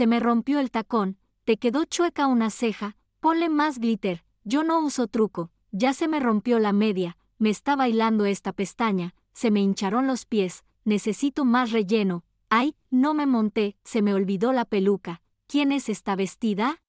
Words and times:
se 0.00 0.06
me 0.06 0.18
rompió 0.18 0.60
el 0.60 0.70
tacón, 0.70 1.18
te 1.44 1.58
quedó 1.58 1.84
chueca 1.84 2.26
una 2.26 2.48
ceja, 2.48 2.96
ponle 3.20 3.50
más 3.50 3.78
glitter, 3.78 4.24
yo 4.44 4.64
no 4.64 4.80
uso 4.80 5.08
truco, 5.08 5.50
ya 5.72 5.92
se 5.92 6.08
me 6.08 6.20
rompió 6.20 6.58
la 6.58 6.72
media, 6.72 7.18
me 7.36 7.50
está 7.50 7.76
bailando 7.76 8.24
esta 8.24 8.54
pestaña, 8.54 9.14
se 9.34 9.50
me 9.50 9.60
hincharon 9.60 10.06
los 10.06 10.24
pies, 10.24 10.64
necesito 10.86 11.44
más 11.44 11.70
relleno, 11.70 12.24
ay, 12.48 12.76
no 12.88 13.12
me 13.12 13.26
monté, 13.26 13.76
se 13.84 14.00
me 14.00 14.14
olvidó 14.14 14.54
la 14.54 14.64
peluca, 14.64 15.20
¿quién 15.46 15.70
es 15.70 15.90
esta 15.90 16.16
vestida? 16.16 16.80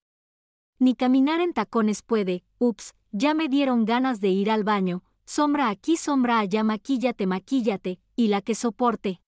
Ni 0.80 0.96
caminar 0.96 1.41
en 1.41 1.52
tacones 1.52 2.04
puede, 2.04 2.46
ups, 2.59 2.93
ya 3.12 3.34
me 3.34 3.50
dieron 3.50 3.84
ganas 3.84 4.21
de 4.21 4.30
ir 4.30 4.50
al 4.50 4.64
baño, 4.64 5.04
sombra 5.25 5.68
aquí, 5.68 5.98
sombra 5.98 6.39
allá, 6.39 6.64
maquíllate, 6.64 7.28
maquíllate, 7.28 8.00
y 8.16 8.30
la 8.30 8.41
que 8.41 8.55
soporte. 8.55 9.20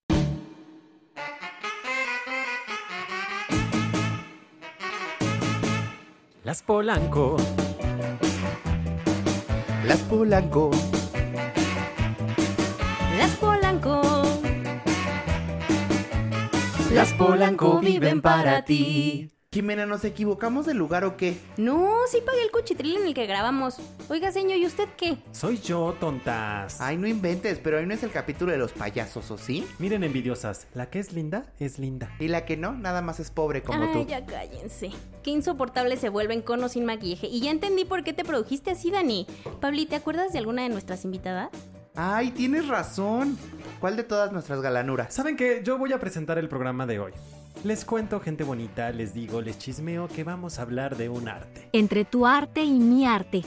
Las 6.44 6.62
Polanco. 6.62 7.38
Las 9.86 10.00
Polanco. 10.00 10.72
Las 13.18 13.32
Polanco. 13.38 14.02
Las 16.92 17.14
Polanco 17.14 17.80
viven 17.80 18.22
para 18.22 18.66
ti. 18.66 19.32
Jimena, 19.54 19.86
¿nos 19.86 20.04
equivocamos 20.04 20.66
de 20.66 20.74
lugar 20.74 21.06
o 21.06 21.16
qué? 21.16 21.38
No, 21.58 21.92
sí 22.10 22.18
pagué 22.26 22.42
el 22.42 22.50
cuchitril 22.50 22.98
en 22.98 23.06
el 23.06 23.14
que 23.14 23.28
grabamos. 23.28 23.78
Oiga, 24.10 24.32
señor, 24.32 24.58
¿y 24.58 24.66
usted 24.66 24.90
qué? 24.98 25.20
Soy 25.32 25.60
yo, 25.60 25.96
tontas. 26.00 26.82
Ay, 26.82 26.98
no 26.98 27.06
inventes, 27.06 27.60
pero 27.60 27.78
ahí 27.78 27.86
no 27.86 27.94
es 27.94 28.02
el 28.02 28.10
capítulo 28.10 28.52
de 28.52 28.58
los 28.58 28.72
payasos, 28.72 29.30
¿o 29.30 29.38
sí? 29.38 29.68
Miren, 29.78 30.04
envidiosas, 30.04 30.66
la 30.74 30.90
que 30.90 30.98
es 30.98 31.14
linda 31.14 31.46
es 31.60 31.78
linda. 31.78 32.10
Y 32.20 32.30
la 32.30 32.46
que 32.46 32.58
no, 32.58 32.74
nada 32.74 33.04
más 33.04 33.20
es 33.20 33.30
pobre 33.30 33.62
como 33.62 33.84
Ay, 33.84 33.94
tú. 33.94 34.08
ya 34.08 34.26
cállense. 34.26 34.90
Qué 35.22 35.30
insoportables 35.30 36.00
se 36.00 36.10
vuelven 36.10 36.42
con 36.42 36.64
o 36.64 36.68
sin 36.68 36.86
maquillaje. 36.86 37.28
Y 37.28 37.42
ya 37.42 37.52
entendí 37.52 37.86
por 37.86 38.04
qué 38.04 38.12
te 38.12 38.26
produjiste 38.26 38.72
así, 38.72 38.90
Dani. 38.90 39.28
Pabli, 39.62 39.86
¿te 39.86 39.96
acuerdas 39.96 40.34
de 40.34 40.40
alguna 40.40 40.64
de 40.64 40.70
nuestras 40.70 41.06
invitadas? 41.06 41.50
Ay, 41.94 42.32
tienes 42.32 42.68
razón. 42.68 43.38
¿Cuál 43.80 43.98
de 43.98 44.04
todas 44.04 44.32
nuestras 44.32 44.62
galanuras? 44.62 45.14
¿Saben 45.14 45.38
qué? 45.38 45.62
Yo 45.64 45.78
voy 45.78 45.94
a 45.94 46.00
presentar 46.00 46.40
el 46.40 46.50
programa 46.50 46.88
de 46.88 47.00
hoy. 47.00 47.12
Les 47.64 47.86
cuento, 47.86 48.20
gente 48.20 48.44
bonita, 48.44 48.92
les 48.92 49.14
digo, 49.14 49.42
les 49.42 49.58
chismeo 49.58 50.10
que 50.10 50.24
vamos 50.24 50.60
a 50.60 50.64
hablar 50.64 50.98
de 50.98 51.08
un 51.08 51.30
arte. 51.30 51.70
Entre 51.72 52.04
tu 52.04 52.26
arte 52.26 52.62
y 52.62 52.80
mi 52.80 53.06
arte. 53.06 53.44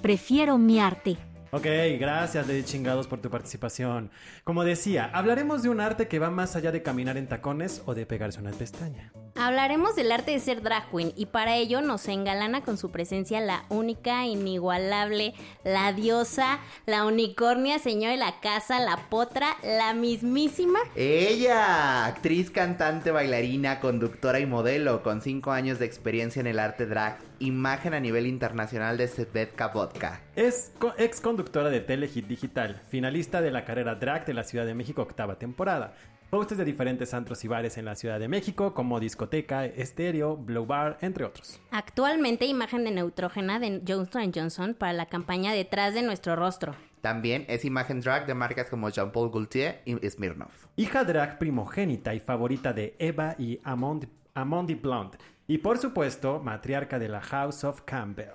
Prefiero 0.00 0.58
mi 0.58 0.78
arte. 0.78 1.16
Ok, 1.50 1.66
gracias, 1.98 2.46
Lady 2.46 2.62
Chingados, 2.62 3.08
por 3.08 3.20
tu 3.20 3.30
participación. 3.30 4.10
Como 4.44 4.62
decía, 4.62 5.10
hablaremos 5.12 5.62
de 5.62 5.70
un 5.70 5.80
arte 5.80 6.06
que 6.06 6.18
va 6.18 6.30
más 6.30 6.54
allá 6.54 6.70
de 6.70 6.82
caminar 6.82 7.16
en 7.16 7.26
tacones 7.26 7.82
o 7.86 7.94
de 7.94 8.06
pegarse 8.06 8.40
una 8.40 8.52
pestaña. 8.52 9.12
Hablaremos 9.38 9.94
del 9.94 10.10
arte 10.12 10.30
de 10.30 10.40
ser 10.40 10.62
drag 10.62 10.90
queen 10.90 11.12
y 11.14 11.26
para 11.26 11.56
ello 11.56 11.82
nos 11.82 12.08
engalana 12.08 12.62
con 12.62 12.78
su 12.78 12.90
presencia 12.90 13.38
la 13.40 13.64
única, 13.68 14.24
inigualable, 14.24 15.34
la 15.62 15.92
diosa, 15.92 16.58
la 16.86 17.04
unicornia, 17.04 17.78
señora 17.78 18.12
de 18.12 18.16
la 18.16 18.40
casa, 18.40 18.80
la 18.80 18.96
potra, 19.10 19.56
la 19.62 19.92
mismísima. 19.92 20.78
Ella, 20.94 22.06
actriz, 22.06 22.50
cantante, 22.50 23.10
bailarina, 23.10 23.78
conductora 23.80 24.40
y 24.40 24.46
modelo, 24.46 25.02
con 25.02 25.20
5 25.20 25.52
años 25.52 25.78
de 25.78 25.84
experiencia 25.84 26.40
en 26.40 26.46
el 26.46 26.58
arte 26.58 26.86
drag, 26.86 27.18
imagen 27.38 27.92
a 27.92 28.00
nivel 28.00 28.26
internacional 28.26 28.96
de 28.96 29.06
Svetka 29.06 29.68
Vodka. 29.68 30.22
Es 30.34 30.72
co- 30.78 30.94
ex 30.96 31.20
conductora 31.20 31.68
de 31.68 31.80
Telehit 31.80 32.26
Digital, 32.26 32.80
finalista 32.88 33.42
de 33.42 33.50
la 33.50 33.66
carrera 33.66 33.96
drag 33.96 34.24
de 34.24 34.32
la 34.34 34.44
Ciudad 34.44 34.64
de 34.64 34.74
México 34.74 35.02
octava 35.02 35.38
temporada. 35.38 35.94
Hostes 36.30 36.58
de 36.58 36.64
diferentes 36.64 37.14
antros 37.14 37.44
y 37.44 37.48
bares 37.48 37.78
en 37.78 37.84
la 37.84 37.94
Ciudad 37.94 38.18
de 38.18 38.26
México, 38.26 38.74
como 38.74 38.98
Discoteca, 38.98 39.64
Estéreo, 39.64 40.36
Blow 40.36 40.66
Bar, 40.66 40.98
entre 41.00 41.24
otros. 41.24 41.60
Actualmente 41.70 42.46
imagen 42.46 42.82
de 42.84 42.90
neutrógena 42.90 43.60
de 43.60 43.80
Johnson 43.86 44.32
Johnson 44.34 44.74
para 44.74 44.92
la 44.92 45.06
campaña 45.06 45.52
Detrás 45.52 45.94
de 45.94 46.02
nuestro 46.02 46.34
rostro. 46.34 46.74
También 47.00 47.44
es 47.48 47.64
imagen 47.64 48.00
drag 48.00 48.26
de 48.26 48.34
marcas 48.34 48.68
como 48.68 48.88
Jean-Paul 48.88 49.30
Gaultier 49.30 49.82
y 49.84 49.94
Smirnoff. 50.10 50.66
Hija 50.74 51.04
drag 51.04 51.38
primogénita 51.38 52.12
y 52.12 52.18
favorita 52.18 52.72
de 52.72 52.96
Eva 52.98 53.36
y 53.38 53.60
Amond, 53.62 54.08
Amondi 54.34 54.74
Blonde. 54.74 55.18
Y 55.48 55.58
por 55.58 55.78
supuesto, 55.78 56.40
matriarca 56.40 56.98
de 56.98 57.08
la 57.08 57.20
House 57.20 57.62
of 57.62 57.82
Campbell. 57.82 58.32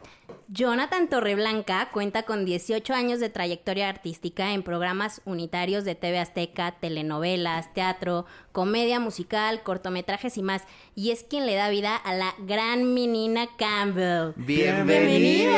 Jonathan 0.48 1.10
Torreblanca 1.10 1.90
cuenta 1.92 2.24
con 2.24 2.46
18 2.46 2.94
años 2.94 3.20
de 3.20 3.30
trayectoria 3.30 3.90
artística 3.90 4.54
en 4.54 4.64
programas 4.64 5.22
unitarios 5.26 5.84
de 5.84 5.96
TV 5.96 6.20
Azteca, 6.20 6.76
telenovelas, 6.80 7.74
teatro, 7.74 8.26
comedia 8.54 9.02
musical, 9.02 9.62
cortometrajes 9.64 10.38
y 10.38 10.42
más. 10.44 10.64
Y 10.96 11.12
es 11.12 11.24
quien 11.24 11.46
le 11.46 11.56
da 11.56 11.70
vida 11.70 11.98
a 11.98 12.14
la 12.14 12.34
gran 12.40 12.94
menina 12.94 13.48
Campbell. 13.58 14.32
¡Bienvenida! 14.38 15.52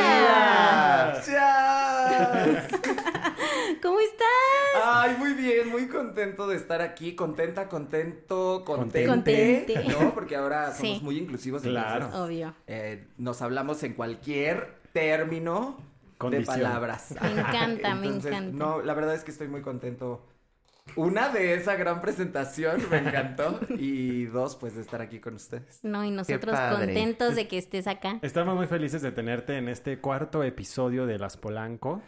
¿Cómo 3.82 4.00
estás? 4.00 4.26
Ay, 4.82 5.16
muy 5.18 5.34
bien, 5.34 5.68
muy 5.70 5.88
contento 5.88 6.46
de 6.48 6.56
estar 6.56 6.80
aquí, 6.80 7.14
contenta, 7.14 7.68
contento, 7.68 8.62
contente, 8.64 9.06
Contente. 9.06 9.84
¿no? 9.88 10.14
Porque 10.14 10.36
ahora 10.36 10.72
somos 10.74 10.98
Sí. 10.98 11.00
muy 11.02 11.18
inclusivos, 11.18 11.43
Claro. 11.52 12.06
entonces, 12.06 12.20
Obvio. 12.20 12.54
eh, 12.66 13.06
nos 13.18 13.42
hablamos 13.42 13.82
en 13.82 13.94
cualquier 13.94 14.78
término 14.92 15.76
Condición. 16.18 16.58
de 16.58 16.62
palabras. 16.64 17.14
Me 17.20 17.30
encanta, 17.40 17.94
me 17.94 18.06
Entonces, 18.06 18.32
encanta. 18.32 18.56
No, 18.56 18.82
la 18.82 18.94
verdad 18.94 19.14
es 19.14 19.24
que 19.24 19.30
estoy 19.30 19.48
muy 19.48 19.60
contento. 19.62 20.26
Una 20.96 21.30
de 21.30 21.54
esa 21.54 21.76
gran 21.76 22.00
presentación 22.02 22.82
me 22.90 22.98
encantó 22.98 23.58
y 23.70 24.26
dos, 24.26 24.54
pues 24.56 24.74
de 24.76 24.82
estar 24.82 25.00
aquí 25.00 25.18
con 25.18 25.34
ustedes. 25.34 25.80
No, 25.82 26.04
y 26.04 26.10
nosotros 26.10 26.58
contentos 26.76 27.34
de 27.36 27.48
que 27.48 27.56
estés 27.58 27.86
acá. 27.86 28.18
Estamos 28.20 28.54
muy 28.54 28.66
felices 28.66 29.00
de 29.00 29.10
tenerte 29.10 29.56
en 29.56 29.68
este 29.68 29.98
cuarto 29.98 30.44
episodio 30.44 31.06
de 31.06 31.18
Las 31.18 31.36
Polanco. 31.38 32.02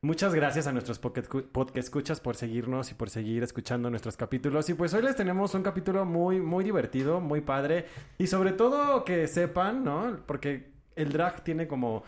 Muchas 0.00 0.32
gracias 0.32 0.68
a 0.68 0.72
nuestros 0.72 1.00
podcast 1.00 1.76
escuchas 1.76 2.20
por 2.20 2.36
seguirnos 2.36 2.92
y 2.92 2.94
por 2.94 3.10
seguir 3.10 3.42
escuchando 3.42 3.90
nuestros 3.90 4.16
capítulos. 4.16 4.68
Y 4.70 4.74
pues 4.74 4.94
hoy 4.94 5.02
les 5.02 5.16
tenemos 5.16 5.54
un 5.56 5.64
capítulo 5.64 6.04
muy, 6.04 6.38
muy 6.40 6.62
divertido, 6.62 7.20
muy 7.20 7.40
padre. 7.40 7.86
Y 8.16 8.28
sobre 8.28 8.52
todo 8.52 9.04
que 9.04 9.26
sepan, 9.26 9.82
¿no? 9.82 10.16
Porque 10.24 10.70
el 10.94 11.10
drag 11.10 11.42
tiene 11.42 11.66
como, 11.66 12.04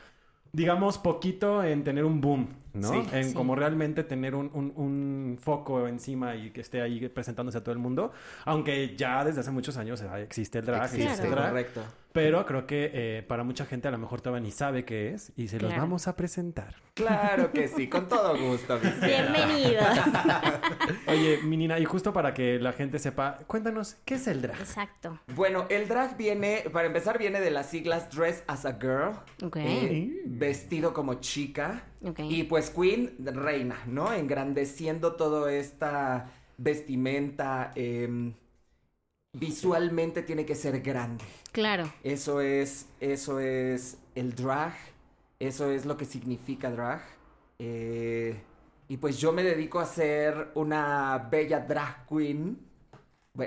digamos, 0.52 0.98
poquito 0.98 1.64
en 1.64 1.82
tener 1.82 2.04
un 2.04 2.20
boom, 2.20 2.50
¿no? 2.74 2.92
Sí. 2.92 3.02
en 3.12 3.24
Sí. 3.30 3.34
como 3.34 3.56
realmente 3.56 4.04
tener 4.04 4.36
un, 4.36 4.52
un- 4.54 4.72
un 4.76 5.38
foco 5.40 5.88
encima 5.88 6.36
y 6.36 6.50
que 6.52 6.60
esté 6.60 6.82
ahí 6.82 7.08
presentándose 7.08 7.58
a 7.58 7.64
todo 7.64 7.72
el 7.72 7.80
mundo. 7.80 8.12
Aunque 8.44 8.94
ya 8.96 9.24
desde 9.24 9.40
hace 9.40 9.50
muchos 9.50 9.76
años 9.76 10.00
existe 10.18 10.60
el 10.60 10.64
drag. 10.66 10.84
Existe, 10.84 11.24
el 11.24 11.30
drag. 11.32 11.48
Correcto. 11.48 11.82
Pero 12.12 12.44
creo 12.44 12.66
que 12.66 12.90
eh, 12.92 13.22
para 13.22 13.44
mucha 13.44 13.64
gente 13.66 13.86
a 13.86 13.90
lo 13.92 13.98
mejor 13.98 14.20
todavía 14.20 14.42
ni 14.42 14.50
sabe 14.50 14.84
qué 14.84 15.14
es 15.14 15.32
y 15.36 15.46
se 15.46 15.60
los 15.60 15.76
vamos 15.76 16.08
a 16.08 16.16
presentar. 16.16 16.74
Claro 16.94 17.52
que 17.52 17.68
sí, 17.68 17.88
con 17.88 18.08
todo 18.08 18.36
gusto. 18.36 18.78
Bienvenidos. 19.00 19.86
Oye, 21.06 21.38
mi 21.44 21.56
Nina, 21.56 21.78
y 21.78 21.84
justo 21.84 22.12
para 22.12 22.34
que 22.34 22.58
la 22.58 22.72
gente 22.72 22.98
sepa, 22.98 23.38
cuéntanos, 23.46 23.96
¿qué 24.04 24.14
es 24.16 24.26
el 24.26 24.42
drag? 24.42 24.58
Exacto. 24.58 25.20
Bueno, 25.34 25.66
el 25.70 25.86
drag 25.86 26.16
viene, 26.16 26.64
para 26.72 26.88
empezar, 26.88 27.16
viene 27.16 27.40
de 27.40 27.50
las 27.52 27.70
siglas 27.70 28.10
Dress 28.10 28.42
as 28.48 28.66
a 28.66 28.72
Girl. 28.80 29.12
Ok. 29.44 29.56
eh, 29.56 30.22
vestido 30.26 30.92
como 30.92 31.14
chica. 31.14 31.84
Ok. 32.02 32.20
Y 32.28 32.42
pues 32.44 32.70
Queen, 32.70 33.14
reina, 33.20 33.76
¿no? 33.86 34.12
Engrandeciendo 34.12 35.14
toda 35.14 35.52
esta 35.52 36.30
vestimenta. 36.58 37.70
em, 37.76 38.34
visualmente 39.32 40.22
tiene 40.22 40.44
que 40.44 40.54
ser 40.54 40.80
grande. 40.80 41.24
Claro. 41.52 41.92
Eso 42.02 42.40
es, 42.40 42.86
eso 43.00 43.40
es 43.40 43.98
el 44.14 44.34
drag. 44.34 44.74
Eso 45.38 45.70
es 45.70 45.86
lo 45.86 45.96
que 45.96 46.04
significa 46.04 46.70
drag. 46.70 47.02
Eh, 47.58 48.40
y 48.88 48.96
pues 48.96 49.18
yo 49.18 49.32
me 49.32 49.42
dedico 49.42 49.80
a 49.80 49.86
ser 49.86 50.48
una 50.54 51.28
bella 51.30 51.60
drag 51.60 52.06
queen. 52.08 52.58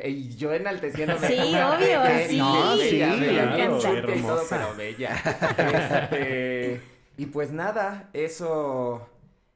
Y 0.06 0.36
yo 0.38 0.52
enalteciéndome. 0.54 1.28
Sí, 1.28 1.34
obvio, 1.40 2.02
bella- 2.02 2.28
sí. 2.28 2.38
No, 2.38 2.78
bella, 2.78 3.14
Sí, 3.14 3.20
bella, 3.20 3.54
claro, 3.56 3.72
con 3.74 3.80
chute 3.82 3.98
y 3.98 4.22
todo, 4.22 4.38
hermosa. 4.42 4.58
pero 4.58 4.76
bella. 4.76 5.22
Este, 5.58 6.82
y 7.18 7.26
pues 7.28 7.52
nada, 7.52 8.10
eso, 8.14 9.08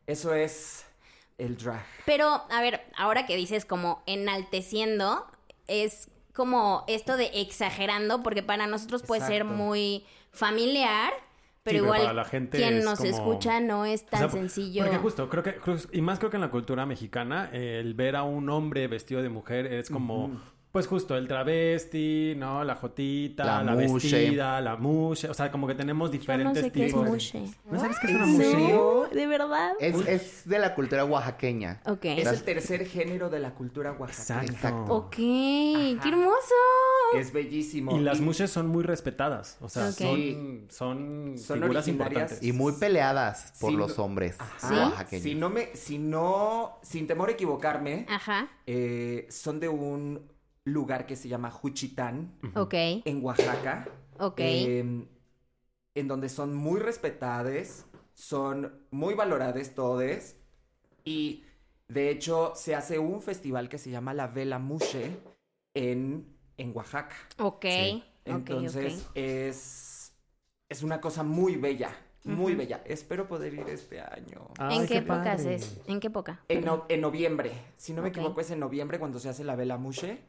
eso 0.06 0.33
es 0.35 0.85
el 1.38 1.57
drag. 1.57 1.83
Pero, 2.06 2.44
a 2.51 2.62
ver, 2.62 2.81
ahora 2.97 3.25
que 3.25 3.35
dices 3.35 3.65
como 3.65 4.03
enalteciendo, 4.06 5.25
es 5.68 6.09
como 6.37 6.85
esto 6.87 7.17
de 7.17 7.31
exagerando, 7.33 8.23
porque 8.23 8.43
para 8.43 8.67
nosotros 8.67 9.03
puede 9.03 9.21
ser 9.25 9.43
muy 9.43 10.05
familiar, 10.31 11.11
pero 11.63 11.79
Sí, 11.79 11.81
pero 11.81 11.83
igual 11.85 12.01
para 12.01 12.13
la 12.13 12.23
gente 12.23 12.57
quien 12.59 12.75
es 12.77 12.85
nos 12.85 12.99
como- 12.99 13.09
escucha 13.09 13.59
no 13.59 13.83
es 13.85 14.05
tan 14.05 14.23
O 14.25 14.29
sea, 14.29 14.39
sencillo. 14.39 14.83
Porque 14.83 14.97
justo, 14.99 15.27
creo 15.29 15.43
que, 15.43 15.57
y 15.91 16.01
más 16.01 16.19
creo 16.19 16.29
que 16.31 16.37
en 16.37 16.41
la 16.41 16.49
cultura 16.51 16.85
mexicana, 16.85 17.49
el 17.51 17.93
ver 17.95 18.15
a 18.15 18.23
un 18.23 18.49
hombre 18.49 18.87
vestido 18.87 19.21
de 19.21 19.27
mujer 19.29 19.65
es 19.65 19.89
como, 19.89 20.39
pues 20.77 20.85
justo, 20.85 21.18
el 21.18 21.27
travesti, 21.27 22.35
¿no? 22.38 22.63
La 22.63 22.75
jotita, 22.75 23.44
La 23.44 23.63
la, 23.63 23.74
vestida, 23.74 24.62
la 24.62 24.75
mushe, 24.75 25.27
o 25.27 25.33
sea, 25.33 25.51
como 25.51 25.65
que 25.65 25.74
tenemos 25.74 26.12
Yo 26.12 26.13
no 26.13 26.19
diferentes 26.19 26.63
sé 26.65 26.71
qué 26.71 26.85
es 26.85 26.91
tipos. 26.94 27.07
mushe. 27.09 27.45
¿No 27.65 27.79
sabes 27.79 27.97
qué 28.00 28.06
es 28.06 28.12
¿En 28.12 28.15
una 28.18 28.25
mushe? 28.27 28.51
serio? 28.51 29.07
¿De 29.12 29.25
verdad? 29.25 29.71
Es, 29.79 29.95
es 30.07 30.41
de 30.47 30.59
la 30.59 30.75
cultura 30.75 31.03
oaxaqueña. 31.03 31.81
Ok. 31.88 32.06
Es 32.06 32.27
el 32.27 32.44
tercer 32.44 32.85
género 32.85 33.31
de 33.31 33.39
la 33.39 33.56
cultura 33.56 33.91
oaxaqueña. 33.94 34.41
Exacto. 34.51 34.68
Exacto. 34.68 34.94
Ok, 34.94 35.15
qué 35.15 35.97
hermoso. 36.09 36.56
Es 37.15 37.33
bellísimo. 37.33 37.97
Y 37.97 38.01
las 38.01 38.19
mushes 38.21 38.51
son 38.51 38.68
muy 38.68 38.83
respetadas. 38.83 39.57
O 39.62 39.69
sea, 39.69 39.91
son, 39.91 40.65
son, 40.69 41.38
Son 41.39 41.59
figuras 41.59 41.88
importantes. 41.88 42.44
Y 42.44 42.51
muy 42.51 42.73
peleadas 42.73 43.53
por 43.59 43.71
los 43.73 43.97
no- 43.97 44.03
hombres 44.03 44.38
oaxaqueños. 44.62 45.23
Si 45.23 45.33
no 45.33 45.50
me, 45.50 45.75
si 45.75 45.97
no, 45.97 46.77
sin 46.83 47.07
temor 47.07 47.30
a 47.30 47.31
equivocarme, 47.31 48.06
Ajá. 48.09 48.47
eh, 48.68 49.25
son 49.31 49.59
de 49.59 49.69
un 49.69 50.36
lugar 50.73 51.05
que 51.05 51.15
se 51.15 51.27
llama 51.29 51.51
Juchitán, 51.51 52.33
Ok. 52.55 52.73
en 53.05 53.23
Oaxaca. 53.23 53.87
Ok. 54.19 54.39
eh, 54.39 55.05
en 55.95 56.07
donde 56.07 56.29
son 56.29 56.55
muy 56.55 56.79
respetadas, 56.79 57.85
son 58.13 58.71
muy 58.91 59.13
valoradas 59.15 59.73
todas. 59.73 60.35
Y 61.05 61.45
de 61.87 62.09
hecho 62.09 62.53
se 62.55 62.75
hace 62.75 62.99
un 62.99 63.21
festival 63.21 63.69
que 63.69 63.77
se 63.77 63.89
llama 63.89 64.13
la 64.13 64.27
Vela 64.27 64.59
Mushe 64.59 65.17
en, 65.73 66.27
en 66.57 66.75
Oaxaca. 66.75 67.15
Ok. 67.39 67.65
Sí. 67.65 68.03
Entonces 68.25 69.05
ok. 69.05 69.11
es, 69.15 70.13
es 70.69 70.83
una 70.83 70.99
cosa 70.99 71.23
muy 71.23 71.55
bella, 71.55 71.91
muy 72.25 72.55
bella. 72.55 72.81
Espero 72.85 73.27
poder 73.27 73.53
ir 73.53 73.69
este 73.69 74.01
año. 74.01 74.49
Ay, 74.59 74.79
¿En 74.79 74.87
qué, 74.87 75.01
padre. 75.01 75.29
épocas 75.29 75.45
es? 75.45 75.81
¿En 75.87 75.99
qué 75.99 76.07
época? 76.07 76.41
En, 76.49 76.65
no- 76.65 76.85
en 76.89 77.01
noviembre, 77.01 77.51
si 77.77 77.93
no 77.93 78.01
me 78.01 78.09
Ok. 78.09 78.17
equivoco 78.17 78.41
es 78.41 78.51
en 78.51 78.59
noviembre 78.59 78.99
cuando 78.99 79.19
se 79.19 79.29
hace 79.29 79.43
la 79.43 79.55
Vela 79.55 79.77
Mushe 79.77 80.19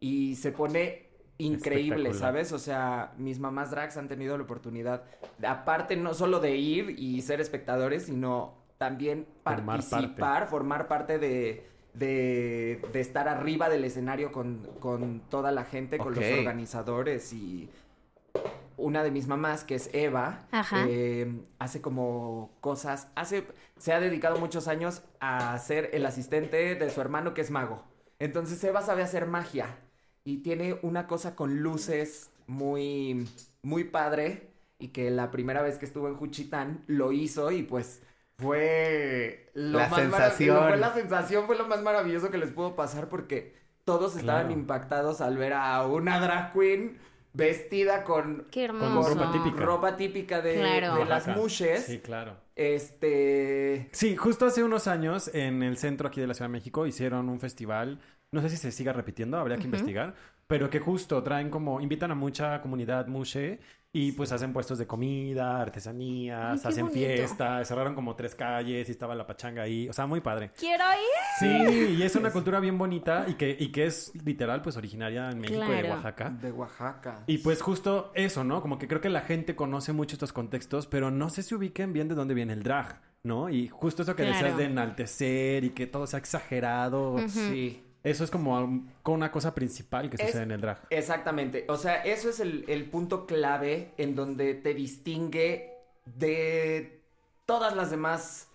y 0.00 0.36
se 0.36 0.52
pone 0.52 1.06
increíble. 1.38 2.14
¿sabes? 2.14 2.52
O 2.52 2.58
sea, 2.58 3.12
mis 3.18 3.38
mamás 3.38 3.70
drags 3.70 3.96
han 3.96 4.08
tenido 4.08 4.36
la 4.36 4.44
oportunidad, 4.44 5.04
aparte 5.46 5.96
no 5.96 6.14
solo 6.14 6.40
de 6.40 6.56
ir 6.56 6.90
y 6.98 7.22
ser 7.22 7.40
espectadores, 7.40 8.06
sino 8.06 8.54
también 8.78 9.26
Formar 9.44 9.80
participar, 9.80 10.48
formar 10.48 10.88
parte 10.88 11.18
de, 11.18 11.66
de, 11.94 12.82
de 12.92 13.00
estar 13.00 13.28
arriba 13.28 13.68
del 13.68 13.84
escenario 13.84 14.32
con, 14.32 14.66
con 14.80 15.20
toda 15.30 15.50
la 15.50 15.64
gente, 15.64 15.98
con 15.98 16.14
los 16.14 16.24
organizadores 16.24 17.32
y 17.32 17.70
una 18.78 19.02
de 19.02 19.10
mis 19.10 19.26
mamás, 19.26 19.64
que 19.64 19.74
es 19.74 19.88
Eva, 19.94 20.46
eh, 20.86 21.40
hace 21.58 21.80
como 21.80 22.50
cosas, 22.60 23.08
hace, 23.14 23.46
se 23.78 23.94
ha 23.94 24.00
dedicado 24.00 24.36
muchos 24.36 24.68
años 24.68 25.02
a 25.18 25.58
ser 25.58 25.88
el 25.94 26.04
asistente 26.04 26.74
de 26.74 26.90
su 26.90 27.00
hermano 27.00 27.32
que 27.32 27.40
es 27.40 27.50
mago. 27.50 27.84
Entonces 28.18 28.62
Eva 28.64 28.82
sabe 28.82 29.02
hacer 29.02 29.26
magia 29.26 29.78
y 30.26 30.38
tiene 30.38 30.78
una 30.82 31.06
cosa 31.06 31.34
con 31.34 31.60
luces 31.62 32.30
muy, 32.46 33.26
muy 33.62 33.84
padre 33.84 34.50
y 34.78 34.88
que 34.88 35.10
la 35.10 35.30
primera 35.30 35.62
vez 35.62 35.78
que 35.78 35.86
estuvo 35.86 36.08
en 36.08 36.16
Juchitán 36.16 36.84
lo 36.86 37.12
hizo 37.12 37.50
y 37.50 37.62
pues 37.62 38.02
fue 38.36 39.50
lo 39.54 39.78
La 39.78 39.88
más 39.88 40.00
sensación. 40.00 40.58
Fue 40.68 40.76
la 40.76 40.92
sensación, 40.92 41.46
fue 41.46 41.56
lo 41.56 41.66
más 41.66 41.80
maravilloso 41.82 42.30
que 42.30 42.38
les 42.38 42.50
pudo 42.50 42.76
pasar 42.76 43.08
porque 43.08 43.54
todos 43.84 44.16
estaban 44.16 44.46
Claro. 44.48 44.60
impactados 44.60 45.20
al 45.20 45.38
ver 45.38 45.52
a 45.54 45.86
una 45.86 46.20
drag 46.20 46.52
queen 46.52 46.98
vestida 47.32 48.02
con 48.04 48.46
Qué 48.50 48.66
Con 48.68 48.80
ropa 48.80 49.30
típica. 49.32 49.60
ropa 49.64 49.96
típica 49.96 50.40
de, 50.42 50.54
Claro. 50.56 50.96
de 50.96 51.04
las 51.04 51.28
mushes. 51.28 51.84
Sí, 51.84 52.00
claro. 52.00 52.36
Este. 52.56 53.88
Sí, 53.92 54.16
justo 54.16 54.46
hace 54.46 54.62
unos 54.64 54.86
años 54.88 55.30
en 55.34 55.62
el 55.62 55.76
centro 55.76 56.08
aquí 56.08 56.20
de 56.20 56.26
la 56.26 56.34
Ciudad 56.34 56.48
de 56.48 56.52
México 56.52 56.86
hicieron 56.86 57.28
un 57.28 57.38
festival, 57.40 58.00
no 58.32 58.40
sé 58.42 58.50
si 58.50 58.56
se 58.56 58.72
siga 58.72 58.92
repitiendo, 58.92 59.38
habría 59.38 59.56
que 59.56 59.64
investigar, 59.64 60.14
pero 60.46 60.68
que 60.70 60.78
justo 60.80 61.22
traen 61.22 61.50
como, 61.50 61.80
invitan 61.80 62.10
a 62.10 62.14
mucha 62.14 62.60
comunidad 62.60 63.06
mushe 63.06 63.58
y 63.92 64.12
pues 64.12 64.30
hacen 64.30 64.52
puestos 64.52 64.76
de 64.78 64.86
comida, 64.86 65.60
artesanías, 65.62 66.64
Ay, 66.66 66.70
hacen 66.70 66.86
bonito. 66.88 67.06
fiesta, 67.06 67.64
cerraron 67.64 67.94
como 67.94 68.14
tres 68.14 68.34
calles 68.34 68.86
y 68.88 68.92
estaba 68.92 69.14
la 69.14 69.26
pachanga 69.26 69.62
ahí, 69.62 69.88
o 69.88 69.92
sea, 69.94 70.06
muy 70.06 70.20
padre. 70.20 70.50
Quiero 70.58 70.84
ir. 70.92 71.38
Sí, 71.38 71.96
y 71.98 72.02
es 72.02 72.14
una 72.14 72.30
cultura 72.30 72.60
bien 72.60 72.76
bonita 72.76 73.24
y 73.26 73.34
que, 73.34 73.56
y 73.58 73.68
que 73.72 73.86
es 73.86 74.12
literal 74.24 74.60
pues 74.60 74.76
originaria 74.76 75.30
en 75.30 75.38
México 75.40 75.64
y 75.64 75.82
de. 75.82 75.90
Oaxaca. 75.90 76.30
De 76.30 76.52
Oaxaca. 76.52 77.22
Y 77.26 77.38
pues 77.38 77.62
justo 77.62 78.10
eso, 78.14 78.44
¿no? 78.44 78.60
Como 78.60 78.78
que 78.78 78.86
creo 78.86 79.00
que 79.00 79.08
la 79.08 79.22
gente 79.22 79.56
conoce 79.56 79.92
mucho 79.94 80.16
estos 80.16 80.32
contextos, 80.34 80.86
pero 80.86 81.10
no 81.10 81.30
sé 81.30 81.42
si 81.42 81.54
ubiquen 81.54 81.92
bien 81.94 82.08
de 82.08 82.14
dónde 82.16 82.34
viene 82.34 82.52
el 82.52 82.62
drag, 82.62 83.00
¿no? 83.22 83.48
Y 83.48 83.68
justo 83.68 84.02
eso 84.02 84.14
que 84.14 84.24
Claro. 84.24 84.36
decías 84.38 84.58
de 84.58 84.64
enaltecer 84.64 85.64
y 85.64 85.70
que 85.70 85.86
todo 85.86 86.06
sea 86.06 86.18
exagerado. 86.18 87.16
Sí. 87.28 87.82
Eso 88.10 88.24
es 88.24 88.30
como 88.30 88.84
con 89.02 89.14
una 89.14 89.30
cosa 89.32 89.54
principal 89.54 90.08
que 90.08 90.16
Es- 90.16 90.22
sucede 90.30 90.44
en 90.44 90.52
el 90.52 90.60
drag. 90.60 90.86
Exactamente. 90.90 91.64
O 91.68 91.76
sea, 91.76 92.02
eso 92.04 92.30
es 92.30 92.40
el, 92.40 92.64
el 92.68 92.84
punto 92.88 93.26
clave 93.26 93.92
en 93.98 94.14
donde 94.14 94.54
te 94.54 94.74
distingue 94.74 95.72
de 96.04 97.02
todas 97.46 97.74
las 97.74 97.90
demás 97.90 98.48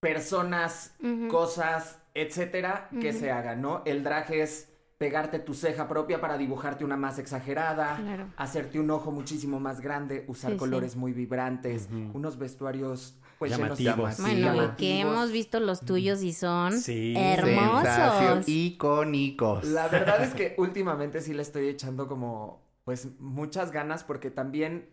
personas, 0.00 0.94
cosas, 1.30 2.00
etcétera, 2.14 2.88
que 3.00 3.12
se 3.12 3.30
hagan, 3.30 3.60
¿no? 3.62 3.82
El 3.84 4.02
drag 4.02 4.32
es 4.32 4.68
pegarte 4.98 5.38
tu 5.38 5.54
ceja 5.54 5.88
propia 5.88 6.20
para 6.20 6.38
dibujarte 6.38 6.84
una 6.84 6.96
más 6.96 7.18
exagerada, 7.18 7.96
Claro. 7.96 8.26
hacerte 8.36 8.78
un 8.80 8.90
ojo 8.90 9.10
muchísimo 9.10 9.60
más 9.60 9.80
grande, 9.80 10.24
usar 10.28 10.50
Sí, 10.52 10.54
sí. 10.54 10.58
colores 10.58 10.96
muy 10.96 11.12
vibrantes, 11.12 11.88
unos 12.14 12.38
vestuarios 12.38 13.16
pues 13.48 13.58
Llamativos. 13.58 14.16
Bueno, 14.20 14.38
y 14.38 14.42
llamativos. 14.42 14.76
que 14.76 15.00
hemos 15.00 15.32
visto 15.32 15.60
los 15.60 15.80
tuyos 15.80 16.22
y 16.22 16.32
son 16.32 16.80
Sí. 16.80 17.14
hermosos. 17.16 17.82
Sensación- 17.88 18.44
icónicos. 18.46 19.64
La 19.64 19.88
verdad 19.88 20.22
es 20.22 20.34
que 20.34 20.54
últimamente 20.58 21.20
sí 21.20 21.34
le 21.34 21.42
estoy 21.42 21.68
echando 21.68 22.08
como, 22.08 22.62
pues, 22.84 23.08
muchas 23.18 23.70
ganas 23.72 24.04
porque 24.04 24.30
también 24.30 24.88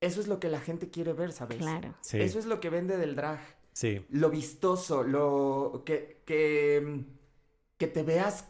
eso 0.00 0.20
es 0.20 0.28
lo 0.28 0.40
que 0.40 0.48
la 0.48 0.60
gente 0.60 0.90
quiere 0.90 1.12
ver, 1.12 1.32
¿sabes? 1.32 1.58
Claro. 1.58 1.94
Sí, 2.00 2.18
Eso 2.20 2.38
es 2.38 2.46
lo 2.46 2.60
que 2.60 2.70
vende 2.70 2.96
del 2.96 3.16
drag. 3.16 3.40
sí. 3.72 4.04
Lo 4.10 4.30
vistoso, 4.30 5.02
lo 5.02 5.82
que, 5.86 6.22
que, 6.26 7.04
que 7.78 7.86
te 7.86 8.02
veas 8.02 8.46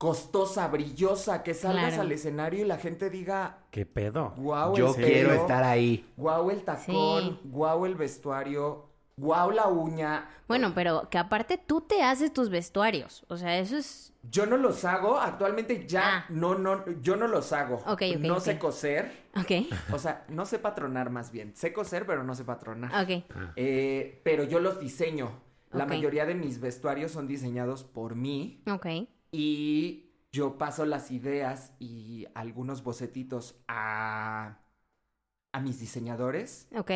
costosa, 0.00 0.66
brillosa, 0.68 1.42
que 1.42 1.52
salgas 1.52 1.88
Claro. 1.88 2.02
al 2.04 2.12
escenario 2.12 2.64
y 2.64 2.66
la 2.66 2.78
gente 2.78 3.10
diga, 3.10 3.58
¿Qué 3.70 3.84
pedo? 3.84 4.30
wow, 4.38 4.74
Yo 4.74 4.94
quiero 4.94 5.34
estar 5.34 5.62
ahí. 5.62 6.10
Wow 6.16 6.50
el 6.50 6.62
tacón, 6.64 7.22
Sí. 7.32 7.40
wow 7.44 7.84
el 7.84 7.96
vestuario, 7.96 8.86
wow 9.18 9.50
la 9.50 9.68
uña. 9.68 10.26
Bueno, 10.48 10.72
pero 10.74 11.10
que 11.10 11.18
aparte 11.18 11.58
tú 11.58 11.82
te 11.82 12.02
haces 12.02 12.32
tus 12.32 12.48
vestuarios. 12.48 13.26
O 13.28 13.36
sea, 13.36 13.58
eso 13.58 13.76
es. 13.76 14.14
Yo 14.22 14.46
no 14.46 14.56
los 14.56 14.86
hago, 14.86 15.18
actualmente 15.18 15.86
ya 15.86 16.20
Ah. 16.20 16.24
no, 16.30 16.54
no, 16.54 16.82
yo 17.02 17.16
no 17.16 17.28
los 17.28 17.52
hago. 17.52 17.76
Ok, 17.86 18.02
ok, 18.16 18.20
no 18.20 18.40
sé 18.40 18.58
coser. 18.58 19.12
Ok. 19.36 19.70
O 19.92 19.98
sea, 19.98 20.24
no 20.28 20.46
sé 20.46 20.58
patronar 20.58 21.10
más 21.10 21.30
bien. 21.30 21.54
Sé 21.54 21.74
coser, 21.74 22.06
pero 22.06 22.24
no 22.24 22.34
sé 22.34 22.44
patronar. 22.44 22.90
Ok. 23.04 23.22
Eh, 23.56 24.22
pero 24.24 24.44
yo 24.44 24.60
los 24.60 24.80
diseño. 24.80 25.30
La 25.72 25.84
mayoría 25.84 26.24
de 26.24 26.34
mis 26.34 26.58
vestuarios 26.58 27.12
son 27.12 27.28
diseñados 27.28 27.84
por 27.84 28.14
mí 28.16 28.62
Ok. 28.66 28.86
Y 29.32 30.10
yo 30.32 30.58
paso 30.58 30.84
las 30.86 31.10
ideas 31.10 31.72
y 31.78 32.26
algunos 32.34 32.82
bocetitos 32.84 33.56
a, 33.68 34.58
a 35.52 35.60
mis 35.60 35.80
diseñadores. 35.80 36.68
Ok. 36.76 36.90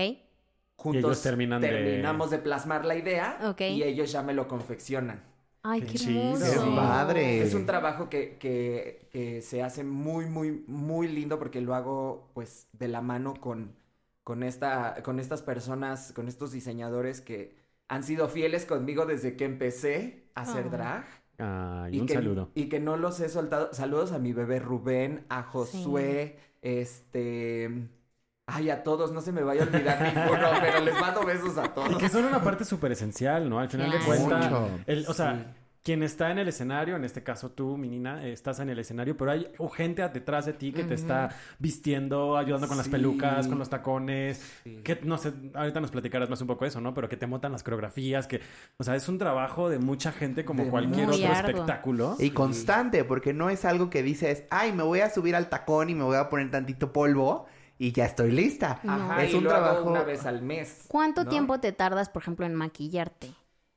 Juntos 0.76 0.98
ellos 1.00 1.22
terminan 1.22 1.60
de- 1.60 1.68
terminamos 1.68 2.30
de... 2.30 2.38
plasmar 2.38 2.84
la 2.84 2.96
idea 2.96 3.38
Ok. 3.44 3.62
y 3.66 3.82
ellos 3.82 4.12
ya 4.12 4.22
me 4.22 4.34
lo 4.34 4.48
confeccionan. 4.48 5.22
Ay, 5.62 5.80
Qué 5.80 5.86
qué, 5.86 5.98
chido. 5.98 6.20
hermoso. 6.20 6.64
Qué 6.64 6.76
padre. 6.76 7.42
Es 7.42 7.54
un 7.54 7.64
trabajo 7.66 8.08
que, 8.10 8.36
que, 8.38 9.08
que 9.10 9.40
se 9.42 9.62
hace 9.62 9.82
muy, 9.84 10.26
muy, 10.26 10.64
muy 10.66 11.08
lindo 11.08 11.38
porque 11.38 11.60
lo 11.62 11.74
hago 11.74 12.30
pues 12.34 12.68
de 12.72 12.88
la 12.88 13.00
mano 13.00 13.34
con, 13.40 13.74
con, 14.24 14.42
esta, 14.42 15.02
con 15.02 15.18
estas 15.20 15.42
personas, 15.42 16.12
con 16.12 16.28
estos 16.28 16.52
diseñadores 16.52 17.20
que 17.22 17.56
han 17.88 18.02
sido 18.04 18.28
fieles 18.28 18.66
conmigo 18.66 19.06
desde 19.06 19.36
que 19.36 19.44
empecé 19.46 20.30
a 20.34 20.42
hacer 20.42 20.66
Oh. 20.66 20.70
drag. 20.70 21.06
Ay, 21.38 21.96
Y 21.96 22.00
un 22.00 22.06
que, 22.06 22.14
saludo. 22.14 22.50
Y 22.54 22.68
que 22.68 22.80
no 22.80 22.96
los 22.96 23.18
he 23.20 23.28
soltado. 23.28 23.70
Saludos 23.72 24.12
a 24.12 24.18
mi 24.18 24.32
bebé 24.32 24.58
Rubén, 24.60 25.24
a 25.28 25.42
Josué, 25.42 26.38
este... 26.62 27.88
Ay, 28.46 28.68
a 28.68 28.82
todos, 28.82 29.10
no 29.12 29.22
se 29.22 29.32
me 29.32 29.42
vaya 29.42 29.62
a 29.62 29.66
olvidar 29.66 30.02
ninguno, 30.02 30.48
pero 30.60 30.80
les 30.80 31.00
mando 31.00 31.24
besos 31.24 31.56
a 31.56 31.72
todos. 31.72 31.92
Y 31.92 31.96
que 31.96 32.10
son 32.10 32.24
una 32.26 32.42
parte 32.42 32.64
súper 32.66 32.92
esencial, 32.92 33.48
¿no? 33.48 33.58
Al 33.58 33.70
final 33.70 33.90
de 33.90 33.98
Claro. 33.98 34.68
cuentas, 34.86 35.08
o 35.08 35.14
sea, 35.14 35.34
Sí. 35.34 35.60
Quien 35.84 36.02
está 36.02 36.30
en 36.30 36.38
el 36.38 36.48
escenario, 36.48 36.96
en 36.96 37.04
este 37.04 37.22
caso 37.22 37.50
tú, 37.52 37.76
mi 37.76 37.88
Nina, 37.90 38.24
eh, 38.24 38.32
estás 38.32 38.58
en 38.58 38.70
el 38.70 38.78
escenario, 38.78 39.16
pero 39.18 39.30
hay 39.32 39.46
gente 39.74 40.08
detrás 40.08 40.46
de 40.46 40.54
ti 40.54 40.72
que 40.72 40.82
te 40.82 40.94
está 40.94 41.28
vistiendo, 41.58 42.36
ayudando 42.38 42.66
con 42.68 42.76
las 42.78 42.88
pelucas, 42.88 43.46
con 43.46 43.58
los 43.58 43.68
tacones, 43.68 44.38
Sí. 44.64 44.80
que 44.82 44.98
no 45.02 45.18
sé, 45.18 45.32
ahorita 45.52 45.80
nos 45.80 45.90
platicarás 45.90 46.30
más 46.30 46.40
un 46.40 46.46
poco 46.46 46.64
eso, 46.64 46.80
¿no? 46.80 46.94
Pero 46.94 47.08
que 47.08 47.16
te 47.18 47.26
montan 47.26 47.52
las 47.52 47.62
coreografías, 47.62 48.26
que, 48.26 48.40
o 48.78 48.82
sea, 48.84 48.96
es 48.96 49.08
un 49.10 49.18
trabajo 49.18 49.68
de 49.68 49.78
mucha 49.78 50.10
gente 50.10 50.44
como 50.46 50.64
De 50.64 50.70
cualquier 50.70 51.08
otro 51.10 51.26
arduo. 51.26 51.50
espectáculo. 51.50 52.16
Y 52.18 52.30
constante, 52.30 53.04
porque 53.04 53.34
no 53.34 53.50
es 53.50 53.64
algo 53.66 53.90
que 53.90 54.02
dices, 54.02 54.44
ay, 54.50 54.72
me 54.72 54.82
voy 54.84 55.00
a 55.00 55.10
subir 55.10 55.36
al 55.36 55.48
tacón 55.50 55.90
y 55.90 55.94
me 55.94 56.04
voy 56.04 56.16
a 56.16 56.30
poner 56.30 56.50
tantito 56.50 56.92
polvo 56.94 57.44
y 57.78 57.92
ya 57.92 58.06
estoy 58.06 58.30
lista. 58.30 58.80
Ajá, 58.86 59.22
Es 59.22 59.32
y 59.32 59.36
un 59.36 59.44
lo 59.44 59.50
hago 59.50 59.64
trabajo. 59.64 59.90
una 59.90 60.02
vez 60.02 60.24
al 60.24 60.40
mes. 60.40 60.84
¿Cuánto 60.88 61.24
¿no? 61.24 61.30
tiempo 61.30 61.60
te 61.60 61.72
tardas, 61.72 62.08
por 62.08 62.22
ejemplo, 62.22 62.46
en 62.46 62.54
maquillarte? 62.54 63.34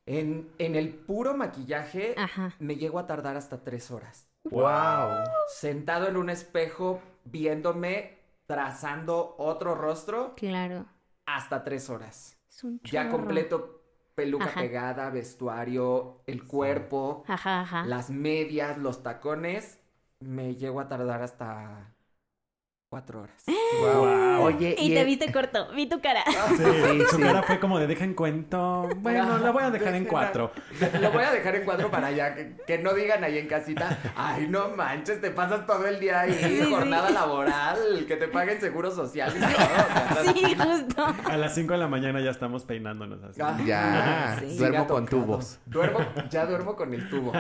En, 0.08 0.50
en 0.58 0.76
el 0.76 0.94
puro 0.94 1.36
maquillaje 1.36 2.16
Ajá. 2.18 2.54
me 2.60 2.76
llego 2.78 2.98
a 3.00 3.08
tardar 3.08 3.36
hasta 3.38 3.64
tres 3.64 3.92
horas. 3.92 4.28
Wow. 4.50 5.10
Sentado 5.46 6.08
en 6.08 6.18
un 6.18 6.30
espejo, 6.30 7.02
viéndome, 7.26 8.18
trazando 8.48 9.36
otro 9.38 9.76
rostro, 9.76 10.34
Claro. 10.36 10.86
hasta 11.26 11.64
tres 11.64 11.90
horas. 11.90 12.38
Es 12.50 12.64
un 12.64 12.80
Ya 12.84 13.10
completo, 13.10 13.82
peluca 14.16 14.46
Ajá. 14.46 14.62
pegada, 14.62 15.10
vestuario, 15.10 16.22
el 16.26 16.48
cuerpo, 16.48 17.24
Ajá, 17.28 17.62
ajá. 17.62 17.86
las 17.86 18.10
medias, 18.10 18.78
los 18.78 19.04
tacones. 19.04 19.80
me 20.20 20.56
llego 20.56 20.80
a 20.80 20.88
tardar 20.88 21.22
hasta 21.22 21.94
cuatro 22.90 23.22
horas. 23.24 23.44
Wow. 23.82 24.44
Oye, 24.46 24.74
Y 24.80 24.94
te 24.94 25.02
el- 25.02 25.06
viste 25.06 25.30
corto, 25.32 25.68
vi 25.74 25.90
tu 25.90 26.00
cara. 26.00 26.24
Sí, 26.26 26.56
Sí, 26.58 27.02
su 27.10 27.18
sí. 27.18 27.22
cara 27.22 27.44
fue 27.44 27.60
como 27.60 27.80
de 27.80 27.88
deja 27.88 28.06
en 28.06 28.14
cuento. 28.14 28.88
Bueno, 28.98 29.38
la 29.40 29.52
voy 29.52 29.64
a 29.64 29.72
dejar 29.72 29.94
en 29.96 30.06
cuatro. 30.06 30.52
Lo 31.02 31.12
voy 31.12 31.24
a 31.24 31.32
dejar 31.32 31.56
en 31.58 31.66
cuatro 31.66 31.92
para 31.92 32.08
allá, 32.08 32.34
que, 32.34 32.56
que 32.66 32.78
no 32.78 32.94
digan 32.94 33.24
ahí 33.26 33.40
en 33.40 33.48
casita, 33.48 33.98
ay, 34.16 34.48
no 34.50 34.70
manches, 34.70 35.20
te 35.20 35.32
pasas 35.32 35.66
todo 35.66 35.86
el 35.86 36.00
día 36.00 36.22
ahí, 36.22 36.34
Sí, 36.34 36.62
sí. 36.64 36.72
jornada 36.72 37.10
laboral, 37.10 38.06
que 38.08 38.16
te 38.16 38.30
paguen 38.30 38.62
seguro 38.62 38.90
social 38.90 39.34
y 39.36 39.40
todo. 39.40 39.50
o 39.50 40.24
sea, 40.24 40.34
Sí, 40.34 40.56
justo. 40.56 41.16
A 41.30 41.36
las 41.38 41.56
5 41.56 41.74
de 41.74 41.80
la 41.80 41.88
mañana 41.90 42.22
ya 42.22 42.32
estamos 42.32 42.64
peinándonos 42.64 43.22
así. 43.24 43.42
Ah, 43.44 43.58
Ya, 43.66 44.38
Sí. 44.40 44.52
sí 44.52 44.58
duermo 44.60 44.88
con 44.88 45.06
tubos. 45.08 45.60
Duermo, 45.66 46.00
ya 46.30 46.46
duermo 46.46 46.76
con 46.78 46.94
el 46.94 47.10
tubo. 47.10 47.34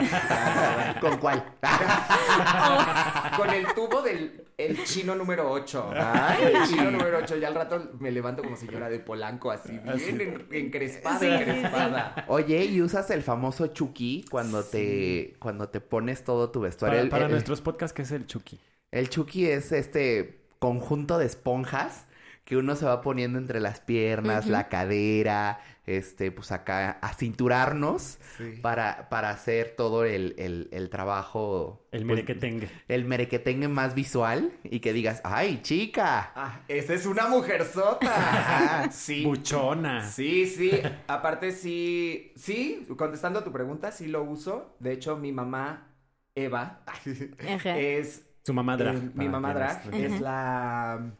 ¿Con 0.99 1.17
cuál? 1.19 1.43
Con 3.37 3.49
el 3.51 3.65
tubo 3.73 4.01
del 4.01 4.43
el 4.57 4.83
chino 4.85 5.13
número 5.13 5.36
8. 5.45 5.91
Ay. 5.95 6.53
Chino 6.69 6.91
número 6.91 7.17
8. 7.19 7.37
Ya 7.37 7.47
al 7.49 7.55
rato 7.55 7.91
me 7.99 8.11
levanto 8.11 8.43
como 8.43 8.55
señora 8.55 8.89
de 8.89 8.99
Polanco, 8.99 9.51
así, 9.51 9.77
bien 9.79 10.21
en- 10.21 10.47
encrespada, 10.51 11.19
Sí, 11.19 11.25
sí, 11.27 11.31
encrespada. 11.31 12.25
Oye, 12.27 12.65
¿y 12.65 12.81
usas 12.81 13.09
el 13.11 13.21
famoso 13.23 13.67
Chucky 13.67 14.25
cuando 14.31 14.63
te 14.63 15.35
cuando 15.39 15.69
te 15.69 15.81
pones 15.81 16.23
todo 16.23 16.49
tu 16.51 16.61
vestuario? 16.61 16.95
Para, 16.97 17.03
El- 17.03 17.09
para 17.09 17.25
el, 17.25 17.31
nuestros 17.31 17.61
podcasts, 17.61 17.93
¿qué 17.93 18.03
es 18.03 18.11
el 18.11 18.25
Chucky? 18.27 18.59
el 18.91 19.09
Chucky 19.09 19.47
es 19.47 19.71
este 19.73 20.39
conjunto 20.59 21.17
de 21.17 21.25
esponjas 21.25 22.05
que 22.47 22.55
uno 22.55 22.77
se 22.77 22.85
va 22.85 23.01
poniendo 23.01 23.37
entre 23.39 23.59
las 23.59 23.81
piernas, 23.81 24.47
la 24.47 24.69
cadera, 24.69 25.59
este, 25.85 26.31
pues 26.31 26.53
acá 26.53 26.91
a 27.01 27.13
cinturarnos 27.13 28.19
Sí. 28.37 28.59
para, 28.61 29.09
para 29.09 29.31
hacer 29.31 29.73
todo 29.75 30.05
el, 30.05 30.33
el, 30.37 30.69
el 30.71 30.89
trabajo. 30.89 31.85
El 31.91 32.05
pues, 32.05 32.07
merequetengue. 32.23 32.69
el 32.87 33.03
merequetengue 33.03 33.67
más 33.67 33.95
visual 33.95 34.53
y 34.63 34.79
que 34.79 34.93
digas, 34.93 35.19
¡ay, 35.25 35.59
chica! 35.61 36.31
Ah, 36.35 36.61
esa 36.69 36.93
es 36.93 37.05
una 37.05 37.27
mujerzota. 37.27 38.87
Sí. 38.91 39.25
Buchona. 39.25 40.07
Sí, 40.07 40.45
sí. 40.45 40.71
Aparte, 41.07 41.51
sí. 41.51 42.31
Sí, 42.37 42.87
contestando 42.97 43.39
a 43.39 43.43
tu 43.43 43.51
pregunta, 43.51 43.91
sí 43.91 44.07
lo 44.07 44.23
uso. 44.23 44.77
De 44.79 44.93
hecho, 44.93 45.17
mi 45.17 45.33
mamá, 45.33 45.93
Eva, 46.33 46.81
es. 47.65 48.23
Su 48.45 48.53
mamá 48.53 48.77
drag. 48.77 48.95
eh, 48.95 49.11
mi 49.15 49.27
mamá 49.27 49.53
drag 49.53 49.93
es 49.93 50.21
la. 50.21 51.11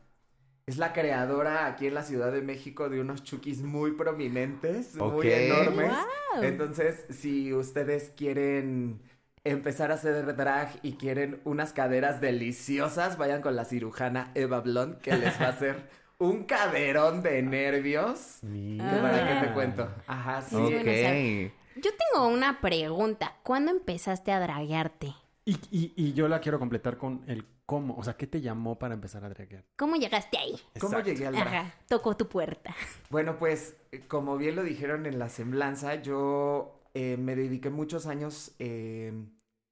Es 0.68 0.78
la 0.78 0.92
creadora 0.92 1.66
aquí 1.66 1.88
en 1.88 1.94
la 1.94 2.04
Ciudad 2.04 2.30
de 2.30 2.42
México 2.42 2.90
de 2.90 3.00
unos 3.00 3.24
chukis 3.24 3.62
muy 3.62 3.94
prominentes, 3.94 4.96
muy 4.96 5.32
enormes. 5.32 5.94
Wow. 6.34 6.44
Entonces, 6.44 7.06
si 7.10 7.54
ustedes 7.54 8.12
quieren 8.18 9.02
empezar 9.46 9.92
a 9.92 9.94
hacer 9.94 10.36
drag 10.36 10.78
y 10.84 10.98
quieren 10.98 11.40
unas 11.46 11.72
caderas 11.72 12.20
deliciosas, 12.20 13.18
vayan 13.18 13.42
con 13.42 13.56
la 13.56 13.64
cirujana 13.64 14.32
Eva 14.36 14.60
Blond, 14.60 14.98
que 15.00 15.16
les 15.16 15.40
va 15.42 15.46
a 15.46 15.50
hacer 15.52 15.90
un 16.18 16.44
caderón 16.44 17.24
de 17.24 17.42
nervios. 17.44 18.40
Mira. 18.42 19.02
¿Para 19.02 19.26
qué 19.26 19.48
te 19.48 19.54
cuento? 19.54 19.90
Ajá, 20.06 20.42
sí. 20.42 20.54
Ok. 20.54 20.64
bueno 20.64 20.80
ok. 20.80 20.98
saber. 20.98 21.52
Yo 21.76 21.92
tengo 22.12 22.28
una 22.28 22.60
pregunta. 22.60 23.38
¿Cuándo 23.42 23.72
empezaste 23.72 24.34
a 24.34 24.42
draguearte? 24.42 25.16
Y, 25.46 25.54
y, 25.72 25.94
y 25.96 26.12
yo 26.12 26.28
la 26.28 26.42
quiero 26.42 26.60
completar 26.60 26.98
con 26.98 27.24
el 27.28 27.46
cómo. 27.68 27.96
O 27.98 28.04
sea, 28.04 28.18
¿qué 28.18 28.28
te 28.28 28.42
llamó 28.42 28.80
para 28.80 28.96
empezar 28.96 29.24
a 29.26 29.30
draguear? 29.30 29.66
¿Cómo 29.78 29.96
llegaste 29.96 30.38
ahí? 30.38 30.60
¿Cómo 30.78 31.00
Exacto. 31.00 31.02
llegué 31.02 31.28
al 31.28 31.38
drag? 31.38 31.60
Ajá, 31.60 31.76
tocó 31.88 32.16
tu 32.18 32.28
puerta. 32.28 32.76
Bueno, 33.10 33.38
pues, 33.40 33.78
eh, 33.92 34.06
como 34.08 34.38
bien 34.38 34.56
lo 34.56 34.64
dijeron 34.64 35.06
en 35.06 35.20
la 35.20 35.30
semblanza, 35.30 35.96
yo 35.96 36.82
eh, 36.94 37.18
me 37.18 37.36
dediqué 37.36 37.70
muchos 37.70 38.06
años 38.08 38.54
eh, 38.60 39.14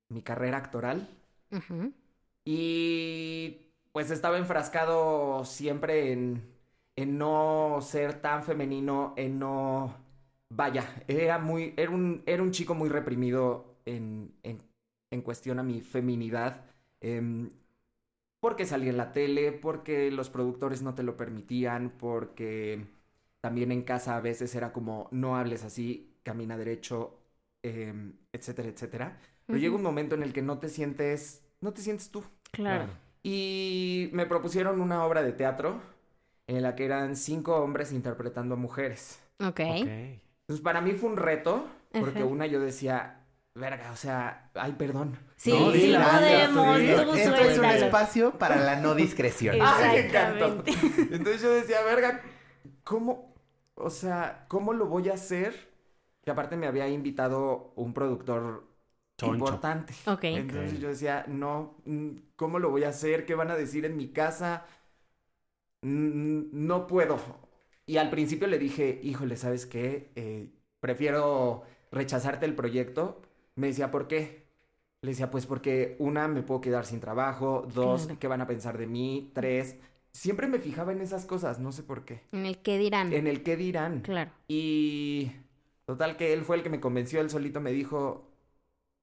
mi 0.10 0.22
carrera 0.22 0.58
actoral. 0.58 1.10
Y 2.44 3.72
pues 3.92 4.12
estaba 4.12 4.38
enfrascado 4.38 5.46
siempre 5.46 6.12
en, 6.12 6.44
en 6.96 7.18
no 7.18 7.80
ser 7.82 8.22
tan 8.22 8.44
femenino, 8.44 9.14
en 9.18 9.40
no... 9.40 9.96
Vaya, 10.50 11.04
era 11.08 11.40
muy... 11.40 11.74
Era 11.78 11.92
un, 11.92 12.24
era 12.26 12.44
un 12.44 12.52
chico 12.52 12.76
muy 12.76 12.90
reprimido 12.90 13.78
en, 13.86 14.34
en, 14.44 14.62
en 15.12 15.22
cuestión 15.22 15.60
a 15.60 15.64
mi 15.64 15.82
feminidad. 15.82 16.66
em, 17.02 17.52
porque 18.46 18.66
salí 18.68 18.90
en 18.90 18.98
la 18.98 19.12
tele, 19.12 19.52
porque 19.52 20.12
los 20.12 20.30
productores 20.30 20.84
no 20.84 20.94
te 20.94 21.02
lo 21.02 21.18
permitían, 21.18 21.90
porque 21.98 22.86
también 23.42 23.72
en 23.72 23.82
casa 23.82 24.16
a 24.16 24.22
veces 24.22 24.54
era 24.54 24.72
como, 24.72 25.08
no 25.12 25.36
hables 25.36 25.64
así, 25.64 26.16
camina 26.22 26.56
derecho, 26.56 27.18
em, 27.64 28.14
etcétera, 28.32 28.70
etcétera. 28.70 29.18
Pero 29.48 29.58
Ujú. 29.58 29.62
llega 29.64 29.76
un 29.76 29.82
momento 29.82 30.14
en 30.14 30.22
el 30.22 30.32
que 30.32 30.44
no 30.44 30.60
te 30.60 30.70
sientes, 30.70 31.44
no 31.60 31.74
te 31.74 31.82
sientes 31.82 32.12
tú. 32.12 32.24
Claro. 32.52 32.88
Y 33.24 34.10
me 34.14 34.28
propusieron 34.28 34.80
una 34.80 35.04
obra 35.06 35.24
de 35.24 35.32
teatro 35.34 35.82
en 36.46 36.62
la 36.62 36.76
que 36.76 36.86
eran 36.86 37.16
cinco 37.16 37.56
hombres 37.56 37.92
interpretando 37.92 38.54
a 38.54 38.58
mujeres. 38.58 39.20
Ok. 39.40 39.60
Ok. 39.72 39.88
Entonces 40.42 40.64
para 40.64 40.82
mí 40.82 40.92
fue 40.92 41.10
un 41.10 41.18
reto, 41.18 41.68
porque 42.00 42.24
una 42.24 42.46
yo 42.46 42.60
decía, 42.60 43.25
verga, 43.56 43.92
o 43.92 43.96
sea, 43.96 44.52
ay, 44.54 44.74
perdón. 44.74 45.18
Sí, 45.38 45.52
No, 45.52 45.72
sí 45.72 45.80
dila, 45.80 46.20
podemos, 46.20 46.78
tú 46.78 47.14
Esto 47.16 47.36
es 47.36 47.58
un 47.58 47.66
espacio 47.66 48.38
para 48.38 48.58
la 48.58 48.76
no 48.78 48.96
discreción. 48.96 49.56
Ay, 49.62 49.92
me 49.92 50.08
encantó. 50.08 50.46
Exactamente. 50.68 50.72
Entonces 51.16 51.42
yo 51.42 51.54
decía, 51.54 51.82
verga, 51.84 52.22
¿cómo? 52.84 53.34
O 53.76 53.90
sea, 53.90 54.46
¿cómo 54.48 54.74
lo 54.74 54.86
voy 54.88 55.10
a 55.10 55.14
hacer? 55.14 55.74
Que 56.24 56.32
aparte 56.32 56.58
me 56.58 56.68
había 56.68 56.88
invitado 56.88 57.74
un 57.76 57.94
productor 57.94 58.68
Choncho. 59.18 59.34
importante. 59.36 59.94
Ok. 60.08 60.24
Entonces 60.26 60.80
yo 60.80 60.90
decía, 60.90 61.26
no, 61.28 61.78
mm, 61.86 62.10
¿cómo 62.36 62.60
lo 62.60 62.70
voy 62.70 62.84
a 62.84 62.90
hacer? 62.90 63.26
¿Qué 63.26 63.36
van 63.36 63.52
a 63.52 63.56
decir 63.56 63.86
en 63.86 63.96
mi 63.98 64.10
casa? 64.10 64.66
No 65.82 66.88
puedo. 66.88 67.20
Y 67.86 67.98
al 67.98 68.10
principio 68.10 68.48
le 68.48 68.58
dije, 68.58 69.00
híjole, 69.04 69.38
¿sabes 69.38 69.66
qué? 69.66 70.12
Eh, 70.16 70.50
prefiero 70.80 71.64
rechazarte 71.92 72.46
el 72.46 72.56
proyecto. 72.56 73.22
Me 73.56 73.68
decía, 73.68 73.92
¿por 73.92 74.08
qué? 74.08 74.46
Le 75.02 75.12
decía, 75.12 75.32
pues 75.32 75.46
porque 75.46 75.96
una, 76.00 76.28
me 76.28 76.42
puedo 76.44 76.62
quedar 76.62 76.86
sin 76.86 77.00
trabajo. 77.00 77.68
Dos, 77.74 78.06
Claro. 78.06 78.20
¿qué 78.20 78.28
van 78.28 78.42
a 78.42 78.48
pensar 78.48 78.78
de 78.78 78.88
mí? 78.88 79.32
Tres, 79.34 79.78
siempre 80.12 80.48
me 80.48 80.60
fijaba 80.60 80.92
en 80.92 81.02
esas 81.02 81.26
cosas, 81.26 81.60
no 81.60 81.72
sé 81.72 81.84
por 81.84 82.06
qué. 82.06 82.22
En 82.32 82.46
el 82.46 82.58
que 82.62 82.78
dirán. 82.78 83.14
En 83.14 83.28
el 83.28 83.44
qué 83.44 83.56
dirán. 83.58 84.02
Claro. 84.02 84.32
Y 84.48 85.32
total 85.86 86.18
que 86.18 86.34
él 86.34 86.44
fue 86.44 86.58
el 86.58 86.64
que 86.64 86.70
me 86.70 86.80
convenció, 86.82 87.22
él 87.22 87.30
solito 87.30 87.62
me 87.62 87.72
dijo, 87.72 88.28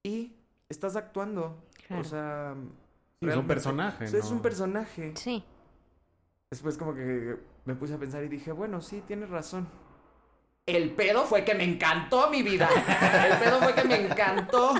¿y? 0.03 0.33
Estás 0.69 0.95
actuando. 0.95 1.63
Claro. 1.87 2.01
O 2.01 2.05
sea... 2.05 2.55
Sí, 3.21 3.29
es 3.29 3.35
un 3.37 3.47
personaje, 3.47 4.03
o 4.05 4.07
sea, 4.07 4.19
Es 4.19 4.31
un 4.31 4.41
personaje. 4.41 5.13
Sí. 5.15 5.43
Después 6.51 6.77
como 6.77 6.93
que 6.93 7.37
me 7.65 7.75
puse 7.75 7.93
a 7.95 7.97
pensar 7.99 8.23
y 8.23 8.27
dije, 8.29 8.51
bueno, 8.51 8.81
sí, 8.81 9.01
tienes 9.07 9.29
razón. 9.29 9.67
El 10.65 10.91
pedo 10.91 11.25
fue 11.25 11.43
que 11.43 11.55
me 11.55 11.65
encantó 11.65 12.29
mi 12.29 12.41
vida. 12.41 12.69
El 13.29 13.37
pedo 13.37 13.59
fue 13.59 13.73
que 13.73 13.83
me 13.83 13.95
encantó. 14.05 14.73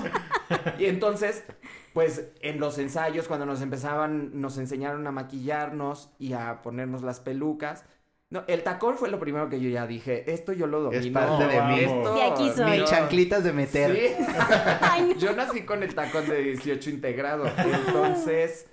Y 0.78 0.86
entonces, 0.86 1.44
pues 1.92 2.30
en 2.40 2.58
los 2.58 2.78
ensayos, 2.78 3.28
cuando 3.28 3.44
nos 3.44 3.60
empezaban, 3.60 4.40
nos 4.40 4.56
enseñaron 4.56 5.06
a 5.06 5.12
maquillarnos 5.12 6.10
y 6.18 6.32
a 6.32 6.62
ponernos 6.62 7.02
las 7.02 7.20
pelucas. 7.20 7.84
No, 8.30 8.44
el 8.48 8.62
tacón 8.62 8.96
fue 8.96 9.10
lo 9.10 9.20
primero 9.20 9.50
que 9.50 9.60
yo 9.60 9.68
ya 9.68 9.86
dije. 9.86 10.32
Esto 10.32 10.54
yo 10.54 10.66
lo 10.66 10.80
domino. 10.80 11.02
Es 11.04 11.12
parte 11.12 11.46
de 11.46 11.60
mí. 11.62 11.80
Esto- 11.80 12.14
De 12.14 12.22
aquí 12.22 12.50
soy. 12.56 12.80
Mis 12.80 12.88
chanclitas 12.90 13.44
de 13.44 13.52
meter. 13.52 13.94
Sí. 13.94 14.24
Ay, 14.80 15.02
no. 15.14 15.20
Yo 15.20 15.32
nací 15.36 15.62
con 15.66 15.82
el 15.82 15.94
tacón 15.94 16.26
de 16.28 16.42
18 16.42 16.88
integrado. 16.90 17.44
Entonces. 17.58 18.66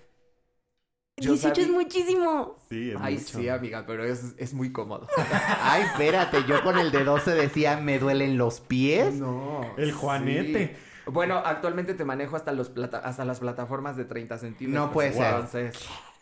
Yo 1.21 1.31
18 1.33 1.61
es 1.61 1.69
muchísimo. 1.69 2.57
Sí, 2.69 2.91
es 2.91 2.97
Ay, 2.99 3.15
mucho. 3.15 3.39
sí, 3.39 3.49
amiga, 3.49 3.85
pero 3.87 4.03
es, 4.03 4.33
es 4.37 4.53
muy 4.53 4.71
cómodo. 4.71 5.07
Ay, 5.61 5.83
espérate, 5.83 6.43
yo 6.47 6.61
con 6.63 6.77
el 6.77 6.91
de 6.91 7.03
12 7.03 7.31
decía, 7.35 7.77
me 7.77 7.99
duelen 7.99 8.37
los 8.37 8.59
pies. 8.59 9.15
No. 9.15 9.61
El 9.77 9.91
Juanete. 9.91 10.67
sí. 10.67 10.73
Bueno, 11.07 11.37
actualmente 11.43 11.93
te 11.95 12.05
manejo 12.05 12.35
hasta, 12.35 12.51
los 12.51 12.69
plata- 12.69 12.99
hasta 12.99 13.25
las 13.25 13.39
plataformas 13.39 13.97
de 13.97 14.05
30 14.05 14.37
centímetros. 14.37 14.85
No 14.87 14.93
puede 14.93 15.13
ser. 15.13 15.25
Entonces, 15.25 15.79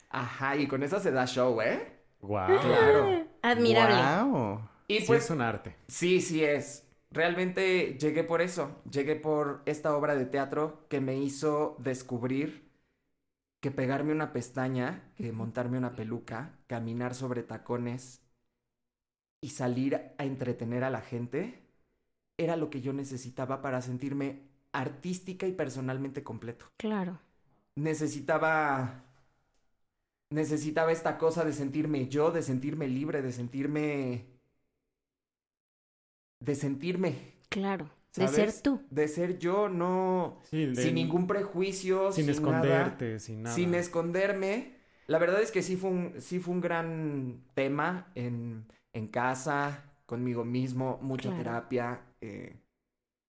ajá, 0.09 0.55
y 0.55 0.67
con 0.67 0.83
eso 0.83 0.99
se 0.99 1.11
da 1.11 1.25
show, 1.27 1.61
¿eh? 1.61 1.99
Guau. 2.21 2.47
Claro. 2.61 3.25
Admirable. 3.41 3.95
Guau. 3.95 4.61
Y 4.87 4.99
Sí, 4.99 5.03
pues, 5.07 5.25
es 5.25 5.29
un 5.31 5.41
arte. 5.41 5.75
sí, 5.87 6.21
sí 6.21 6.43
es. 6.43 6.85
Realmente 7.11 7.97
llegué 7.99 8.23
por 8.23 8.41
eso. 8.41 8.71
Llegué 8.89 9.15
por 9.15 9.61
esta 9.65 9.95
obra 9.95 10.15
de 10.15 10.25
teatro 10.25 10.85
que 10.89 11.01
me 11.01 11.15
hizo 11.17 11.75
descubrir 11.79 12.68
que 13.59 13.71
pegarme 13.71 14.13
una 14.13 14.31
pestaña, 14.33 15.11
que 15.15 15.31
montarme 15.31 15.77
una 15.77 15.95
peluca, 15.95 16.57
caminar 16.67 17.13
sobre 17.15 17.43
tacones 17.43 18.21
y 19.41 19.49
salir 19.49 19.95
a 19.95 20.25
entretener 20.25 20.83
a 20.83 20.89
la 20.89 21.01
gente 21.01 21.61
era 22.37 22.55
lo 22.55 22.69
que 22.69 22.81
yo 22.81 22.93
necesitaba 22.93 23.61
para 23.61 23.81
sentirme 23.81 24.43
artística 24.71 25.47
y 25.47 25.51
personalmente 25.51 26.23
completo. 26.23 26.67
Claro. 26.77 27.19
Necesitaba 27.75 29.03
necesitaba 30.31 30.91
esta 30.91 31.17
cosa 31.17 31.43
de 31.43 31.53
sentirme 31.53 32.07
yo, 32.07 32.31
de 32.31 32.43
sentirme 32.43 32.87
libre, 32.87 33.21
de 33.21 33.31
sentirme 33.31 34.25
de 36.39 36.55
sentirme 36.55 37.11
Claro. 37.49 37.89
De 38.15 38.27
ser 38.27 38.53
tú. 38.61 38.81
De 38.89 39.07
ser 39.07 39.37
yo, 39.39 39.69
no... 39.69 40.39
Sí, 40.49 40.65
de- 40.65 40.73
sin 40.75 40.95
ningún 40.95 41.27
prejuicio, 41.27 42.11
Sin 42.11 42.25
nada, 42.29 42.31
esconderte, 42.31 43.19
sin 43.19 43.43
nada. 43.43 43.55
sin 43.55 43.73
esconderme. 43.75 44.77
La 45.07 45.17
verdad 45.19 45.41
es 45.41 45.51
que 45.51 45.61
sí 45.63 45.75
fue 45.77 45.89
un, 45.89 46.21
sí 46.21 46.39
fue 46.39 46.53
un 46.53 46.61
gran 46.61 47.43
tema 47.55 48.11
en, 48.15 48.67
en 48.93 49.07
casa, 49.07 49.83
conmigo 50.05 50.45
mismo, 50.45 50.99
mucha 51.01 51.29
Claro. 51.29 51.35
terapia, 51.35 52.01
eh, 52.21 52.59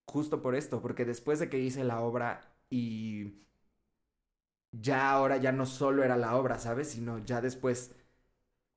justo 0.07 0.41
por 0.41 0.55
esto, 0.55 0.81
porque 0.81 1.05
después 1.05 1.39
de 1.39 1.49
que 1.49 1.59
hice 1.59 1.83
la 1.83 2.01
obra 2.01 2.41
y 2.69 3.33
ya 4.71 5.11
ahora 5.11 5.37
ya 5.37 5.51
no 5.51 5.65
solo 5.65 6.03
era 6.03 6.17
la 6.17 6.35
obra, 6.37 6.59
¿sabes? 6.59 6.89
Sino 6.89 7.19
ya 7.19 7.41
después 7.41 7.95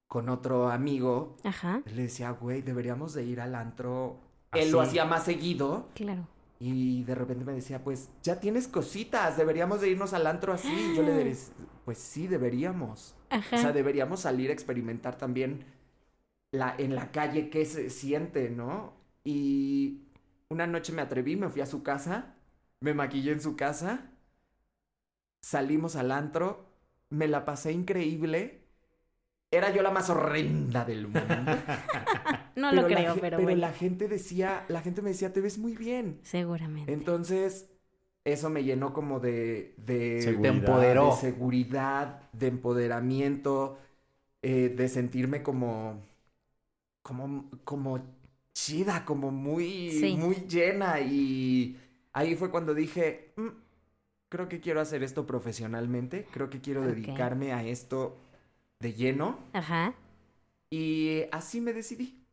con 0.08 0.30
otro 0.30 0.70
amigo 0.70 1.37
Ajá, 1.44 1.82
le 1.84 2.04
decía, 2.04 2.30
güey, 2.32 2.62
deberíamos 2.62 3.14
de 3.14 3.25
ir 3.25 3.40
al 3.42 3.54
antro. 3.56 4.20
Él 4.54 4.70
lo 4.70 4.80
hacía 4.80 5.04
más 5.04 5.25
seguido 5.25 5.90
claro. 5.94 6.26
y 6.58 7.04
de 7.04 7.14
repente 7.14 7.44
me 7.44 7.52
decía, 7.52 7.82
pues 7.84 8.11
ya 8.23 8.40
tienes 8.40 8.68
cositas, 8.68 9.37
deberíamos 9.37 9.80
de 9.80 9.90
irnos 9.90 10.12
al 10.14 10.26
antro 10.26 10.52
así. 10.52 10.73
Y 10.92 10.96
yo 10.96 11.02
le 11.02 11.12
decía, 11.12 11.54
pues 11.84 11.99
sí, 11.99 12.26
deberíamos. 12.26 13.16
Ajá. 13.30 13.56
O 13.56 13.58
sea, 13.58 13.73
deberíamos 13.73 14.20
salir 14.20 14.50
a 14.50 14.52
experimentar 14.52 15.16
también 15.18 15.64
la, 16.52 16.75
en 16.78 16.94
la 16.94 17.11
calle 17.12 17.50
qué 17.50 17.64
se 17.66 17.90
siente, 17.90 18.50
¿no? 18.50 18.94
Y 19.25 20.02
una 20.49 20.66
noche 20.66 20.92
me 20.92 21.02
atreví, 21.02 21.37
me 21.37 21.49
fui 21.50 21.62
a 21.62 21.66
su 21.66 21.82
casa, 21.82 22.37
me 22.80 22.94
maquillé 22.94 23.32
en 23.32 23.40
su 23.40 23.56
casa, 23.56 24.11
salimos 25.42 25.96
al 25.96 26.11
antro, 26.11 26.66
me 27.11 27.28
la 27.28 27.44
pasé 27.44 27.73
increíble. 27.73 28.63
Era 29.56 29.70
yo 29.73 29.82
la 29.82 29.90
más 29.90 30.11
horrenda 30.11 30.84
del 30.84 31.04
mundo. 31.08 31.20
no 32.56 32.70
Pero 32.70 32.82
lo 32.82 32.88
creo, 32.88 33.14
pero, 33.14 33.37
pero 33.37 33.42
bueno. 33.42 33.61
la 33.61 33.73
gente 33.73 34.08
decía, 34.08 34.64
la 34.68 34.80
gente 34.82 35.00
me 35.02 35.11
decía, 35.11 35.32
te 35.32 35.40
ves 35.40 35.58
muy 35.58 35.76
bien. 35.76 36.18
Seguramente. 36.23 36.92
Entonces, 36.92 37.70
eso 38.25 38.50
me 38.50 38.64
llenó 38.64 38.92
como 38.92 39.20
de... 39.20 39.75
de 39.78 40.23
Seguridad. 40.23 40.42
Te 40.42 40.49
empoderó. 40.58 41.11
de 41.11 41.20
seguridad, 41.20 42.23
de 42.32 42.46
empoderamiento, 42.49 43.78
eh, 44.42 44.70
de 44.70 44.88
sentirme 44.88 45.42
como, 45.42 46.00
como, 47.02 47.50
como 47.64 48.00
chida, 48.54 49.04
como 49.04 49.30
muy, 49.30 49.90
Sí. 49.90 50.16
muy 50.16 50.37
llena. 50.49 51.00
Y 51.00 51.76
ahí 52.12 52.34
fue 52.37 52.50
cuando 52.50 52.75
dije, 52.75 53.32
"Mm, 53.37 53.49
creo 54.28 54.49
que 54.49 54.61
quiero 54.61 54.80
hacer 54.80 55.02
esto 55.02 55.26
profesionalmente, 55.26 56.26
creo 56.32 56.50
que 56.50 56.61
quiero 56.61 56.82
dedicarme 56.82 57.52
a 57.52 57.64
esto 57.64 58.16
de 58.84 58.94
lleno. 58.94 59.38
Ajá. 59.54 59.94
Y 60.70 61.24
así 61.32 61.60
me 61.60 61.72
decidí. 61.72 62.26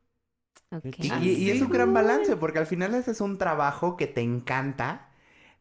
Ok. 0.72 1.00
Y, 1.00 1.08
y- 1.14 1.34
y 1.46 1.50
es 1.52 1.62
un 1.62 1.70
gran 1.70 1.94
balance, 1.94 2.36
porque 2.38 2.60
al 2.60 2.68
final 2.68 2.94
ese 2.96 3.12
es 3.12 3.22
un 3.22 3.38
trabajo 3.38 3.98
que 3.98 4.08
te 4.08 4.22
encanta, 4.22 5.10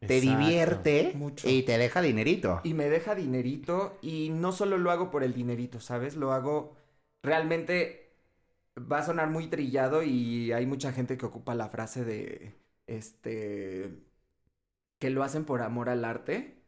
te 0.05 0.15
Exacto. 0.15 0.21
divierte 0.21 1.15
Mucho. 1.17 1.47
y 1.49 1.63
te 1.63 1.77
deja 1.77 2.01
dinerito. 2.01 2.61
Y 2.63 2.73
me 2.75 2.89
deja 2.89 3.15
dinerito 3.15 3.97
y 4.01 4.29
no 4.29 4.51
solo 4.51 4.77
lo 4.77 4.91
hago 4.91 5.09
por 5.11 5.23
el 5.23 5.33
dinerito, 5.33 5.79
¿sabes? 5.79 6.15
Lo 6.15 6.31
hago 6.31 6.75
realmente 7.23 8.13
va 8.77 8.99
a 8.99 9.03
sonar 9.05 9.29
muy 9.29 9.47
trillado 9.49 10.03
y 10.03 10.51
hay 10.53 10.65
mucha 10.67 10.93
gente 10.93 11.17
que 11.17 11.25
ocupa 11.27 11.55
la 11.55 11.69
frase 11.69 12.05
de 12.05 12.55
este 12.87 13.91
que 14.99 15.09
lo 15.09 15.23
hacen 15.23 15.45
por 15.45 15.61
amor 15.61 15.89
al 15.89 16.05
arte. 16.05 16.60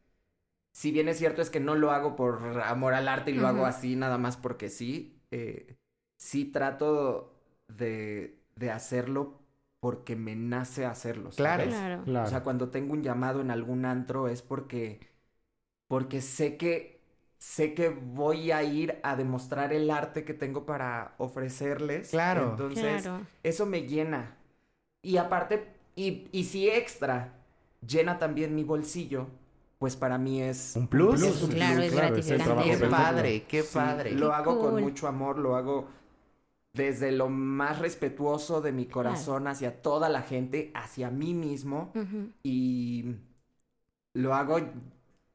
Si 0.73 0.91
bien 0.91 1.09
es 1.09 1.19
cierto 1.19 1.41
es 1.43 1.51
que 1.51 1.61
no 1.61 1.75
lo 1.75 1.91
hago 1.91 2.17
por 2.17 2.61
amor 2.63 2.95
al 2.95 3.07
arte 3.09 3.31
y 3.31 3.35
lo 3.35 3.47
hago 3.47 3.65
así 3.67 3.95
nada 3.97 4.19
más 4.19 4.37
porque 4.37 4.69
sí, 4.69 5.21
eh, 5.31 5.77
sí 6.17 6.45
trato 6.45 7.33
de, 7.69 8.39
de 8.57 8.71
hacerlo 8.71 9.39
porque 9.81 10.17
me 10.17 10.35
nace 10.35 10.85
hacerlo. 10.85 11.31
Claro. 11.31 11.63
¿sabes? 11.63 11.75
Claro. 11.75 12.03
Claro. 12.05 12.27
O 12.27 12.29
sea, 12.29 12.43
cuando 12.43 12.69
tengo 12.71 12.93
un 12.93 13.03
llamado 13.03 13.41
en 13.41 13.51
algún 13.51 13.85
antro 13.85 14.27
es 14.29 14.41
porque 14.43 14.99
porque 15.87 16.21
sé 16.21 16.57
que 16.57 17.01
sé 17.37 17.73
que 17.73 17.89
voy 17.89 18.51
a 18.51 18.63
ir 18.63 18.99
a 19.03 19.15
demostrar 19.17 19.73
el 19.73 19.91
arte 19.91 20.23
que 20.25 20.33
tengo 20.33 20.65
para 20.65 21.13
ofrecerles. 21.17 22.11
Claro. 22.11 22.51
Entonces, 22.51 23.03
Claro. 23.03 23.27
eso 23.43 23.65
me 23.65 23.81
llena. 23.87 24.37
Y 25.01 25.17
aparte, 25.17 25.67
y, 25.95 26.27
y 26.31 26.45
si 26.45 26.69
extra 26.69 27.33
llena 27.85 28.17
también 28.19 28.55
mi 28.55 28.63
bolsillo, 28.63 29.27
pues 29.83 29.97
para 29.97 30.17
mí 30.17 30.41
es 30.41 30.77
Un 30.77 30.87
plus. 30.87 31.19
plus, 31.19 31.43
un 31.43 31.49
Claro, 31.51 31.75
plus. 31.75 31.85
es 31.87 31.93
gratificante. 31.93 32.77
Qué 32.79 32.87
padre, 32.87 33.43
qué 33.49 33.63
Sí, 33.63 33.69
padre. 33.73 34.11
Lo 34.13 34.29
Qué 34.29 34.33
hago 34.33 34.59
con 34.61 34.81
mucho 34.81 35.09
amor, 35.09 35.37
lo 35.37 35.57
hago 35.57 35.89
desde 36.71 37.11
lo 37.11 37.27
más 37.27 37.79
respetuoso 37.79 38.61
de 38.61 38.71
mi 38.71 38.85
corazón 38.85 39.45
hacia 39.45 39.81
toda 39.81 40.07
la 40.07 40.21
gente, 40.21 40.71
hacia 40.73 41.09
mí 41.11 41.33
mismo 41.33 41.91
y 42.43 43.17
lo 44.13 44.33
hago 44.35 44.61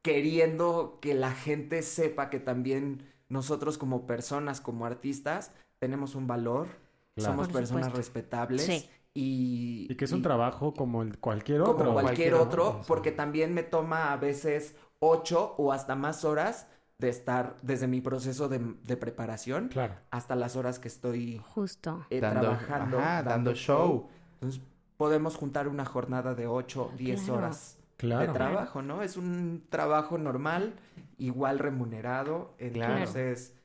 queriendo 0.01 0.97
que 0.99 1.13
la 1.13 1.31
gente 1.31 1.83
sepa 1.83 2.31
que 2.31 2.39
también 2.39 3.03
nosotros 3.27 3.77
como 3.77 4.07
personas, 4.07 4.61
como 4.61 4.87
artistas, 4.87 5.51
tenemos 5.77 6.15
un 6.15 6.25
valor, 6.25 6.69
Claro. 7.15 7.33
somos 7.33 7.47
Por 7.49 7.57
personas 7.57 7.85
supuesto. 7.85 7.97
respetables 7.97 8.63
Sí. 8.63 8.89
Y, 9.19 9.87
Y 9.91 9.95
que 9.95 10.05
es 10.05 10.11
un 10.11 10.21
trabajo 10.21 10.73
como 10.73 11.01
el 11.03 11.17
cualquier 11.19 11.59
como 11.61 11.71
otro. 11.73 11.93
cualquier 11.93 12.03
Cualquier 12.03 12.33
otro, 12.35 12.67
otro. 12.69 12.81
porque 12.87 13.11
también 13.11 13.53
me 13.53 13.63
toma 13.63 14.13
a 14.13 14.17
veces 14.17 14.75
ocho 14.99 15.55
o 15.57 15.73
hasta 15.73 15.95
más 15.95 16.23
horas 16.25 16.67
de 16.97 17.09
estar 17.09 17.57
desde 17.61 17.87
mi 17.87 18.01
proceso 18.01 18.49
de, 18.49 18.59
de 18.83 18.97
preparación 18.97 19.69
Claro. 19.69 19.95
hasta 20.11 20.35
las 20.35 20.55
horas 20.55 20.79
que 20.79 20.87
estoy 20.89 21.41
Justo. 21.53 22.05
eh, 22.09 22.19
Dando- 22.19 22.41
trabajando, 22.41 22.99
ajá, 22.99 23.23
dando 23.23 23.53
show. 23.53 24.07
Entonces 24.35 24.61
podemos 24.97 25.35
juntar 25.37 25.67
una 25.69 25.85
jornada 25.85 26.33
de 26.35 26.47
8, 26.47 26.91
10 26.97 27.21
Claro. 27.21 27.35
horas 27.37 27.77
Claro. 27.97 28.27
de 28.27 28.33
trabajo, 28.33 28.81
¿no? 28.81 29.01
Es 29.01 29.15
un 29.17 29.65
trabajo 29.69 30.17
normal, 30.17 30.73
igual 31.17 31.59
remunerado. 31.59 32.53
Claro. 32.57 32.93
Entonces, 32.97 33.55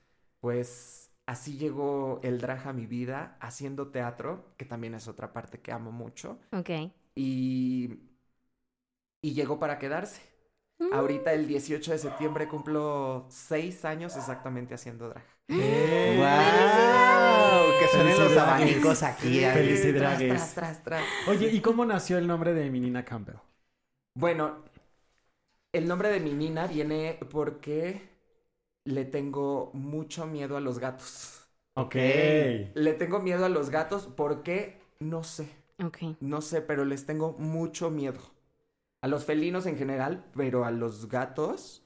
pues 0.41 1.04
así 1.27 1.57
llegó 1.59 2.21
el 2.23 2.41
drag 2.41 2.67
a 2.69 2.73
mi 2.73 2.87
vida, 2.87 3.37
haciendo 3.41 3.89
teatro, 3.91 4.55
que 4.57 4.65
también 4.65 4.95
es 4.95 5.09
otra 5.09 5.33
parte 5.33 5.61
que 5.61 5.73
amo 5.73 5.93
mucho. 5.93 6.39
Ok. 6.53 6.71
Y, 7.15 7.99
y 9.23 9.33
llegó 9.35 9.59
para 9.59 9.79
quedarse. 9.79 10.23
Mm. 10.79 10.93
Ahorita 10.93 11.33
el 11.33 11.47
18 11.47 11.93
de 11.93 11.99
septiembre 11.99 12.49
cumplo 12.49 13.27
seis 13.31 13.85
años 13.85 14.17
exactamente 14.17 14.75
haciendo 14.75 15.09
drag. 15.09 15.25
¡Eh! 15.49 16.17
¡Wow! 16.19 17.79
Que 17.81 17.89
suenen 17.89 18.19
los 18.19 18.37
abanicos 18.37 19.03
aquí. 19.03 19.29
Sí, 19.29 19.41
feliz- 19.41 19.97
Tras, 19.97 20.23
Felicidades. 20.23 20.29
tras, 20.29 20.55
tras, 20.55 20.83
tras. 20.85 21.05
Oye, 21.29 21.51
¿y 21.53 21.61
cómo 21.61 21.85
nació 21.85 22.19
el 22.19 22.27
nombre 22.27 22.55
de 22.55 22.71
mi 22.71 22.81
Nina 22.81 23.05
Campbell? 23.05 23.37
Bueno, 24.15 24.65
el 25.73 25.87
nombre 25.89 26.09
de 26.09 26.21
mi 26.21 26.33
Nina 26.33 26.67
viene 26.67 27.19
porque 27.31 28.14
le 28.85 29.05
tengo 29.05 29.71
mucho 29.75 30.27
miedo 30.27 30.57
a 30.57 30.61
los 30.61 30.79
gatos. 30.79 31.49
Ok. 31.77 31.95
Le 32.75 32.95
tengo 32.95 33.21
miedo 33.21 33.45
a 33.45 33.49
los 33.49 33.71
gatos 33.71 34.09
porque 34.17 34.81
no 34.99 35.23
sé, 35.23 35.49
Ok. 35.83 36.17
no 36.21 36.41
sé, 36.43 36.63
pero 36.63 36.85
les 36.85 37.07
tengo 37.07 37.35
mucho 37.39 37.91
miedo. 37.91 38.21
A 39.03 39.09
los 39.09 39.25
felinos 39.27 39.67
en 39.67 39.79
general, 39.79 40.25
pero 40.37 40.65
a 40.65 40.71
los 40.73 41.09
gatos. 41.09 41.85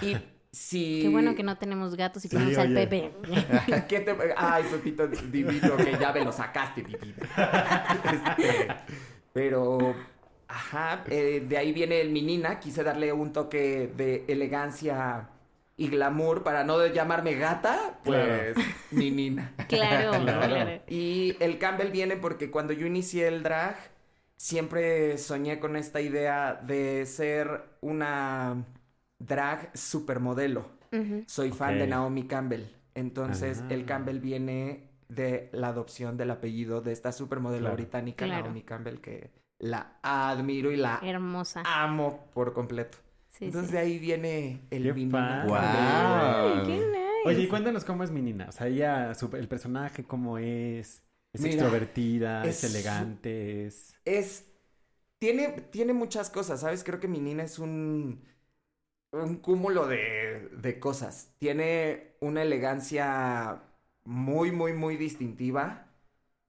Y 0.00 0.16
si... 0.52 1.02
Qué 1.02 1.08
bueno 1.08 1.34
que 1.34 1.42
no 1.42 1.56
tenemos 1.58 1.94
gatos 1.96 2.24
y 2.24 2.28
Sí, 2.28 2.36
tenemos 2.36 2.58
al 2.58 2.68
oye. 2.68 2.74
Pepe. 2.74 3.12
¿Qué 3.88 4.00
te... 4.00 4.16
Ay, 4.36 4.64
Pepito 4.70 5.06
divino, 5.08 5.76
que 5.76 5.96
ya 5.98 6.12
me 6.12 6.22
lo 6.24 6.32
sacaste, 6.32 6.82
mi 6.84 6.96
vida. 6.96 7.26
Este, 8.04 8.82
pero, 9.32 10.12
ajá, 10.48 11.04
eh, 11.08 11.40
de 11.48 11.58
ahí 11.58 11.72
viene 11.72 12.00
el 12.00 12.10
Minina. 12.10 12.58
Quise 12.60 12.82
darle 12.84 13.12
un 13.12 13.32
toque 13.32 13.88
de 13.96 14.24
elegancia 14.28 15.30
y 15.80 15.88
glamour 15.88 16.42
para 16.42 16.62
no 16.62 16.86
llamarme 16.88 17.36
gata, 17.36 17.98
pues 18.04 18.54
Minina. 18.90 19.54
Claro, 19.68 20.10
Claro. 20.22 20.46
claro. 20.54 20.82
Y 20.88 21.36
el 21.40 21.58
Campbell 21.58 21.90
viene 21.90 22.16
porque 22.16 22.50
cuando 22.50 22.74
yo 22.74 22.86
inicié 22.86 23.28
el 23.28 23.42
drag, 23.42 23.76
siempre 24.36 25.16
soñé 25.16 25.58
con 25.58 25.76
esta 25.76 26.02
idea 26.02 26.54
de 26.54 27.06
ser 27.06 27.62
una 27.80 28.64
drag 29.18 29.70
supermodelo. 29.76 30.66
Soy 31.26 31.50
fan 31.52 31.78
de 31.78 31.86
Naomi 31.86 32.24
Campbell. 32.26 32.64
Entonces, 32.94 33.62
Ah. 33.64 33.68
el 33.72 33.84
Campbell 33.86 34.18
viene 34.18 34.90
de 35.08 35.48
la 35.52 35.68
adopción 35.68 36.16
del 36.18 36.30
apellido 36.30 36.82
de 36.82 36.92
esta 36.92 37.12
supermodelo 37.12 37.62
Claro. 37.66 37.76
británica, 37.76 38.26
Claro. 38.26 38.44
Naomi 38.44 38.62
Campbell, 38.62 38.98
que 39.00 39.30
la 39.58 39.92
admiro 40.02 40.72
y 40.72 40.76
la 40.76 41.00
Hermosa. 41.02 41.62
amo 41.64 42.28
por 42.34 42.52
completo. 42.52 42.98
Sí, 43.40 43.46
Entonces, 43.46 43.70
sí. 43.70 43.72
de 43.72 43.78
ahí 43.78 43.98
viene 43.98 44.66
el 44.70 44.86
Qué. 44.86 45.48
Wow. 45.48 46.62
Qué 46.62 46.72
nice. 46.78 47.00
Oye, 47.24 47.42
y 47.42 47.48
cuéntanos 47.48 47.84
cómo 47.84 48.04
es 48.04 48.10
mi 48.10 48.22
Nina. 48.22 48.46
O 48.48 48.52
sea, 48.52 48.66
ella, 48.68 49.14
su- 49.14 49.34
el 49.36 49.48
personaje, 49.48 50.04
cómo 50.04 50.38
es. 50.38 51.04
Es 51.32 51.44
Mira, 51.44 51.52
extrovertida, 51.52 52.42
es, 52.42 52.64
elegante, 52.64 53.66
es. 53.66 53.94
Es. 54.04 54.46
Tiene, 55.18 55.48
tiene 55.72 55.92
muchas 55.92 56.30
cosas, 56.30 56.60
¿sabes? 56.62 56.84
Creo 56.84 57.00
que 57.00 57.08
mi 57.08 57.20
Nina 57.20 57.44
es 57.44 57.58
un. 57.58 58.24
Un 59.12 59.36
cúmulo 59.38 59.86
de, 59.88 60.50
de 60.52 60.80
cosas. 60.80 61.34
Tiene 61.38 62.16
una 62.20 62.42
elegancia 62.42 63.62
muy, 64.04 64.52
muy, 64.52 64.72
muy 64.74 64.96
distintiva. 64.96 65.88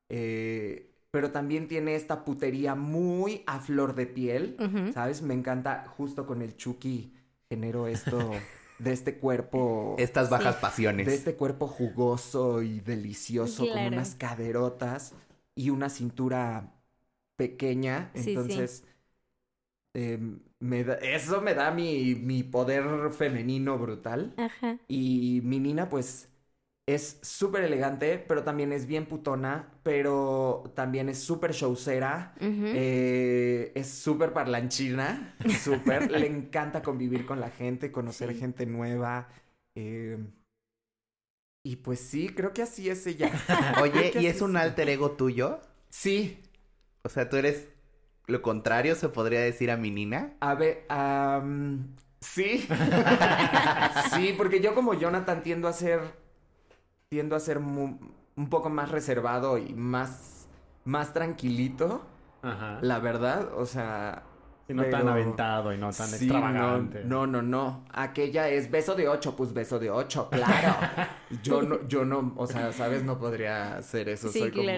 Eh, 0.10 0.91
pero 1.12 1.32
también 1.32 1.67
tiene 1.67 1.95
esta 1.95 2.24
putería 2.26 2.76
muy 2.76 3.43
a 3.47 3.60
flor 3.60 3.95
de 3.95 4.08
piel. 4.08 4.56
¿sabes? 4.93 5.21
Me 5.21 5.34
encanta 5.34 5.86
justo 5.97 6.26
con 6.26 6.41
el 6.41 6.56
Chucky 6.58 7.13
genero 7.50 7.88
esto 7.88 8.17
de 8.80 8.93
este 8.93 9.17
cuerpo 9.19 9.95
Estas 10.00 10.30
bajas 10.30 10.56
Sí. 10.56 10.62
pasiones. 10.62 11.06
de 11.06 11.13
este 11.15 11.36
cuerpo 11.36 11.67
jugoso 11.67 12.62
y 12.62 12.80
delicioso 12.80 13.63
con 13.63 13.74
Claro. 13.74 13.89
unas 13.89 14.15
caderotas 14.15 15.13
y 15.56 15.69
una 15.69 15.89
cintura 15.89 16.74
pequeña. 17.36 18.12
Sí, 18.15 18.24
sí. 18.24 18.30
Entonces, 18.32 18.84
em, 19.93 20.39
me 20.60 20.84
da- 20.84 20.95
eso 20.95 21.41
me 21.41 21.54
da 21.54 21.71
mi, 21.71 22.15
mi 22.15 22.43
poder 22.43 23.12
femenino 23.12 23.78
brutal. 23.78 24.34
Ajá. 24.38 24.78
Y 24.88 25.41
mi 25.43 25.60
Nina, 25.60 25.89
pues, 25.89 26.30
es 26.88 27.20
súper 27.22 27.63
elegante, 27.63 28.17
pero 28.17 28.44
también 28.44 28.74
es 28.74 28.86
bien 28.86 29.06
putona, 29.06 29.72
pero 29.84 30.72
también 30.76 31.10
es 31.10 31.20
súper 31.20 31.52
showcera. 31.54 32.34
Eh, 32.39 33.72
es 33.76 33.88
súper 33.89 34.34
parlanchina, 34.34 35.36
súper. 35.63 36.12
Le 36.12 36.28
encanta 36.28 36.82
convivir 36.82 37.26
con 37.26 37.39
la 37.39 37.50
gente, 37.50 37.91
conocer 37.91 38.34
Sí. 38.34 38.39
gente 38.39 38.65
nueva. 38.65 39.30
eh, 39.76 40.17
y 41.63 41.76
pues 41.78 42.00
sí, 42.00 42.30
creo 42.30 42.54
que 42.54 42.63
así 42.63 42.89
es 42.89 43.06
ella. 43.06 43.32
Oye, 43.82 44.12
¿y 44.20 44.26
es 44.26 44.41
un 44.41 44.58
alter 44.58 44.89
ego 44.89 45.12
tuyo? 45.12 45.60
Sí, 45.89 46.41
O 47.04 47.10
sea, 47.10 47.30
tú 47.30 47.38
eres 47.38 47.67
lo 48.28 48.41
contrario, 48.41 48.96
se 48.96 49.10
podría 49.10 49.41
decir 49.41 49.70
a 49.72 49.78
mi 49.78 49.91
Nina. 49.91 50.34
a 50.39 50.56
ver, 50.56 50.86
sí. 52.22 52.67
sí, 54.13 54.34
porque 54.38 54.60
yo 54.62 54.74
como 54.74 54.94
Jonathan 54.94 55.44
tiendo 55.44 55.67
a 55.67 55.74
ser, 55.74 56.00
tiendo 57.12 57.36
a 57.36 57.41
ser 57.41 57.60
mu- 57.60 57.97
un 58.38 58.50
poco 58.50 58.69
más 58.69 58.89
reservado 58.89 59.58
y 59.58 59.74
más, 59.74 60.47
más 60.86 61.12
tranquilito, 61.12 62.06
Ajá. 62.41 62.80
la 62.82 63.00
verdad, 63.00 63.50
o 63.58 63.65
sea... 63.65 64.24
Y 64.69 64.74
no 64.74 64.86
tan 64.86 65.06
aventado 65.10 65.74
y 65.74 65.78
no 65.78 65.91
tan 65.91 66.08
Sí, 66.08 66.15
extravagante. 66.24 67.04
No, 67.04 67.28
no, 67.28 67.41
no, 67.41 67.84
no. 67.84 67.86
Aquella 67.91 68.47
es 68.47 68.71
beso 68.71 68.95
de 68.95 69.10
ocho, 69.10 69.36
pues 69.36 69.52
beso 69.52 69.78
de 69.80 69.91
ocho, 69.91 70.30
claro. 70.30 70.78
yo 71.43 71.62
no, 71.62 71.86
yo 71.89 72.06
no, 72.06 72.32
o 72.38 72.47
sea, 72.47 72.71
¿sabes? 72.71 73.04
No 73.04 73.19
podría 73.19 73.76
hacer 73.76 74.08
eso. 74.08 74.30
Sí, 74.30 74.39
Soy 74.39 74.52
como-. 74.52 74.69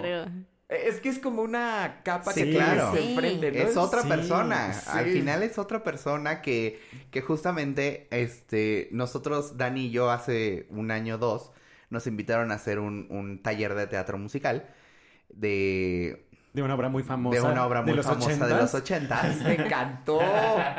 Es 0.68 1.00
que 1.00 1.10
es 1.10 1.20
como 1.20 1.44
una 1.44 2.02
capa 2.04 2.32
Sí, 2.32 2.46
que 2.46 2.52
claro. 2.54 2.92
Sí. 2.96 3.12
enfrente, 3.12 3.52
¿no? 3.52 3.58
Es 3.60 3.78
otra 3.78 4.02
Sí, 4.02 4.08
persona. 4.08 4.72
Al 4.88 5.06
final 5.06 5.44
es 5.44 5.60
otra 5.60 5.84
persona 5.84 6.42
que, 6.42 6.82
que 7.12 7.22
justamente, 7.22 8.08
este, 8.10 8.90
nosotros, 8.92 9.58
Dani 9.58 9.86
y 9.86 9.92
yo, 9.92 10.10
hace 10.10 10.66
un 10.72 10.90
año 10.90 11.16
o 11.16 11.18
dos, 11.20 11.52
nos 11.94 12.08
invitaron 12.08 12.52
a 12.52 12.56
hacer 12.56 12.80
un, 12.80 13.08
un 13.10 13.42
taller 13.42 13.76
de 13.76 13.88
teatro 13.88 14.18
musical 14.18 14.66
de, 15.30 16.26
De 16.54 16.62
una 16.62 16.76
obra 16.76 16.90
muy 16.90 17.04
famosa. 17.04 17.40
de 17.40 17.46
una 17.52 17.66
obra 17.66 17.82
muy 17.82 17.94
los 17.94 18.06
famosa 18.06 18.46
de 18.48 18.54
80s. 18.54 18.60
los 18.60 18.74
ochentas. 18.74 19.36
Me 19.44 19.54
encantó. 19.56 20.20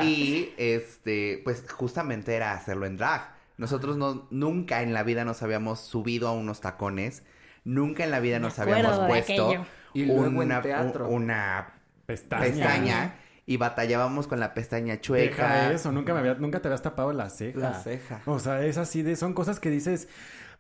Y 0.03 0.53
este, 0.57 1.41
pues 1.45 1.65
justamente 1.71 2.35
era 2.35 2.53
hacerlo 2.53 2.87
en 2.87 2.97
drag. 2.97 3.33
Nosotros 3.57 3.97
no, 3.97 4.27
nunca 4.31 4.83
en 4.83 4.93
la 4.93 5.03
vida 5.03 5.25
nos 5.25 5.43
habíamos 5.43 5.81
subido 5.81 6.29
a 6.29 6.33
unos 6.33 6.61
tacones. 6.61 7.23
Nunca 7.65 8.05
en 8.05 8.11
la 8.11 8.21
vida 8.21 8.39
nos 8.39 8.59
habíamos 8.59 8.99
puesto 9.09 9.49
aquello. 9.49 9.67
Y 9.95 10.07
luego 10.07 10.27
en 10.27 10.37
una, 10.37 10.61
teatro. 10.61 11.09
una 11.09 11.69
Pestaña. 12.07 12.43
pestaña 12.45 13.15
y 13.47 13.57
batallábamos 13.57 14.27
con 14.27 14.41
la 14.41 14.55
pestaña 14.55 15.01
chueca. 15.01 15.43
Deja 15.55 15.73
eso, 15.73 15.93
nunca 15.93 16.13
me 16.15 16.21
había, 16.21 16.35
nunca 16.35 16.61
te 16.61 16.69
habías 16.69 16.83
tapado 16.83 17.13
la 17.13 17.31
ceja. 17.31 17.59
La 17.59 17.75
ceja. 17.75 18.21
O 18.27 18.39
sea, 18.39 18.63
es 18.65 18.77
así 18.79 19.03
de, 19.03 19.17
son 19.17 19.35
cosas 19.35 19.61
que 19.61 19.71
dices, 19.71 20.09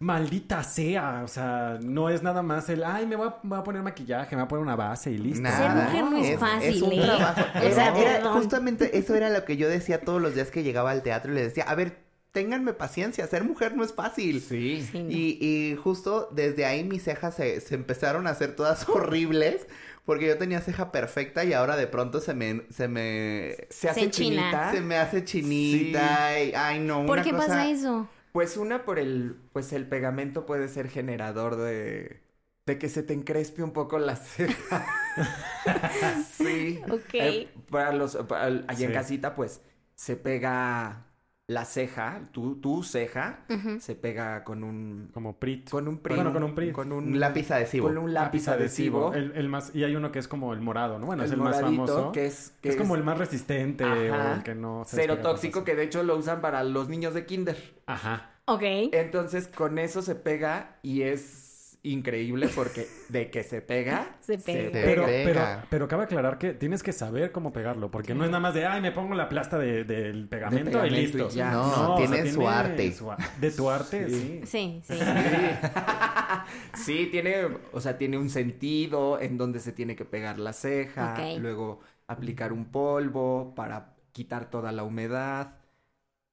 maldita 0.05 0.63
sea. 0.63 1.23
O 1.25 1.29
sea, 1.29 1.79
no 1.83 2.11
es 2.11 2.23
nada 2.23 2.43
más 2.43 2.69
el, 2.69 2.85
ay, 2.85 3.07
me 3.07 3.17
voy 3.17 3.29
a, 3.29 3.37
voy 3.43 3.59
a 3.59 3.63
poner 3.65 3.83
maquillaje, 3.83 4.37
me 4.37 4.43
voy 4.43 4.47
a 4.47 4.49
poner 4.49 4.63
una 4.63 4.77
base 4.77 5.11
y 5.11 5.19
listo. 5.19 5.43
Nada. 5.43 5.57
Ser 5.57 5.71
mujer 6.05 6.05
no 6.11 6.17
es 6.19 6.39
fácil, 6.39 6.83
un 6.83 6.93
¿eh? 6.93 7.01
trabajo. 7.03 7.41
O 7.57 7.71
sea, 7.75 7.97
Era- 7.99 8.31
justamente 8.33 8.99
eso 8.99 9.15
era 9.15 9.31
lo 9.31 9.45
que 9.45 9.57
yo 9.57 9.69
decía 9.69 10.01
todos 10.03 10.21
los 10.21 10.35
días 10.35 10.51
que 10.51 10.63
llegaba 10.63 10.91
al 10.91 11.03
teatro 11.03 11.33
y 11.33 11.37
les 11.37 11.45
decía, 11.47 11.65
a 11.65 11.75
ver, 11.75 11.99
ténganme 12.33 12.73
paciencia, 12.73 13.27
ser 13.27 13.45
mujer 13.45 13.77
no 13.77 13.85
es 13.85 13.93
fácil. 13.95 14.41
Sí. 14.41 14.87
Sí, 14.91 15.03
no. 15.03 15.11
Y, 15.11 15.39
y 15.41 15.77
justo 15.77 16.29
desde 16.33 16.67
ahí 16.67 16.85
mis 16.85 17.05
cejas 17.05 17.35
se, 17.37 17.61
se 17.61 17.75
empezaron 17.75 18.27
a 18.27 18.31
hacer 18.31 18.55
todas 18.57 18.87
horribles 18.89 19.67
porque 20.05 20.27
yo 20.27 20.37
tenía 20.37 20.61
ceja 20.61 20.93
perfecta 20.93 21.45
y 21.45 21.55
ahora 21.55 21.77
de 21.77 21.87
pronto 21.87 22.21
se 22.21 22.35
me, 22.35 22.63
se 22.71 22.89
me, 22.89 23.55
Se 23.71 23.89
hace 23.89 24.01
Se 24.01 24.11
chinita. 24.11 24.71
se 24.71 24.83
me 24.83 24.97
hace 24.99 25.25
chinita 25.25 26.39
y, 26.43 26.53
ay 26.55 26.81
no, 26.81 27.07
¿Por 27.07 27.19
una 27.19 27.23
qué 27.23 27.31
cosa- 27.31 27.47
pasa 27.47 27.71
eso? 27.71 28.07
Pues 28.35 28.57
una 28.57 28.85
por 28.85 28.99
el, 28.99 29.37
pues 29.53 29.73
el 29.73 29.87
pegamento 29.87 30.45
puede 30.45 30.67
ser 30.67 30.89
generador 30.89 31.55
de, 31.55 32.21
de 32.67 32.79
que 32.81 32.89
se 32.89 33.05
te 33.05 33.13
encrespe 33.15 33.63
un 33.63 33.73
poco 33.73 34.01
la 34.01 34.17
ceja. 34.17 34.85
sí. 36.37 36.81
Ok. 36.91 37.15
Eh, 37.15 37.49
para 37.71 37.93
los, 37.93 38.17
para 38.27 38.47
allá 38.67 38.87
en 38.87 38.93
casita, 38.93 39.37
pues, 39.37 39.61
se 39.95 40.17
pega 40.17 41.07
la 41.47 41.67
ceja, 41.67 42.23
tu, 42.33 42.57
tu 42.57 42.83
ceja, 42.83 43.41
se 43.79 43.95
pega 43.95 44.45
con 44.45 44.65
un, 44.65 45.11
Como 45.13 45.39
Prit. 45.39 45.69
con 45.69 45.87
un 45.89 45.99
prim- 45.99 46.17
Bueno, 46.17 46.33
con 46.33 46.43
un 46.43 46.55
Prit. 46.55 46.73
con 46.73 46.91
Un 46.91 47.21
lápiz 47.21 47.51
adhesivo. 47.51 47.87
con 47.89 47.99
un 47.99 48.15
lápiz 48.15 48.49
adhesivo. 48.49 49.13
El, 49.13 49.33
el 49.35 49.49
más, 49.51 49.75
y 49.75 49.85
hay 49.85 49.95
uno 49.95 50.11
que 50.11 50.19
es 50.21 50.27
como 50.27 50.55
el 50.55 50.61
morado, 50.63 50.99
¿no? 50.99 51.05
Bueno, 51.07 51.23
es 51.23 51.31
El 51.33 51.37
más 51.39 51.61
famoso. 51.61 52.13
que 52.13 52.25
es, 52.27 52.55
que 52.63 52.71
es 52.71 52.77
como 52.77 52.95
el 52.95 53.05
más 53.05 53.19
resistente 53.19 53.85
Ajá. 53.85 54.31
o 54.33 54.35
el 54.37 54.43
que 54.43 54.55
no 54.55 54.85
se 54.87 54.97
cero 54.97 55.19
tóxico, 55.19 55.65
que 55.65 55.75
de 55.77 55.83
hecho 55.85 56.03
lo 56.03 56.17
usan 56.17 56.41
para 56.41 56.65
los 56.65 56.89
niños 56.89 57.13
de 57.13 57.27
kinder. 57.27 57.57
Ajá. 57.87 58.31
Ok. 58.47 58.63
Entonces 58.93 59.49
con 59.49 59.79
eso 59.79 60.01
se 60.01 60.15
pega 60.15 60.77
y 60.83 61.03
es 61.03 61.54
increíble 61.85 62.49
porque 62.55 62.89
de 63.09 63.31
que 63.31 63.43
se 63.45 63.61
pega, 63.63 64.17
Se 64.21 64.39
pega. 64.39 64.71
Pero, 64.73 65.05
pega. 65.07 65.25
pero, 65.25 65.67
pero 65.71 65.89
cabe 65.89 66.05
aclarar 66.05 66.39
que 66.39 66.53
tienes 66.55 66.83
que 66.83 66.93
saber 66.93 67.31
cómo 67.31 67.53
pegarlo, 67.53 67.91
porque 67.91 68.15
no 68.15 68.25
es 68.25 68.31
nada 68.31 68.41
más 68.41 68.55
de, 68.55 68.67
ay, 68.67 68.81
me 68.81 68.91
pongo 68.91 69.15
la 69.15 69.29
plasta 69.29 69.59
de- 69.59 69.85
del 69.85 70.27
pegamento, 70.29 70.71
pegamento 70.73 70.97
y 70.97 71.01
listo. 71.01 71.29
y 71.31 71.37
ya. 71.37 71.51
No, 71.53 71.95
o 71.95 71.97
tiene 71.97 72.31
su 72.31 72.49
arte. 72.49 72.93
su 72.93 73.11
de 73.41 73.51
tu 73.53 73.71
arte, 73.71 74.09
sí. 74.09 74.41
Sí, 74.45 74.83
sí. 74.85 74.95
Sí, 76.75 77.09
tiene, 77.11 77.47
o 77.73 77.81
sea, 77.81 77.97
tiene 77.99 78.19
un 78.19 78.29
sentido 78.31 79.21
en 79.21 79.39
donde 79.39 79.61
se 79.61 79.73
tiene 79.73 79.97
que 79.97 80.05
pegar 80.05 80.39
la 80.39 80.53
ceja, 80.53 81.17
luego 81.39 81.81
aplicar 82.07 82.53
un 82.53 82.67
polvo 82.67 83.55
para 83.55 83.95
quitar 84.13 84.51
toda 84.51 84.73
la 84.73 84.83
humedad. 84.85 85.55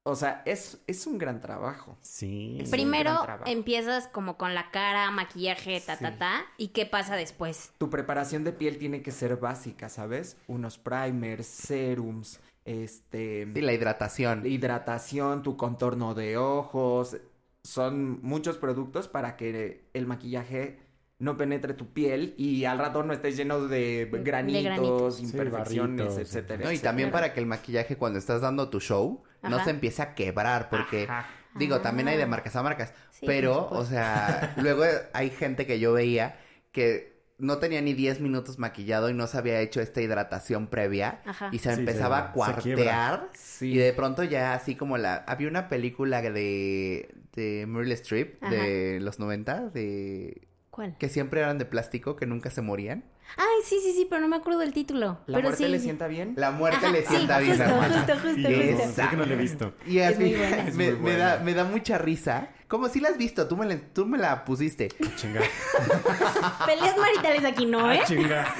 O 0.03 0.15
sea, 0.15 0.41
es, 0.45 0.79
es 0.87 1.05
un 1.05 1.19
gran 1.19 1.39
trabajo. 1.41 1.95
Sí. 2.01 2.57
Es 2.59 2.65
un 2.69 2.71
Primero 2.71 3.11
gran 3.11 3.23
trabajo. 3.25 3.51
empiezas 3.51 4.07
como 4.07 4.35
con 4.35 4.55
la 4.55 4.71
cara, 4.71 5.11
maquillaje, 5.11 5.79
ta, 5.85 5.97
ta, 5.97 6.11
Sí. 6.11 6.17
ta. 6.17 6.41
¿Y 6.57 6.67
qué 6.69 6.87
pasa 6.87 7.15
después? 7.15 7.71
Tu 7.77 7.89
preparación 7.91 8.43
de 8.43 8.51
piel 8.51 8.79
tiene 8.79 9.03
que 9.03 9.11
ser 9.11 9.37
básica, 9.37 9.89
¿sabes? 9.89 10.37
Unos 10.47 10.79
primers, 10.79 11.45
serums, 11.45 12.39
este, 12.65 13.47
Sí, 13.53 13.61
la 13.61 13.73
hidratación. 13.73 14.43
hidratación, 14.45 15.43
tu 15.43 15.55
contorno 15.55 16.15
de 16.15 16.37
ojos. 16.37 17.17
Son 17.63 18.19
muchos 18.23 18.57
productos 18.57 19.07
para 19.07 19.37
que 19.37 19.87
el 19.93 20.07
maquillaje 20.07 20.79
no 21.19 21.37
penetre 21.37 21.75
tu 21.75 21.93
piel 21.93 22.33
y 22.39 22.65
al 22.65 22.79
rato 22.79 23.03
no 23.03 23.13
estés 23.13 23.37
lleno 23.37 23.67
de 23.67 24.09
granitos, 24.23 24.63
granitos. 24.63 25.15
Sí, 25.17 25.23
imperfecciones, 25.25 26.05
barritos, 26.07 26.17
etcétera. 26.27 26.63
No, 26.63 26.71
y 26.71 26.73
etcétera. 26.73 26.89
también 26.89 27.11
para 27.11 27.33
que 27.35 27.39
el 27.39 27.45
maquillaje 27.45 27.97
cuando 27.97 28.17
estás 28.17 28.41
dando 28.41 28.69
tu 28.69 28.79
show 28.79 29.21
no 29.43 29.63
se 29.63 29.69
empiece 29.71 30.01
a 30.01 30.13
quebrar, 30.15 30.69
porque 30.69 31.03
Ajá. 31.09 31.27
digo, 31.55 31.81
también 31.81 32.07
hay 32.07 32.17
de 32.17 32.23
Ah. 32.23 32.27
marcas 32.27 32.55
a 32.55 32.63
marcas, 32.63 32.93
Sí, 33.11 33.25
pero, 33.25 33.67
o 33.69 33.85
sea, 33.85 34.53
luego 34.57 34.83
hay 35.13 35.29
gente 35.29 35.65
que 35.65 35.79
yo 35.79 35.93
veía 35.93 36.37
que 36.71 37.11
no 37.37 37.57
tenía 37.57 37.81
ni 37.81 37.93
10 37.93 38.19
minutos 38.21 38.59
maquillado 38.59 39.09
y 39.09 39.13
no 39.15 39.25
se 39.25 39.37
había 39.37 39.59
hecho 39.61 39.81
esta 39.81 39.99
hidratación 39.99 40.67
previa 40.67 41.21
Ajá. 41.25 41.49
y 41.51 41.57
se 41.57 41.73
Sí, 41.73 41.79
empezaba 41.79 42.17
se- 42.19 42.23
a 42.27 42.31
cuartear 42.33 43.29
Sí. 43.33 43.71
y 43.73 43.77
de 43.77 43.93
pronto 43.93 44.23
ya 44.23 44.53
así 44.53 44.75
como 44.75 44.97
la 44.99 45.15
había 45.27 45.47
una 45.47 45.67
película 45.67 46.21
de 46.21 47.15
de 47.33 47.65
Meryl 47.67 47.93
Streep 47.93 48.41
de 48.43 48.99
los 49.01 49.17
90 49.17 49.69
de 49.69 50.47
¿Cuál? 50.69 50.97
que 50.99 51.09
siempre 51.09 51.39
eran 51.41 51.57
de 51.57 51.65
plástico, 51.65 52.15
que 52.15 52.25
nunca 52.25 52.49
se 52.51 52.61
morían. 52.61 53.05
Ay, 53.37 53.61
sí, 53.63 53.79
sí, 53.81 53.93
sí, 53.93 54.07
pero 54.09 54.21
no 54.21 54.27
me 54.27 54.35
acuerdo 54.35 54.59
del 54.59 54.73
título. 54.73 55.19
¿La 55.25 55.37
pero 55.37 55.47
muerte 55.49 55.65
sí, 55.65 55.69
le 55.71 55.77
sí. 55.79 55.85
sienta 55.85 56.07
bien? 56.07 56.33
La 56.35 56.51
muerte 56.51 56.77
Ajá, 56.85 56.91
le 56.91 57.01
sí, 57.01 57.07
sienta 57.07 57.39
bien, 57.39 57.57
justo, 57.57 57.71
hermana. 57.71 57.97
justo, 58.05 58.13
justo, 58.27 58.49
Y 58.49 58.71
justo. 58.73 59.01
Sí 59.01 59.07
que 59.09 59.15
no 59.15 59.25
lo 59.25 59.33
he 59.33 59.37
visto. 59.37 59.73
Y 59.85 59.99
Es 59.99 60.19
muy 60.19 60.33
buena. 60.35 60.57
Es 60.67 60.75
me, 60.75 60.91
muy 60.91 60.99
me 60.99 61.17
da, 61.17 61.29
buena. 61.37 61.43
me 61.45 61.53
da 61.53 61.63
mucha 61.63 61.97
risa. 61.97 62.49
Como 62.67 62.87
si 62.89 62.99
la 62.99 63.09
has 63.09 63.17
visto, 63.17 63.47
tú 63.47 63.57
me 63.57 63.65
la, 63.65 63.77
tú 63.93 64.05
me 64.05 64.17
la 64.17 64.43
pusiste. 64.45 64.89
Chinga. 65.15 65.41
Peleas 66.65 66.97
maritales 66.97 67.45
aquí, 67.45 67.65
¿no, 67.65 67.91
eh? 67.91 67.99
Ah, 68.01 68.05
chinga. 68.07 68.55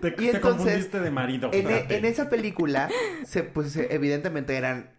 Te, 0.00 0.10
te 0.10 0.30
entonces, 0.30 0.40
confundiste 0.40 1.00
de 1.00 1.10
marido. 1.10 1.50
En, 1.52 1.70
e- 1.70 1.86
en 1.90 2.04
esa 2.04 2.28
película, 2.28 2.88
se, 3.24 3.42
pues 3.42 3.76
eh, 3.76 3.88
evidentemente 3.90 4.56
eran 4.56 4.90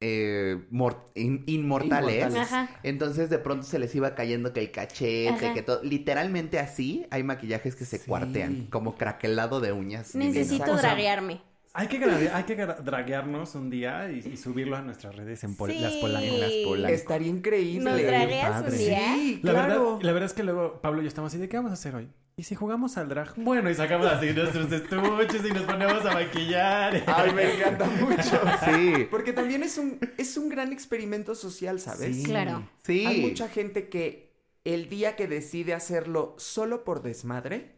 eh, 0.00 0.64
mor- 0.70 1.10
in- 1.14 1.42
inmortales. 1.46 2.16
Inmortales. 2.18 2.52
Ajá. 2.52 2.70
Entonces 2.82 3.30
de 3.30 3.38
pronto 3.38 3.64
se 3.66 3.78
les 3.78 3.94
iba 3.94 4.14
cayendo 4.14 4.52
que 4.52 4.60
el 4.60 4.70
cachete, 4.70 5.28
Ajá. 5.46 5.54
que 5.54 5.62
todo. 5.62 5.82
Literalmente 5.82 6.58
así 6.58 7.06
hay 7.10 7.22
maquillajes 7.22 7.74
que 7.74 7.84
se 7.84 7.98
Sí. 7.98 8.06
cuartean, 8.06 8.66
como 8.70 8.96
craquelado 8.96 9.60
de 9.60 9.72
uñas. 9.72 10.14
Necesito 10.14 10.76
draguearme. 10.76 11.42
Hay 11.74 11.86
que, 11.86 11.96
hay 12.04 12.42
que 12.44 12.56
draguearnos 12.56 13.54
un 13.54 13.70
día 13.70 14.10
y, 14.10 14.18
y 14.32 14.36
subirlo 14.36 14.76
a 14.76 14.82
nuestras 14.82 15.14
redes 15.14 15.44
en 15.44 15.54
pol- 15.54 15.70
Sí. 15.70 15.78
las 15.78 15.92
polancas. 15.94 16.90
Estaría 16.92 17.28
increíble. 17.28 17.90
¿Nos 17.90 18.00
dragueas 18.02 18.64
un 18.72 18.78
día? 18.78 19.14
Sí, 19.14 19.40
La, 19.42 19.52
claro. 19.52 19.68
verdad, 19.92 20.02
la 20.02 20.12
verdad 20.12 20.26
es 20.26 20.32
que 20.32 20.42
luego 20.42 20.80
Pablo 20.80 21.00
y 21.00 21.04
yo 21.04 21.08
estamos 21.08 21.32
así, 21.32 21.38
¿de 21.40 21.48
qué 21.48 21.56
vamos 21.56 21.70
a 21.70 21.74
hacer 21.74 21.94
hoy? 21.94 22.08
¿Y 22.38 22.44
si 22.44 22.54
jugamos 22.54 22.96
al 22.96 23.08
drag? 23.08 23.34
Bueno, 23.36 23.68
y 23.68 23.74
sacamos 23.74 24.06
así 24.06 24.32
nuestros 24.32 24.70
estuches 24.72 25.44
y 25.44 25.52
nos 25.52 25.64
ponemos 25.64 26.06
a 26.06 26.12
maquillar. 26.14 27.02
Ay, 27.06 27.32
me 27.34 27.54
encanta 27.54 27.84
mucho. 27.84 28.40
Sí. 28.64 29.08
Porque 29.10 29.32
también 29.32 29.62
es 29.64 29.76
un, 29.76 29.98
es 30.16 30.36
un 30.36 30.48
gran 30.48 30.72
experimento 30.72 31.34
social, 31.34 31.80
¿sabes? 31.80 32.16
Sí. 32.16 32.22
Claro. 32.22 32.66
Sí. 32.84 33.04
Hay 33.04 33.20
mucha 33.22 33.48
gente 33.48 33.88
que 33.88 34.32
el 34.64 34.88
día 34.88 35.16
que 35.16 35.26
decide 35.26 35.74
hacerlo 35.74 36.36
solo 36.38 36.84
por 36.84 37.02
desmadre, 37.02 37.74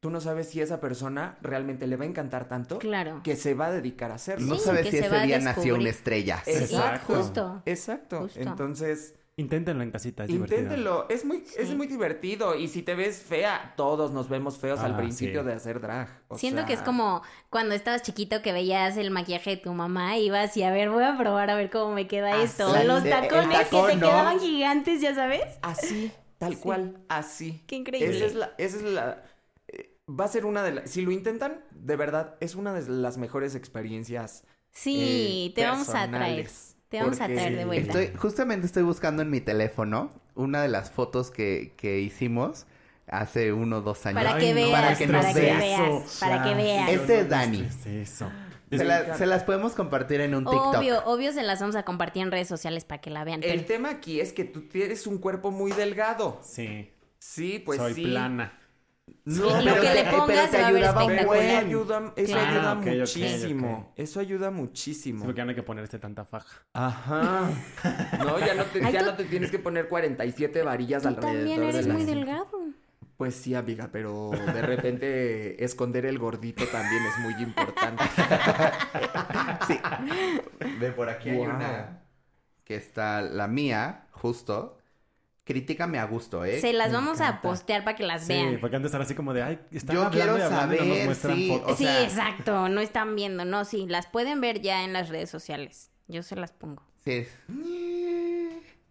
tú 0.00 0.08
no 0.10 0.20
sabes 0.22 0.48
si 0.48 0.60
esa 0.62 0.80
persona 0.80 1.36
realmente 1.42 1.86
le 1.86 1.96
va 1.96 2.04
a 2.04 2.08
encantar 2.08 2.48
tanto 2.48 2.78
Claro. 2.78 3.20
que 3.24 3.36
se 3.36 3.52
va 3.54 3.66
a 3.66 3.72
dedicar 3.72 4.10
a 4.10 4.14
hacerlo. 4.14 4.46
No 4.46 4.56
sabes 4.58 4.84
que 4.86 4.90
si 4.92 4.98
ese 4.98 5.14
a 5.14 5.22
día 5.22 5.38
nació 5.38 5.74
una 5.74 5.90
estrella. 5.90 6.42
Exacto. 6.46 7.14
justo. 7.14 7.62
Exacto. 7.66 8.20
Justo. 8.20 8.40
Entonces, 8.40 9.14
Inténtenlo 9.38 9.82
en 9.82 9.90
casita, 9.90 10.24
es 10.24 10.28
divertido. 10.30 10.60
inténtenlo. 10.62 11.06
Es 11.10 11.26
muy, 11.26 11.44
es 11.58 11.74
muy 11.74 11.86
divertido. 11.86 12.54
Y 12.54 12.68
si 12.68 12.80
te 12.82 12.94
ves 12.94 13.22
fea, 13.22 13.74
todos 13.76 14.10
nos 14.10 14.30
vemos 14.30 14.56
feos 14.56 14.80
al 14.80 14.94
Ah, 14.94 14.96
principio 14.96 15.42
sí. 15.42 15.46
de 15.48 15.52
hacer 15.52 15.78
drag. 15.80 16.08
O 16.28 16.38
Siento 16.38 16.60
sea, 16.60 16.66
que 16.66 16.72
es 16.72 16.80
como 16.80 17.20
cuando 17.50 17.74
estabas 17.74 18.00
chiquito 18.02 18.40
que 18.40 18.52
veías 18.52 18.96
el 18.96 19.10
maquillaje 19.10 19.50
de 19.50 19.56
tu 19.58 19.74
mamá 19.74 20.16
y 20.16 20.26
ibas 20.28 20.56
y 20.56 20.62
a 20.62 20.70
ver, 20.70 20.88
voy 20.88 21.04
a 21.04 21.18
probar 21.18 21.50
a 21.50 21.54
ver 21.54 21.68
cómo 21.70 21.92
me 21.92 22.08
queda 22.08 22.32
Ah, 22.34 22.42
esto. 22.42 22.74
sí. 22.74 22.86
Los 22.86 23.04
tacones 23.04 23.50
tacón, 23.70 23.86
que 23.88 23.92
te 23.92 24.00
¿no? 24.00 24.06
quedaban 24.08 24.40
gigantes, 24.40 25.00
ya 25.02 25.14
sabes. 25.14 25.58
Así, 25.60 26.10
tal 26.38 26.54
Sí. 26.54 26.60
cual, 26.62 26.96
así. 27.10 27.62
Qué 27.66 27.76
increíble. 27.76 28.16
Esa 28.16 28.24
es 28.24 28.34
la, 28.34 28.54
esa 28.56 28.76
es 28.78 28.82
la, 28.84 29.22
eh, 29.68 29.98
va 30.08 30.24
a 30.24 30.28
ser 30.28 30.46
una 30.46 30.62
de 30.62 30.72
las, 30.76 30.90
si 30.90 31.02
lo 31.02 31.10
intentan, 31.10 31.62
de 31.72 31.96
verdad, 31.96 32.36
es 32.40 32.54
una 32.54 32.72
de 32.72 32.88
las 32.90 33.18
mejores 33.18 33.54
experiencias. 33.54 34.44
Sí, 34.70 35.48
eh, 35.50 35.54
te 35.54 35.66
vamos 35.66 35.90
a 35.90 36.08
traer. 36.08 36.48
Te 36.98 37.04
vamos 37.04 37.20
a 37.20 37.26
traer 37.26 37.56
de 37.56 37.64
vuelta. 37.64 38.00
Estoy, 38.00 38.18
justamente 38.18 38.66
estoy 38.66 38.82
buscando 38.82 39.22
en 39.22 39.30
mi 39.30 39.40
teléfono 39.40 40.10
una 40.34 40.62
de 40.62 40.68
las 40.68 40.90
fotos 40.90 41.30
que, 41.30 41.72
que 41.76 42.00
hicimos 42.00 42.66
hace 43.08 43.52
uno 43.52 43.78
o 43.78 43.80
dos 43.82 44.04
años. 44.06 44.22
Para 44.22 44.38
que 44.38 44.52
veas, 44.54 44.70
para 44.70 44.86
para 44.88 44.98
que 44.98 45.06
nos 45.06 45.34
veas. 45.34 46.18
para 46.20 46.42
que 46.42 46.54
veas. 46.54 46.90
Este 46.90 47.20
es 47.20 47.28
Dani. 47.28 47.68
Eso. 47.86 48.30
Se, 48.70 48.82
la- 48.84 49.16
se 49.16 49.26
las 49.26 49.44
podemos 49.44 49.74
compartir 49.74 50.20
en 50.20 50.34
un 50.34 50.44
TikTok. 50.44 50.74
Obvio, 50.78 51.04
obvio 51.04 51.32
se 51.32 51.44
las 51.44 51.60
vamos 51.60 51.76
a 51.76 51.84
compartir 51.84 52.22
en 52.22 52.32
redes 52.32 52.48
sociales 52.48 52.84
para 52.84 53.00
que 53.00 53.10
la 53.10 53.22
vean. 53.22 53.42
El 53.44 53.50
Pero- 53.60 53.64
tema 53.66 53.90
aquí 53.90 54.18
es 54.20 54.32
que 54.32 54.44
tú 54.44 54.62
tienes 54.62 55.06
un 55.06 55.18
cuerpo 55.18 55.52
muy 55.52 55.70
delgado. 55.72 56.40
Sí. 56.42 56.90
Sí, 57.18 57.62
pues 57.64 57.78
Soy 57.78 57.94
sí. 57.94 58.02
plana. 58.04 58.58
No, 59.24 59.58
Sí, 59.60 59.64
lo 59.64 59.74
que 59.74 59.94
le 59.94 60.04
pongas 60.04 60.26
pero 60.26 60.50
te 60.50 60.60
va 60.60 60.66
a 60.68 60.70
ver 60.72 60.84
ayudaba 60.84 61.04
un 61.04 61.12
espectacular. 61.12 61.26
buen, 61.26 61.66
ayuda, 61.66 62.12
eso 62.16 62.32
Claro. 62.32 62.48
ayuda 62.50 62.70
Ah, 62.70 62.78
ok. 62.78 62.86
muchísimo. 62.86 63.92
Eso 63.96 64.20
ayuda 64.20 64.48
Sí, 64.48 64.54
muchísimo. 64.54 65.24
porque 65.24 65.38
ya 65.38 65.44
no 65.44 65.50
hay 65.50 65.54
que 65.56 65.62
ponerse 65.62 65.98
tanta 65.98 66.24
faja. 66.24 66.64
Ajá. 66.72 67.48
No, 68.18 68.38
ya 68.38 68.54
no 68.54 68.64
te, 68.64 68.84
Ay, 68.84 68.92
ya 68.92 69.00
tú- 69.00 69.06
no 69.06 69.14
te 69.14 69.24
tienes 69.24 69.50
que 69.50 69.58
poner 69.58 69.88
47 69.88 70.62
varillas 70.62 71.02
Tú 71.02 71.08
alrededor 71.08 71.34
también 71.36 71.60
de 71.60 71.68
eres 71.68 71.86
muy 71.86 72.04
delgado. 72.04 72.50
Pues 73.16 73.34
sí, 73.34 73.54
amiga, 73.54 73.88
pero 73.92 74.30
de 74.30 74.62
repente 74.62 75.64
esconder 75.64 76.04
el 76.06 76.18
gordito 76.18 76.64
también 76.66 77.02
es 77.06 77.18
muy 77.20 77.42
importante. 77.42 78.04
Sí. 79.66 79.78
Ve 80.78 80.92
por 80.92 81.08
aquí 81.08 81.30
hay 81.30 81.38
una 81.38 82.02
que 82.64 82.76
está 82.76 83.20
la 83.22 83.46
mía, 83.48 84.06
justo. 84.12 84.78
Críticame 85.46 85.98
a 86.00 86.04
gusto, 86.04 86.44
¿eh? 86.44 86.60
Se 86.60 86.72
las 86.74 86.88
Me 86.88 86.94
vamos 86.96 87.20
a 87.22 87.40
postear 87.40 87.84
para 87.84 87.96
que 87.96 88.02
las 88.02 88.26
Sí, 88.26 88.32
vean. 88.32 88.58
porque 88.60 88.76
antes 88.76 88.92
era 88.92 89.04
así 89.04 89.14
como 89.14 89.32
de, 89.32 89.42
ay, 89.44 89.58
están 89.70 89.94
Yo 89.96 90.02
hablando 90.04 90.34
quiero 90.34 90.38
y 90.38 90.42
hablando 90.42 90.74
y 90.74 90.78
no 90.78 90.84
nos 90.84 90.88
saber, 90.94 91.06
muestran 91.06 91.36
sí, 91.36 91.48
fotos. 91.48 91.72
o 91.72 91.76
sí, 91.76 91.86
exacto, 91.86 92.68
no 92.68 92.80
están 92.80 93.14
viendo, 93.16 93.44
no, 93.44 93.64
sí, 93.64 93.86
las 93.88 94.08
pueden 94.08 94.40
ver 94.40 94.60
ya 94.60 94.82
en 94.84 94.92
las 94.92 95.08
redes 95.08 95.30
sociales. 95.30 95.92
Yo 96.08 96.22
se 96.22 96.34
las 96.36 96.52
pongo. 96.52 96.82
Sí. 97.04 97.26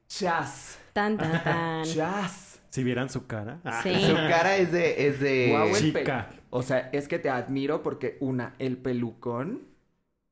Chas. 0.07 0.79
Tan, 0.93 1.17
tan, 1.17 1.43
tan. 1.43 1.83
Chas. 1.83 2.61
Si 2.69 2.83
vieran 2.83 3.09
su 3.09 3.25
cara. 3.27 3.59
Sí. 3.83 3.93
Su 4.07 4.13
cara 4.15 4.57
es 4.57 4.71
de... 4.71 5.07
Es 5.07 5.19
de... 5.19 5.71
Chica. 5.77 6.29
O 6.49 6.61
sea, 6.61 6.89
es 6.93 7.07
que 7.07 7.19
te 7.19 7.29
admiro 7.29 7.83
porque 7.83 8.17
una, 8.19 8.53
el 8.59 8.77
pelucón 8.77 9.67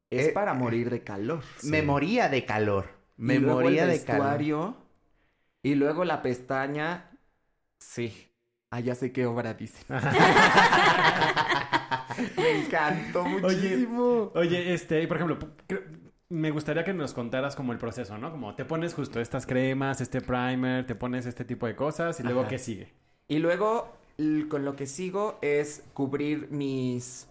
es 0.10 0.28
Eh, 0.28 0.32
para 0.32 0.54
morir 0.54 0.90
de 0.90 1.04
calor. 1.04 1.42
Me 1.64 1.82
moría 1.82 2.28
de 2.30 2.46
calor. 2.46 2.90
Me 3.16 3.36
y 3.36 3.40
luego 3.40 3.62
moría 3.62 3.84
el 3.84 3.92
de 3.92 4.04
calor. 4.04 4.76
Y 5.64 5.76
luego 5.76 6.06
la 6.06 6.22
pestaña. 6.22 7.10
Sí. 7.80 8.30
Ah, 8.70 8.80
ya 8.80 8.96
sé 8.96 9.12
qué 9.12 9.26
obra 9.26 9.54
dice. 9.54 9.84
Me 12.38 12.52
encantó 12.66 13.26
muchísimo. 13.26 14.32
Oye, 14.36 14.74
este, 14.74 15.08
por 15.08 15.18
ejemplo, 15.18 15.40
me 16.30 16.52
gustaría 16.52 16.84
que 16.84 16.94
nos 16.94 17.14
contaras 17.14 17.56
como 17.56 17.72
el 17.74 17.78
proceso, 17.78 18.18
¿no? 18.18 18.32
Como 18.32 18.56
te 18.56 18.66
pones 18.66 18.94
justo 18.94 19.20
estas 19.20 19.46
cremas, 19.46 20.02
este 20.02 20.22
primer, 20.22 20.86
te 20.86 20.96
pones 20.96 21.26
este 21.26 21.46
tipo 21.46 21.68
de 21.68 21.76
cosas 21.76 22.20
y 22.20 22.24
luego 22.24 22.42
Ajá. 22.42 22.50
¿qué 22.50 22.60
sigue? 22.60 22.94
Y 23.28 23.40
luego, 23.40 23.94
con 24.50 24.66
lo 24.66 24.76
que 24.76 24.86
sigo 24.88 25.40
es 25.42 25.84
cubrir 25.94 26.50
mis 26.52 27.28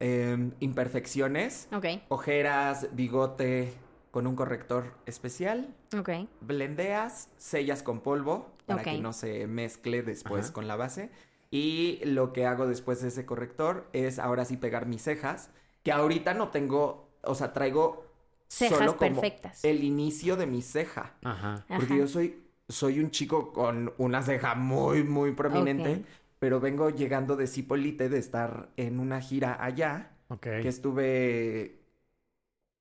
em, 0.00 0.52
imperfecciones, 0.60 1.68
Ok, 1.72 1.86
ojeras, 2.08 2.88
bigote, 2.92 3.72
con 4.16 4.26
un 4.26 4.34
corrector 4.34 4.94
especial. 5.04 5.74
ok. 5.94 6.08
Blendeas, 6.40 7.28
sellas 7.36 7.82
con 7.82 8.00
polvo 8.00 8.50
para 8.64 8.82
que 8.82 8.96
no 8.96 9.12
se 9.12 9.46
mezcle 9.46 10.02
después 10.02 10.46
Ajá. 10.46 10.52
con 10.54 10.66
la 10.66 10.74
base. 10.76 11.10
Y 11.50 12.00
lo 12.02 12.32
que 12.32 12.46
hago 12.46 12.66
después 12.66 13.02
de 13.02 13.08
ese 13.08 13.26
corrector 13.26 13.90
es 13.92 14.18
ahora 14.18 14.46
sí 14.46 14.56
pegar 14.56 14.86
mis 14.86 15.02
cejas, 15.02 15.50
que 15.82 15.92
ahorita 15.92 16.32
no 16.32 16.48
tengo, 16.48 17.10
o 17.24 17.34
sea, 17.34 17.52
traigo 17.52 18.06
Cejas 18.48 18.78
solo 18.78 18.96
como 18.96 19.20
perfectas. 19.20 19.62
el 19.62 19.84
inicio 19.84 20.36
de 20.36 20.46
mi 20.46 20.62
ceja. 20.62 21.12
Ajá. 21.22 21.66
Porque 21.68 21.84
Ajá. 21.92 21.96
yo 21.96 22.08
soy, 22.08 22.42
soy 22.70 23.00
un 23.00 23.10
chico 23.10 23.52
con 23.52 23.92
una 23.98 24.22
ceja 24.22 24.54
muy, 24.54 25.04
muy 25.04 25.32
prominente, 25.32 26.06
pero 26.38 26.58
vengo 26.58 26.88
llegando 26.88 27.36
de 27.36 27.46
Cipolite 27.46 28.08
de 28.08 28.16
estar 28.16 28.70
en 28.78 28.98
una 28.98 29.20
gira 29.20 29.62
allá, 29.62 30.12
Ok. 30.28 30.40
que 30.62 30.68
estuve 30.68 31.75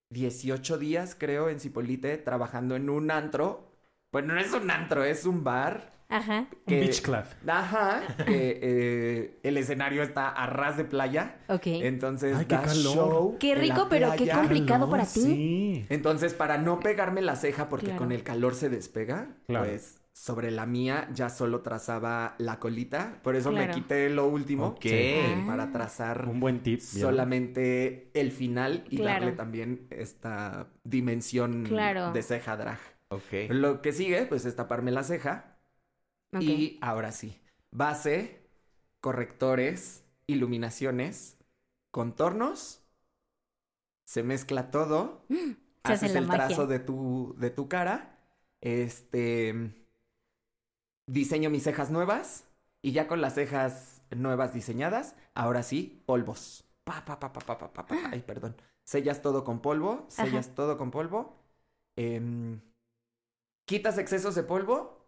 18 0.10 0.78
días, 0.78 1.16
creo, 1.18 1.50
en 1.50 1.60
Cipolite, 1.60 2.18
trabajando 2.18 2.76
en 2.76 2.90
un 2.90 3.12
antro. 3.12 3.72
Bueno, 4.12 4.34
no 4.36 4.40
es 4.40 4.54
un 4.54 4.70
antro, 4.72 5.04
es 5.04 5.26
un 5.26 5.44
bar. 5.44 5.94
Ajá, 6.08 6.48
Un 6.68 6.74
beach 6.80 7.02
club. 7.02 7.24
Ajá, 7.48 8.04
que 8.28 8.60
eh, 8.62 9.40
el 9.42 9.58
escenario 9.58 10.04
está 10.04 10.30
a 10.30 10.46
ras 10.46 10.78
de 10.78 10.86
playa. 10.86 11.38
ok. 11.50 11.66
Entonces, 11.66 12.38
Ay, 12.38 12.46
qué 12.46 12.56
da 12.56 12.62
calor. 12.62 12.96
show 12.96 13.38
Qué 13.40 13.54
en 13.54 13.58
la 13.58 13.62
rico, 13.64 13.88
pero 13.90 14.12
qué 14.16 14.30
complicado 14.30 14.88
para 14.90 15.04
ti. 15.06 15.22
Sí. 15.22 15.86
Entonces, 15.90 16.36
para 16.36 16.60
no 16.60 16.80
pegarme 16.80 17.22
la 17.24 17.36
ceja, 17.36 17.70
porque 17.70 17.88
Claro. 17.88 18.00
con 18.00 18.12
el 18.12 18.22
calor 18.24 18.54
se 18.54 18.70
despega, 18.70 19.30
Claro. 19.48 19.66
pues 19.66 20.00
sobre 20.18 20.50
la 20.50 20.66
mía 20.66 21.10
ya 21.14 21.30
solo 21.30 21.60
trazaba 21.62 22.36
la 22.38 22.58
colita. 22.58 23.20
Por 23.22 23.36
eso 23.36 23.52
me 23.52 23.70
quité 23.70 24.10
lo 24.10 24.28
último. 24.28 24.68
Ok. 24.68 24.86
eh. 24.86 25.44
Para 25.46 25.74
trazar 25.74 26.26
Un 26.30 26.40
buen 26.40 26.64
tip. 26.64 26.80
solamente 26.80 28.12
el 28.14 28.32
final 28.32 28.86
y 28.90 28.96
Claro. 28.96 29.26
darle 29.26 29.36
también 29.36 29.88
esta 29.90 30.70
dimensión 30.86 31.66
Claro. 31.66 32.14
de 32.14 32.24
ceja 32.24 32.56
drag. 32.56 32.80
Ok. 33.10 33.50
Lo 33.50 33.82
que 33.82 33.92
sigue, 33.92 34.26
pues, 34.26 34.46
es 34.46 34.56
taparme 34.56 34.92
la 34.92 35.04
ceja. 35.04 35.60
Y 36.40 36.80
ahora 36.82 37.12
sí, 37.12 37.42
base, 37.72 38.50
correctores, 39.02 40.06
iluminaciones, 40.28 41.38
contornos, 41.92 42.82
se 44.06 44.24
mezcla 44.24 44.72
todo, 44.72 45.26
Se 45.86 45.94
hace 45.94 46.06
haces 46.08 46.14
la 46.14 46.20
el 46.20 46.28
magia. 46.28 46.48
trazo 46.48 46.68
de 46.68 46.80
tu, 46.80 47.36
de 47.38 47.50
tu 47.52 47.68
cara, 47.70 48.18
este, 48.62 49.85
diseño 51.08 51.50
mis 51.50 51.64
cejas 51.64 51.92
nuevas 51.92 52.46
y 52.82 52.92
ya 52.92 53.08
con 53.08 53.22
las 53.22 53.36
cejas 53.36 54.02
nuevas 54.16 54.54
diseñadas, 54.54 55.16
ahora 55.34 55.64
sí, 55.64 56.04
polvos. 56.06 56.66
Pa, 56.84 57.04
pa, 57.06 57.20
pa, 57.20 57.34
pa, 57.34 57.40
pa, 57.42 57.58
pa, 57.58 57.74
pa, 57.74 57.86
pa. 57.88 57.96
Ay, 58.12 58.22
perdón. 58.22 58.56
Sellas 58.84 59.22
todo 59.22 59.44
con 59.44 59.62
polvo, 59.62 60.06
sellas 60.10 60.54
todo 60.56 60.78
con 60.78 60.92
polvo. 60.92 61.36
em, 61.98 62.62
quitas 63.66 63.98
excesos 63.98 64.36
de 64.36 64.44
polvo 64.44 65.06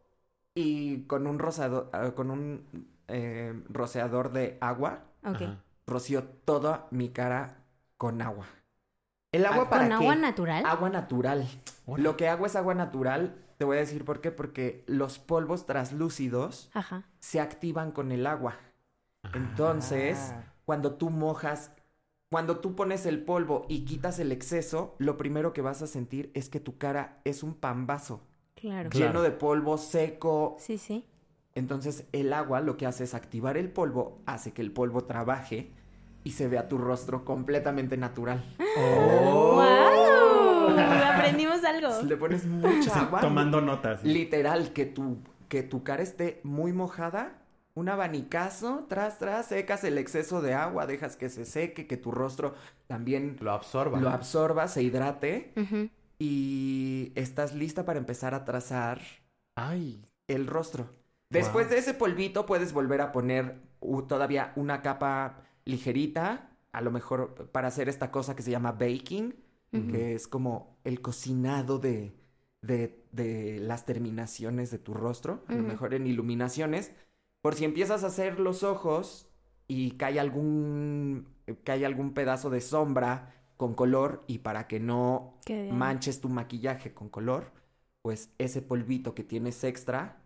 y 0.55 1.03
con 1.03 1.27
un 1.27 1.39
rosador, 1.39 1.89
ah, 1.93 2.12
con 2.15 2.31
un 2.31 2.65
eh, 3.07 3.53
roceador 3.69 4.31
de 4.31 4.57
agua, 4.62 5.05
Ok. 5.23 5.41
Ajá. 5.41 5.63
rocío 5.86 6.23
toda 6.45 6.88
mi 6.91 7.10
cara 7.10 7.63
con 7.97 8.21
agua. 8.21 8.47
¿El 9.31 9.45
agua 9.45 9.65
Ah, 9.65 9.69
para 9.69 9.89
¿Con 9.89 9.99
qué? 9.99 10.03
agua 10.05 10.15
natural? 10.15 10.65
Agua 10.65 10.89
natural. 10.89 11.47
Órale. 11.86 12.03
Lo 12.03 12.17
que 12.17 12.27
hago 12.29 12.45
es 12.45 12.55
agua 12.55 12.73
natural. 12.75 13.36
Te 13.58 13.65
voy 13.65 13.78
a 13.78 13.82
decir 13.82 14.06
por 14.06 14.22
qué. 14.22 14.32
Porque 14.32 14.84
los 14.88 15.20
polvos 15.20 15.65
translúcidos 15.65 16.70
Ajá. 16.74 17.04
se 17.20 17.39
activan 17.39 17.91
con 17.91 18.12
el 18.12 18.26
agua. 18.28 18.56
Entonces, 19.34 20.17
Ah. 20.34 20.43
cuando 20.65 20.96
tú 20.96 21.10
mojas, 21.10 21.72
cuando 22.30 22.60
tú 22.60 22.76
pones 22.76 23.06
el 23.06 23.24
polvo 23.24 23.65
y 23.70 23.86
quitas 23.86 24.20
el 24.20 24.32
exceso, 24.32 24.96
lo 25.00 25.17
primero 25.17 25.54
que 25.54 25.62
vas 25.62 25.82
a 25.82 25.88
sentir 25.88 26.32
es 26.34 26.50
que 26.50 26.60
tu 26.60 26.78
cara 26.78 27.20
es 27.26 27.43
un 27.43 27.54
pambazo. 27.54 28.22
Claro. 28.56 28.89
Claro. 28.89 29.08
Lleno 29.08 29.22
de 29.22 29.32
polvo 29.32 29.78
seco. 29.78 30.56
Sí, 30.60 30.78
sí. 30.78 31.06
Entonces, 31.56 32.06
el 32.12 32.34
agua 32.34 32.62
lo 32.62 32.78
que 32.78 32.86
hace 32.86 33.04
es 33.04 33.13
activar 33.13 33.58
el 33.58 33.70
polvo, 33.72 34.20
hace 34.26 34.52
que 34.52 34.62
el 34.62 34.72
polvo 34.72 35.06
trabaje 35.06 35.72
y 36.24 36.32
se 36.32 36.48
vea 36.48 36.67
tu 36.67 36.78
rostro 36.78 37.26
completamente 37.26 37.98
natural. 37.98 38.43
Oh. 38.80 39.56
¡Wow! 39.56 39.96
Aprendimos 41.15 41.63
algo. 41.63 42.01
Le 42.03 42.17
pones 42.17 42.45
mucha 42.45 43.01
agua. 43.01 43.21
tomando 43.21 43.62
notas. 43.62 44.03
Literal, 44.03 44.73
que 44.73 44.86
tu, 44.86 45.17
que 45.49 45.63
tu 45.63 45.84
cara 45.84 46.03
esté 46.03 46.39
muy 46.43 46.73
mojada, 46.73 47.34
un 47.73 47.89
abanicazo, 47.89 48.86
tras, 48.89 49.19
tras, 49.19 49.45
secas 49.47 49.84
el 49.84 49.97
exceso 49.97 50.41
de 50.41 50.53
agua, 50.56 50.88
dejas 50.88 51.15
que 51.15 51.30
se 51.30 51.45
seque, 51.45 51.86
que 51.88 51.97
tu 51.97 52.12
rostro 52.12 52.56
también 52.88 53.38
Lo 53.39 53.51
absorba. 53.51 53.99
lo 53.99 54.10
absorba, 54.10 54.67
se 54.67 54.82
hidrate 54.82 55.53
y 56.19 57.12
estás 57.15 57.53
lista 57.53 57.86
para 57.86 57.99
empezar 57.99 58.34
a 58.34 58.45
trazar 58.45 58.99
Ay. 59.56 60.01
el 60.27 60.47
rostro. 60.47 60.89
Después 61.30 61.65
Wow. 61.67 61.73
de 61.73 61.80
ese 61.80 61.93
polvito 61.93 62.45
puedes 62.45 62.73
volver 62.73 63.01
a 63.01 63.12
poner 63.12 63.58
uh, 63.82 64.01
todavía 64.03 64.53
una 64.56 64.82
capa 64.82 65.41
ligerita, 65.65 66.49
a 66.71 66.82
lo 66.82 66.89
mejor 66.91 67.49
para 67.51 67.67
hacer 67.67 67.89
esta 67.89 68.12
cosa 68.12 68.36
que 68.36 68.41
se 68.43 68.51
llama 68.51 68.71
baking, 68.71 69.36
Que 69.88 70.15
es 70.15 70.27
como 70.27 70.77
el 70.84 71.01
cocinado 71.01 71.80
de, 71.80 72.13
de, 72.62 73.03
de 73.12 73.60
las 73.60 73.86
terminaciones 73.86 74.71
de 74.71 74.80
tu 74.80 74.93
rostro, 74.93 75.43
a 75.47 75.56
lo 75.56 75.63
mejor 75.63 75.93
en 75.93 76.08
iluminaciones, 76.08 76.91
por 77.41 77.56
si 77.56 77.65
empiezas 77.65 78.03
a 78.03 78.08
hacer 78.08 78.39
los 78.39 78.63
ojos 78.63 79.30
y 79.67 79.91
cae 79.91 80.19
algún, 80.19 81.27
cae 81.63 81.86
algún 81.86 82.13
pedazo 82.13 82.49
de 82.49 82.62
sombra 82.62 83.34
con 83.58 83.73
color 83.75 84.23
y 84.27 84.39
para 84.39 84.67
que 84.67 84.80
no 84.80 85.34
manches 85.69 86.21
tu 86.21 86.30
maquillaje 86.30 86.93
con 86.93 87.10
color, 87.10 87.51
pues 88.01 88.30
ese 88.38 88.62
polvito 88.62 89.13
que 89.15 89.23
tienes 89.23 89.63
extra, 89.63 90.21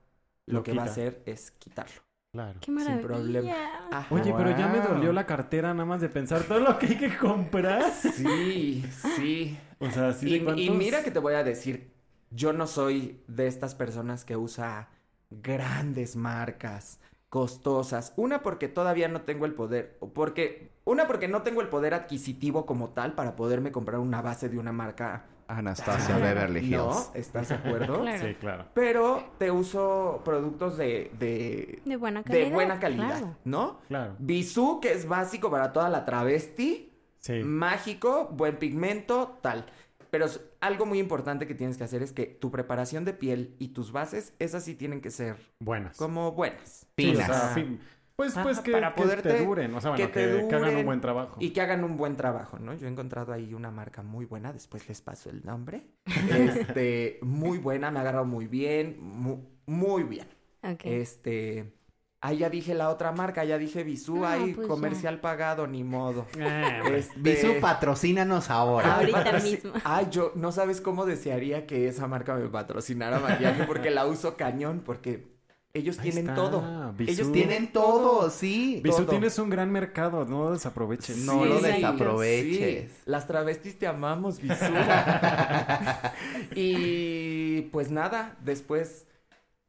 lo, 0.47 0.59
Lo 0.59 0.63
que 0.63 0.73
va 0.73 0.83
a 0.83 0.85
hacer 0.85 1.21
es 1.25 1.51
quitarlo. 1.51 2.01
Claro. 2.31 2.59
Qué 2.61 2.71
maravilla. 2.71 3.01
problema. 3.07 3.53
Ajá. 3.91 4.15
Oye, 4.15 4.33
pero 4.37 4.51
ya 4.57 4.67
me 4.69 4.79
dolió 4.79 5.11
la 5.11 5.25
cartera 5.25 5.73
nada 5.73 5.85
más 5.85 5.99
de 5.99 6.07
pensar 6.07 6.43
todo 6.43 6.59
lo 6.59 6.79
que 6.79 6.85
hay 6.87 6.97
que 6.97 7.17
comprar. 7.17 7.91
Sí, 7.91 8.85
sí. 9.15 9.57
O 9.79 9.89
sea, 9.91 10.13
sí 10.13 10.27
Y, 10.29 10.39
de 10.39 10.43
cuántos... 10.45 10.63
y 10.65 10.69
mira 10.69 11.03
que 11.03 11.11
te 11.11 11.19
voy 11.19 11.33
a 11.33 11.43
decir, 11.43 11.91
yo 12.29 12.53
no 12.53 12.67
soy 12.67 13.21
de 13.27 13.47
estas 13.47 13.75
personas 13.75 14.23
que 14.23 14.37
usa 14.37 14.89
grandes 15.29 16.15
marcas 16.15 16.99
costosas. 17.29 18.13
Una 18.15 18.41
porque 18.43 18.67
todavía 18.69 19.07
no 19.09 19.21
tengo 19.21 19.45
el 19.45 19.53
poder, 19.53 19.97
o 19.99 20.09
porque 20.13 20.71
una 20.85 21.07
porque 21.07 21.27
no 21.27 21.41
tengo 21.43 21.61
el 21.61 21.67
poder 21.69 21.93
adquisitivo 21.93 22.65
como 22.65 22.89
tal 22.89 23.13
para 23.13 23.35
poderme 23.35 23.71
comprar 23.71 23.99
una 23.99 24.21
base 24.21 24.47
de 24.49 24.57
una 24.57 24.71
marca. 24.71 25.25
Anastasia. 25.57 26.17
Beverly 26.17 26.59
Hills. 26.59 26.71
¿No? 26.71 27.05
¿Estás 27.13 27.49
de 27.49 27.55
acuerdo? 27.55 28.01
Claro. 28.01 28.27
Sí, 28.27 28.33
claro. 28.35 28.65
Pero 28.73 29.23
te 29.37 29.51
uso 29.51 30.21
productos 30.25 30.77
de, 30.77 31.11
de, 31.19 31.81
De 31.85 31.95
buena 31.97 32.23
calidad. 32.23 32.45
de 32.47 32.53
buena 32.53 32.79
calidad, 32.79 33.07
claro. 33.19 33.35
¿no? 33.45 33.79
Claro. 33.87 34.15
Bisú, 34.19 34.79
que 34.81 34.93
es 34.93 35.07
básico 35.07 35.49
para 35.51 35.71
toda 35.73 35.89
la 35.89 36.05
travesti. 36.05 36.91
Sí. 37.19 37.43
Mágico, 37.43 38.29
buen 38.33 38.57
pigmento, 38.57 39.37
tal. 39.41 39.65
Pero 40.09 40.25
algo 40.59 40.85
muy 40.85 40.99
importante 40.99 41.47
que 41.47 41.55
tienes 41.55 41.77
que 41.77 41.83
hacer 41.85 42.01
es 42.03 42.11
que 42.11 42.25
tu 42.25 42.51
preparación 42.51 43.05
de 43.05 43.13
piel 43.13 43.55
y 43.59 43.69
tus 43.69 43.91
bases, 43.93 44.33
esas 44.39 44.63
sí 44.63 44.75
tienen 44.75 44.99
que 44.99 45.09
ser 45.09 45.37
Buenas. 45.59 45.95
como 45.97 46.33
buenas. 46.33 46.85
Sí, 46.97 47.09
o 47.09 47.11
Finas. 47.13 47.27
sea, 47.27 47.39
fin- 47.53 47.79
Pues, 48.21 48.33
pues 48.43 48.59
que, 48.59 48.71
para 48.71 48.93
que 48.93 49.01
poderte- 49.03 49.29
te 49.29 49.45
duren. 49.45 49.73
O 49.75 49.81
sea, 49.81 49.91
bueno, 49.91 50.05
que 50.05 50.11
que, 50.11 50.27
te 50.41 50.47
que 50.47 50.55
hagan 50.55 50.75
un 50.77 50.85
buen 50.85 51.01
trabajo. 51.01 51.37
Y 51.39 51.49
que 51.51 51.61
hagan 51.61 51.83
un 51.83 51.97
buen 51.97 52.15
trabajo, 52.15 52.59
¿no? 52.59 52.73
Yo 52.75 52.87
he 52.87 52.89
encontrado 52.89 53.33
ahí 53.33 53.53
una 53.53 53.71
marca 53.71 54.03
muy 54.03 54.25
buena, 54.25 54.53
después 54.53 54.87
les 54.87 55.01
paso 55.01 55.29
el 55.29 55.43
nombre. 55.43 55.83
Este, 56.29 57.19
muy 57.21 57.57
buena, 57.57 57.91
me 57.91 57.99
ha 57.99 58.01
agarrado 58.01 58.25
muy 58.25 58.47
bien, 58.47 58.97
mu- 59.01 59.43
muy, 59.65 60.03
bien. 60.03 60.27
Ok. 60.63 60.81
Este, 60.85 61.73
ahí 62.21 62.37
ya 62.39 62.49
dije 62.49 62.73
la 62.75 62.89
otra 62.89 63.11
marca, 63.11 63.43
ya 63.43 63.57
dije 63.57 63.83
Bisú, 63.83 64.17
No, 64.17 64.27
ahí 64.27 64.53
pues 64.53 64.67
ya. 64.67 64.73
comercial 64.73 65.19
pagado, 65.19 65.65
ni 65.67 65.83
modo. 65.83 66.27
Ah, 66.39 66.81
Este, 66.93 67.19
Bisú, 67.19 67.59
patrocínanos 67.59 68.49
ahora. 68.49 68.95
Ahorita 68.97 69.23
patroci- 69.25 69.51
mismo. 69.63 69.71
Ay, 69.83 70.07
yo 70.11 70.31
no 70.35 70.51
sabes 70.51 70.81
cómo 70.81 71.05
desearía 71.05 71.65
que 71.65 71.87
esa 71.87 72.07
marca 72.07 72.35
me 72.35 72.47
patrocinara 72.49 73.19
maquillaje 73.19 73.63
porque 73.63 73.89
la 73.89 74.05
uso 74.05 74.35
cañón, 74.37 74.81
porque 74.85 75.30
ellos 75.73 75.99
Ahí 75.99 76.11
tienen 76.11 76.29
está, 76.29 76.35
todo. 76.35 76.93
Bisú. 76.93 77.11
Ellos 77.11 77.31
Tienen 77.31 77.71
todo, 77.71 78.29
sí. 78.29 78.81
Bisú, 78.83 78.97
todo. 78.97 79.07
tienes 79.07 79.37
un 79.39 79.49
gran 79.49 79.71
mercado, 79.71 80.25
no 80.25 80.43
lo 80.43 80.51
desaproveches. 80.51 81.17
No 81.17 81.45
lo 81.45 81.61
desaproveches. 81.61 82.91
sí. 82.91 83.01
Las 83.05 83.27
travestis 83.27 83.79
te 83.79 83.87
amamos, 83.87 84.41
Bisú. 84.41 84.65
y 86.55 87.61
pues 87.71 87.91
nada, 87.91 88.37
después, 88.43 89.07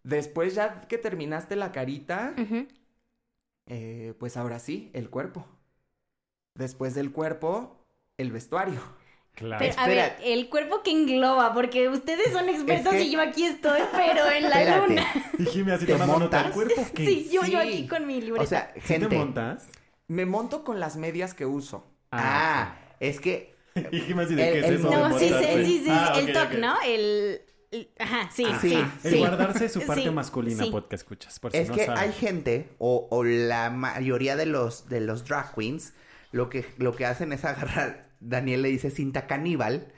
después 0.02 0.54
ya 0.54 0.80
que 0.88 0.98
terminaste 0.98 1.54
la 1.56 1.70
carita, 1.70 2.34
eh, 3.66 4.14
pues 4.18 4.36
ahora 4.36 4.58
sí, 4.58 4.90
el 4.94 5.08
cuerpo. 5.08 5.46
Después 6.54 6.94
del 6.94 7.12
cuerpo, 7.12 7.76
el 8.18 8.32
vestuario. 8.32 8.80
Claro. 9.34 9.64
Pero, 9.66 9.74
a 9.80 9.86
ver, 9.88 10.16
el 10.22 10.48
cuerpo 10.50 10.82
que 10.82 10.90
engloba, 10.90 11.54
porque 11.54 11.88
ustedes 11.88 12.32
son 12.32 12.48
expertos 12.50 12.92
que- 12.92 13.02
y 13.02 13.10
yo 13.12 13.20
aquí 13.20 13.44
estoy, 13.44 13.80
pero 13.92 14.30
en 14.30 14.42
la 14.50 14.62
Espérate. 14.62 14.88
luna. 14.88 15.06
Y 15.38 15.44
Jimmy 15.46 15.72
así 15.72 15.86
¿Te 15.86 15.92
tomando 15.92 16.18
nota 16.18 16.42
del 16.44 16.52
montas? 16.54 16.74
cuerpo. 16.76 16.92
¿qué? 16.94 17.06
Sí, 17.06 17.28
yo, 17.32 17.44
yo 17.46 17.58
aquí 17.58 17.86
con 17.88 18.06
mi 18.06 18.20
libreta. 18.20 18.44
O 18.44 18.46
sea, 18.46 18.70
¿Sí 18.74 18.80
te 18.80 19.00
gente. 19.00 19.16
montas? 19.16 19.68
Me 20.08 20.26
monto 20.26 20.64
con 20.64 20.80
las 20.80 20.96
medias 20.96 21.32
que 21.32 21.46
uso. 21.46 21.86
Ah, 22.10 22.76
es 23.00 23.20
que 23.20 23.54
Y 23.90 24.00
Jimmy 24.00 24.24
así 24.24 24.34
de 24.34 24.46
El- 24.48 24.52
qué 24.52 24.58
es 24.60 24.66
el 24.66 24.74
eso 24.74 24.90
de 24.90 24.96
no, 24.96 25.18
sí, 25.18 25.24
sí, 25.26 25.32
montarse? 25.32 25.64
sí, 25.64 25.78
sí, 25.84 25.90
Ah, 25.90 26.12
el 26.18 26.36
ok. 26.36 26.52
¿no? 26.58 26.74
El, 26.84 27.40
el- 27.70 27.90
Ajá, 27.98 28.28
sí, 28.30 28.44
Ah, 28.46 28.58
sí, 28.60 28.68
sí. 28.68 28.84
El 29.04 29.12
sí. 29.14 29.18
guardarse 29.18 29.68
su 29.70 29.80
parte 29.86 30.02
Sí, 30.02 30.10
masculina, 30.10 30.62
sí. 30.62 30.70
podcast 30.70 30.92
escuchas. 31.02 31.40
Por 31.40 31.52
si 31.52 31.56
es 31.58 31.70
no 31.70 31.74
que 31.74 31.86
saben. 31.86 32.02
hay 32.02 32.12
gente 32.12 32.68
o, 32.78 33.08
o 33.10 33.24
la 33.24 33.70
mayoría 33.70 34.36
de 34.36 34.44
los 34.44 34.90
de 34.90 35.00
los 35.00 35.24
drag 35.24 35.54
queens 35.54 35.94
lo 36.32 36.50
que 36.50 36.66
lo 36.76 36.94
que 36.94 37.06
hacen 37.06 37.32
es 37.32 37.46
agarrar 37.46 38.11
Daniel 38.24 38.62
le 38.62 38.68
dice 38.68 38.90
cinta 38.90 39.26
caníbal, 39.26 39.88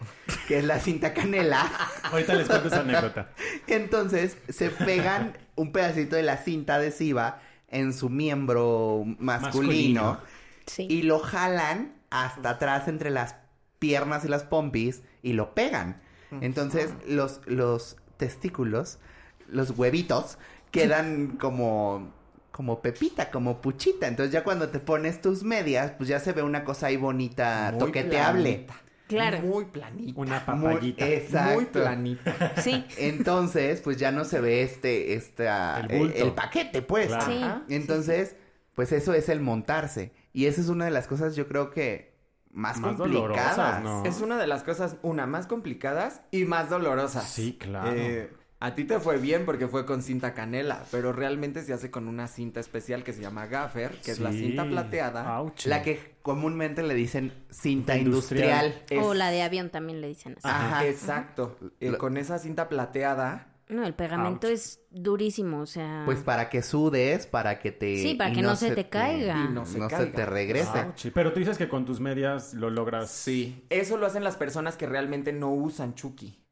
que 0.48 0.58
es 0.58 0.64
la 0.64 0.80
cinta 0.80 1.12
canela. 1.12 1.70
Ahorita 2.04 2.34
les 2.34 2.48
cuento 2.48 2.68
esa 2.68 2.80
anécdota. 2.80 3.30
Entonces 3.66 4.38
se 4.48 4.70
pegan 4.70 5.36
un 5.56 5.72
pedacito 5.72 6.16
de 6.16 6.22
la 6.22 6.38
cinta 6.38 6.76
adhesiva 6.76 7.40
en 7.68 7.92
su 7.92 8.08
miembro 8.08 9.04
masculino, 9.18 10.02
Masculino. 10.02 10.18
Sí. 10.66 10.86
y 10.88 11.02
lo 11.02 11.18
jalan 11.18 11.94
hasta 12.10 12.50
atrás 12.50 12.88
entre 12.88 13.10
las 13.10 13.36
piernas 13.78 14.24
y 14.24 14.28
las 14.28 14.44
pompis 14.44 15.02
y 15.22 15.34
lo 15.34 15.54
pegan. 15.54 16.00
Entonces 16.40 16.92
los, 17.06 17.42
los 17.46 17.96
testículos, 18.16 18.98
los 19.46 19.70
huevitos, 19.70 20.38
quedan 20.70 21.36
como, 21.36 22.12
como 22.54 22.80
pepita, 22.80 23.32
como 23.32 23.60
puchita. 23.60 24.06
Entonces 24.06 24.32
ya 24.32 24.44
cuando 24.44 24.68
te 24.68 24.78
pones 24.78 25.20
tus 25.20 25.42
medias, 25.42 25.90
pues 25.96 26.08
ya 26.08 26.20
se 26.20 26.30
ve 26.32 26.44
una 26.44 26.62
cosa 26.62 26.86
ahí 26.86 26.96
bonita, 26.96 27.70
Muy 27.72 27.80
toqueteable. 27.80 28.42
planita. 28.64 28.74
Claro. 29.08 29.40
Muy 29.40 29.64
planita. 29.64 30.20
Una 30.20 30.44
Muy- 30.46 30.62
papayita. 30.74 31.06
exacto. 31.08 31.54
Muy 31.56 31.64
planita. 31.64 32.52
Sí. 32.62 32.84
Entonces, 32.96 33.80
pues 33.80 33.96
ya 33.96 34.12
no 34.12 34.24
se 34.24 34.40
ve 34.40 34.62
este, 34.62 35.14
esta, 35.14 35.80
El 35.80 36.12
el 36.12 36.32
paquete, 36.32 36.80
pues. 36.80 37.08
Claro. 37.08 37.26
Sí. 37.26 37.74
Entonces, 37.74 38.36
pues 38.76 38.92
eso 38.92 39.14
es 39.14 39.28
el 39.28 39.40
montarse. 39.40 40.12
Y 40.32 40.46
esa 40.46 40.60
es 40.60 40.68
una 40.68 40.84
de 40.84 40.92
las 40.92 41.08
cosas, 41.08 41.34
yo 41.34 41.48
creo 41.48 41.70
que 41.72 42.14
más, 42.52 42.78
Más 42.78 42.94
complicadas. 42.96 43.56
dolorosas, 43.56 43.82
¿no? 43.82 44.04
Es 44.04 44.20
una 44.20 44.38
de 44.38 44.46
las 44.46 44.62
cosas, 44.62 44.96
una, 45.02 45.26
más 45.26 45.48
complicadas 45.48 46.20
y 46.30 46.44
más 46.44 46.70
dolorosas. 46.70 47.28
Sí, 47.28 47.58
claro. 47.60 47.90
Eh, 47.92 48.30
a 48.60 48.74
ti 48.74 48.84
te 48.84 48.98
fue 48.98 49.18
bien 49.18 49.44
porque 49.44 49.68
fue 49.68 49.84
con 49.84 50.00
cinta 50.02 50.32
canela, 50.32 50.84
pero 50.90 51.12
realmente 51.12 51.62
se 51.62 51.72
hace 51.74 51.90
con 51.90 52.08
una 52.08 52.28
cinta 52.28 52.60
especial 52.60 53.04
que 53.04 53.12
se 53.12 53.20
llama 53.20 53.46
gaffer, 53.46 53.90
que 54.02 54.10
es 54.12 54.20
la 54.20 54.32
cinta 54.32 54.64
plateada. 54.66 55.38
Ouch. 55.38 55.66
La 55.66 55.82
que 55.82 56.14
comúnmente 56.22 56.82
le 56.82 56.94
dicen 56.94 57.32
cinta 57.50 57.96
Industrial. 57.96 58.66
industrial. 58.66 58.84
Es- 59.00 59.04
O 59.06 59.12
la 59.14 59.30
de 59.30 59.42
avión 59.42 59.68
también 59.70 60.00
le 60.00 60.08
dicen 60.08 60.32
así. 60.38 60.48
Ajá. 60.48 60.86
Exacto. 60.86 61.58
Eh, 61.80 61.92
con 61.98 62.16
esa 62.16 62.38
cinta 62.38 62.68
plateada. 62.68 63.48
No, 63.68 63.84
el 63.86 63.94
pegamento 63.94 64.46
Ouch. 64.46 64.54
es 64.54 64.80
durísimo, 64.90 65.60
o 65.60 65.66
sea. 65.66 66.02
Pues 66.04 66.20
para 66.20 66.50
que 66.50 66.60
sudes, 66.62 67.26
para 67.26 67.58
que 67.58 67.72
te... 67.72 67.96
Sí, 67.96 68.14
para 68.14 68.30
y 68.30 68.34
que 68.34 68.42
no 68.42 68.56
se 68.56 68.74
te 68.74 68.88
caiga. 68.90 69.46
y 69.48 69.52
no 69.52 69.64
No 69.64 69.88
se 69.90 70.06
te 70.06 70.26
regrese. 70.26 70.80
Ouch. 70.86 71.06
Pero 71.14 71.32
tú 71.32 71.40
dices 71.40 71.56
que 71.58 71.68
con 71.68 71.84
tus 71.86 71.98
medias 71.98 72.52
lo 72.54 72.68
logras. 72.70 73.10
Sí. 73.10 73.64
Eso 73.70 73.96
lo 73.96 74.06
hacen 74.06 74.22
las 74.22 74.36
personas 74.36 74.76
que 74.76 74.86
realmente 74.86 75.32
no 75.32 75.50
usan 75.50 75.94
Chucky. 75.94 76.43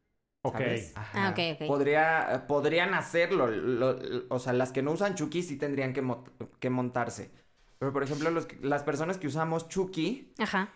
Ok. 0.42 0.55
¿sabes? 0.55 0.92
Ah, 0.96 1.31
ok, 1.33 1.61
ok. 1.61 1.66
Podría, 1.68 2.44
podrían 2.48 2.94
hacerlo. 2.94 3.46
lo- 3.46 3.92
lo- 3.92 4.24
o 4.28 4.38
sea, 4.38 4.52
las 4.52 4.72
que 4.72 4.83
no 4.83 4.90
usan 4.92 5.14
Chucky 5.14 5.42
sí 5.42 5.57
tendrían 5.57 5.92
que, 5.92 6.02
mo- 6.02 6.24
que 6.59 6.68
montarse. 6.70 7.31
Pero, 7.78 7.92
por 7.92 8.02
ejemplo, 8.02 8.31
los 8.31 8.46
las 8.62 8.83
personas 8.83 9.18
que 9.18 9.26
usamos 9.26 9.68
Chucky, 9.68 10.32
Ajá. 10.38 10.68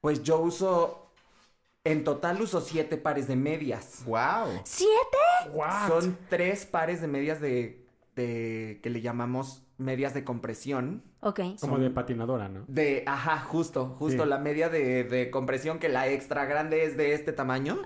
pues 0.00 0.22
yo 0.22 0.38
uso. 0.40 1.00
En 1.86 2.02
total 2.02 2.40
uso 2.40 2.62
siete 2.62 2.96
pares 2.96 3.28
de 3.28 3.36
medias. 3.36 4.04
Wow. 4.06 4.62
¿Siete? 4.64 5.50
What? 5.52 5.88
Son 5.88 6.16
tres 6.30 6.64
pares 6.64 7.02
de 7.02 7.08
medias 7.08 7.42
de, 7.42 7.84
de. 8.16 8.80
que 8.82 8.88
le 8.88 9.02
llamamos 9.02 9.66
medias 9.76 10.14
de 10.14 10.24
compresión. 10.24 11.02
Ok. 11.20 11.40
Como 11.60 11.74
son- 11.74 11.82
de 11.82 11.90
patinadora, 11.90 12.48
¿no? 12.48 12.64
De, 12.68 13.04
ajá, 13.06 13.38
justo, 13.40 13.96
justo 13.98 14.22
Sí. 14.22 14.28
la 14.28 14.38
media 14.38 14.70
de, 14.70 15.04
de 15.04 15.30
compresión, 15.30 15.78
que 15.78 15.90
la 15.90 16.08
extra 16.08 16.46
grande 16.46 16.84
es 16.84 16.96
de 16.96 17.12
este 17.12 17.32
tamaño. 17.34 17.78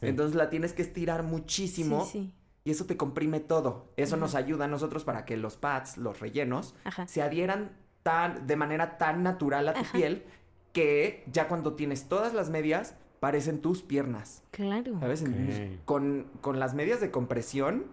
Sí. 0.00 0.06
Entonces 0.08 0.34
la 0.36 0.50
tienes 0.50 0.72
que 0.72 0.82
estirar 0.82 1.22
muchísimo. 1.22 2.04
Sí, 2.04 2.10
sí. 2.12 2.32
Y 2.64 2.70
eso 2.72 2.84
te 2.84 2.96
comprime 2.96 3.40
todo. 3.40 3.92
Eso 3.96 4.16
nos 4.16 4.34
ayuda 4.34 4.66
a 4.66 4.68
nosotros 4.68 5.04
para 5.04 5.24
que 5.24 5.36
los 5.36 5.56
pads, 5.56 5.96
los 5.96 6.20
rellenos, 6.20 6.74
Ajá. 6.84 7.06
se 7.06 7.22
adhieran 7.22 7.72
tan, 8.02 8.46
de 8.46 8.56
manera 8.56 8.98
tan 8.98 9.22
natural 9.22 9.68
a 9.68 9.72
tu 9.74 9.80
Ajá. 9.80 9.92
piel 9.92 10.24
que 10.72 11.24
ya 11.32 11.48
cuando 11.48 11.74
tienes 11.74 12.08
todas 12.08 12.34
las 12.34 12.50
medias, 12.50 12.94
parecen 13.18 13.60
tus 13.60 13.82
piernas. 13.82 14.42
Claro. 14.50 14.98
¿Sabes? 15.00 15.22
Ok. 15.22 15.84
Con, 15.84 16.26
con 16.40 16.58
las 16.60 16.74
medias 16.74 17.00
de 17.00 17.10
compresión, 17.10 17.86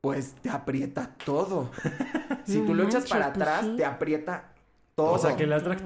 pues 0.00 0.34
te 0.42 0.48
aprieta 0.50 1.14
todo. 1.24 1.70
si 2.44 2.60
No 2.60 2.66
tú 2.66 2.74
lo 2.74 2.84
echas 2.84 3.08
para 3.08 3.32
pues 3.32 3.42
atrás, 3.42 3.64
sí. 3.66 3.76
te 3.76 3.84
aprieta 3.84 4.52
todo. 4.98 5.12
O 5.12 5.18
sea 5.18 5.36
que 5.36 5.46
las 5.46 5.62
drag, 5.64 5.80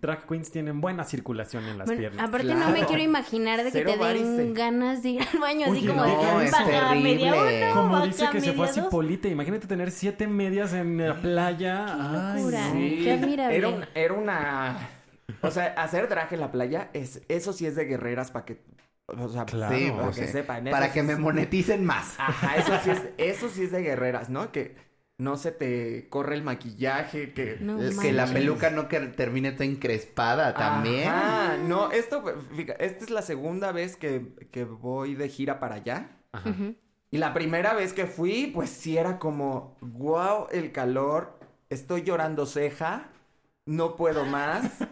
drag 0.00 0.26
queens 0.26 0.50
tienen 0.50 0.80
buena 0.80 1.04
circulación 1.04 1.64
en 1.64 1.78
las 1.78 1.86
Bueno, 1.86 2.00
piernas. 2.00 2.28
aparte 2.28 2.48
no 2.48 2.66
me 2.68 2.72
Claro. 2.72 2.86
quiero 2.88 3.02
imaginar 3.02 3.58
de 3.58 3.64
que 3.66 3.70
Cero 3.70 3.92
te 3.92 3.98
den 3.98 4.00
varice. 4.00 4.52
ganas 4.52 5.02
de 5.02 5.08
ir 5.10 5.22
al 5.22 5.38
baño 5.40 5.66
así 5.70 5.86
como 5.86 6.04
no, 6.04 6.38
de 6.38 6.44
es 6.46 6.50
baja 6.52 6.94
media 6.96 7.32
uno, 7.34 7.74
Como 7.74 7.92
baja 7.92 8.06
dice 8.06 8.26
que 8.32 8.40
se 8.40 8.52
fue 8.52 8.66
así. 8.66 8.80
Polita, 8.90 9.28
imagínate 9.28 9.66
tener 9.66 9.90
siete 9.90 10.26
medias 10.26 10.72
en 10.72 10.98
la 10.98 11.14
playa. 11.20 12.32
Ay, 12.34 12.38
locura. 12.40 12.70
Sí, 12.72 13.00
Qué 13.04 13.12
admirable. 13.12 13.56
Era, 13.56 13.68
un- 13.68 13.84
era 13.94 14.14
una... 14.14 14.78
O 15.42 15.50
sea, 15.50 15.66
hacer 15.76 16.08
drag 16.08 16.32
en 16.32 16.40
la 16.40 16.50
playa, 16.50 16.90
es, 16.92 17.22
eso 17.28 17.52
sí 17.52 17.66
es 17.66 17.76
de 17.76 17.84
guerreras 17.84 18.30
para 18.32 18.44
que... 18.44 18.60
O 19.06 19.28
sea, 19.28 19.44
Claro. 19.44 19.76
Sí, 19.76 19.90
para 19.90 20.02
pues, 20.04 20.16
que 20.18 20.26
sí. 20.26 20.32
sepan. 20.32 20.64
Para 20.64 20.92
que 20.92 21.00
sí 21.00 21.06
me 21.06 21.14
moneticen 21.16 21.84
más. 21.84 22.14
Ajá, 22.18 22.56
eso 22.56 22.72
sí, 22.82 22.90
es, 22.90 23.02
eso 23.18 23.48
sí 23.48 23.62
es 23.62 23.70
de 23.70 23.80
guerreras, 23.82 24.28
¿no? 24.30 24.50
Que 24.50 24.74
no 25.18 25.36
se 25.36 25.52
te 25.52 26.08
corre 26.08 26.34
el 26.34 26.42
maquillaje, 26.42 27.32
que... 27.32 27.56
No 27.60 27.80
Es 27.82 27.98
que 27.98 28.12
la 28.12 28.26
peluca 28.26 28.70
no 28.70 28.88
que 28.88 29.00
termine 29.00 29.52
toda 29.52 29.64
encrespada 29.64 30.54
también. 30.54 31.08
Ajá, 31.08 31.56
no, 31.56 31.90
esto, 31.90 32.22
fíjate, 32.54 32.84
esta 32.84 33.04
es 33.04 33.10
la 33.10 33.22
segunda 33.22 33.72
vez 33.72 33.96
que, 33.96 34.34
que 34.50 34.64
voy 34.64 35.14
de 35.14 35.28
gira 35.28 35.58
para 35.58 35.76
allá. 35.76 36.10
Ajá. 36.32 36.50
Y 37.10 37.18
la 37.18 37.32
primera 37.32 37.72
vez 37.74 37.92
que 37.92 38.06
fui, 38.06 38.50
pues 38.52 38.68
sí 38.68 38.98
era 38.98 39.18
como, 39.18 39.76
wow, 39.80 40.48
el 40.50 40.72
calor, 40.72 41.38
estoy 41.70 42.02
llorando 42.02 42.44
ceja, 42.44 43.10
no 43.64 43.96
puedo 43.96 44.24
más. 44.24 44.70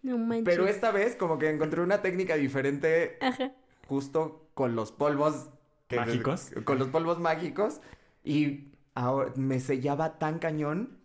No 0.00 0.16
manches. 0.16 0.44
Pero 0.44 0.68
esta 0.68 0.90
vez 0.90 1.16
como 1.16 1.38
que 1.38 1.50
encontré 1.50 1.82
una 1.82 2.00
técnica 2.00 2.36
diferente 2.36 3.18
Ajá. 3.20 3.52
justo 3.88 4.48
con 4.54 4.74
los 4.74 4.90
polvos 4.90 5.50
¿Mágicos? 5.96 6.50
Con 6.64 6.78
los 6.78 6.88
polvos 6.88 7.18
mágicos. 7.18 7.80
Y 8.24 8.72
ahora 8.98 9.32
me 9.36 9.60
sellaba 9.60 10.18
tan 10.18 10.38
cañón. 10.38 10.98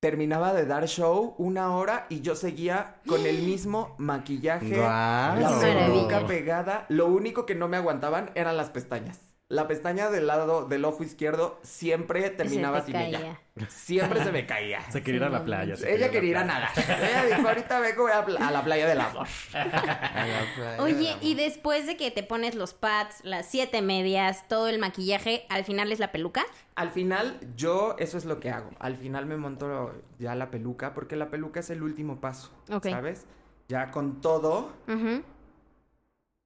Terminaba 0.00 0.52
de 0.52 0.66
dar 0.66 0.86
show 0.86 1.34
una 1.38 1.74
hora 1.74 2.06
y 2.10 2.20
yo 2.20 2.36
seguía 2.36 3.00
con 3.06 3.26
el 3.26 3.42
mismo 3.42 3.94
maquillaje. 3.98 4.76
Guau. 4.76 5.40
La 5.40 5.58
peluca 5.60 6.26
pegada. 6.26 6.86
Lo 6.90 7.06
único 7.06 7.46
que 7.46 7.54
no 7.54 7.68
me 7.68 7.78
aguantaban 7.78 8.30
eran 8.34 8.56
las 8.56 8.70
pestañas. 8.70 9.33
La 9.50 9.68
pestaña 9.68 10.08
del 10.08 10.26
lado 10.26 10.64
del 10.66 10.86
ojo 10.86 11.04
izquierdo 11.04 11.58
siempre 11.62 12.30
terminaba 12.30 12.80
Se 12.80 12.86
sin 12.86 12.96
ella. 12.96 13.40
Siempre 13.68 14.24
se 14.24 14.32
me 14.32 14.46
caía. 14.46 14.80
Se 14.90 15.02
quería 15.02 15.18
ir 15.18 15.24
a 15.24 15.28
la 15.28 15.44
playa. 15.44 15.76
se 15.76 15.94
Ella 15.94 16.10
quería 16.10 16.30
ir 16.30 16.36
a 16.38 16.44
la 16.46 16.46
nadar. 16.46 16.70
Ella 16.76 17.36
dijo, 17.36 17.48
ahorita 17.48 17.78
vengo 17.80 18.02
voy 18.04 18.12
a, 18.12 18.50
la 18.50 18.64
playa 18.64 18.86
del 18.86 19.00
amor. 19.02 19.28
Oye, 20.78 21.16
y 21.20 21.34
después 21.34 21.86
de 21.86 21.98
que 21.98 22.10
te 22.10 22.22
pones 22.22 22.54
los 22.54 22.72
pads, 22.72 23.22
las 23.22 23.46
siete 23.46 23.82
medias, 23.82 24.48
todo 24.48 24.68
el 24.68 24.78
maquillaje, 24.78 25.44
al 25.50 25.64
final 25.64 25.92
es 25.92 25.98
la 25.98 26.10
peluca. 26.10 26.46
Al 26.74 26.88
final, 26.88 27.38
yo 27.54 27.96
eso 27.98 28.16
es 28.16 28.24
lo 28.24 28.40
que 28.40 28.48
hago. 28.50 28.70
Al 28.78 28.96
final 28.96 29.26
me 29.26 29.36
monto 29.36 29.92
ya 30.18 30.34
la 30.34 30.50
peluca, 30.50 30.94
porque 30.94 31.16
la 31.16 31.28
peluca 31.28 31.60
es 31.60 31.68
el 31.68 31.82
último 31.82 32.18
paso. 32.18 32.50
Ok. 32.72 32.88
¿Sabes? 32.88 33.26
Ya 33.68 33.90
con 33.90 34.22
todo, 34.22 34.72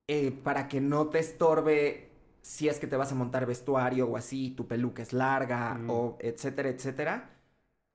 eh, 0.09 0.33
para 0.43 0.67
que 0.67 0.81
no 0.81 1.07
te 1.07 1.21
estorbe 1.21 2.08
si 2.55 2.69
es 2.69 2.79
que 2.81 2.87
te 2.87 2.97
vas 2.97 3.13
a 3.13 3.15
montar 3.15 3.47
vestuario 3.47 4.09
o 4.09 4.17
así, 4.17 4.51
tu 4.57 4.67
peluca 4.67 5.03
es 5.03 5.13
larga, 5.13 5.75
Mm. 5.75 5.91
o 5.91 6.17
etcétera, 6.21 6.69
etcétera. 6.71 7.15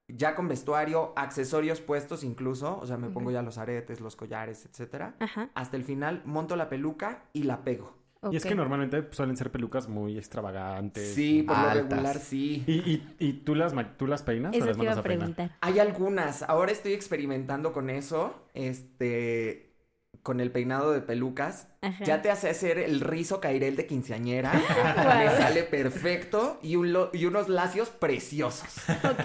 Ya 0.10 0.36
con 0.36 0.48
vestuario, 0.48 1.14
accesorios 1.16 1.82
puestos 1.82 2.24
incluso, 2.24 2.78
o 2.80 2.86
sea, 2.86 2.98
me 2.98 3.10
pongo 3.10 3.32
ya 3.32 3.42
los 3.42 3.58
aretes, 3.58 4.02
los 4.02 4.16
collares, 4.16 4.66
etcétera. 4.66 5.16
Ajá. 5.20 5.50
Hasta 5.56 5.78
el 5.78 5.84
final 5.84 6.22
monto 6.26 6.56
la 6.56 6.70
peluca 6.70 7.24
y 7.34 7.44
la 7.44 7.64
pego. 7.64 7.94
Y 8.32 8.38
es 8.38 8.46
que 8.46 8.56
normalmente 8.56 9.06
suelen 9.12 9.36
ser 9.36 9.52
pelucas 9.52 9.88
muy 9.90 10.18
extravagantes. 10.18 11.14
Sí, 11.14 11.44
por 11.44 11.58
lo 11.58 11.64
Altas. 11.70 11.90
regular 11.90 12.20
sí. 12.20 12.64
¿Y, 12.68 12.74
y, 12.94 13.16
y 13.20 13.34
tú, 13.44 13.56
las, 13.56 13.74
tú 13.98 14.08
las 14.08 14.24
peinas 14.24 14.54
o 14.54 14.58
Eso 14.58 14.68
las 14.68 14.78
te 14.78 14.84
iba 14.84 14.94
a 14.94 15.00
a 15.00 15.04
peinar? 15.04 15.34
preguntar. 15.34 15.58
Hay 15.62 15.80
algunas. 15.80 16.44
Ahora 16.44 16.72
estoy 16.72 16.94
experimentando 16.94 17.74
con 17.74 17.90
eso. 17.90 18.34
Este. 18.54 19.73
Con 20.22 20.40
el 20.40 20.52
peinado 20.52 20.92
de 20.94 21.02
pelucas. 21.02 21.68
Ajá. 21.82 22.06
Ya 22.06 22.22
te 22.22 22.32
hace 22.32 22.50
hacer 22.50 22.78
el 22.78 23.02
rizo 23.02 23.42
cairel 23.42 23.76
de 23.76 23.88
quinceañera. 23.88 24.54
Guau. 25.04 25.18
Me 25.18 25.28
sale 25.32 25.64
perfecto. 25.64 26.60
Y, 26.62 26.78
un 26.78 26.94
lo- 26.94 27.10
y 27.12 27.26
unos 27.26 27.50
lacios 27.50 27.90
preciosos. 27.90 28.70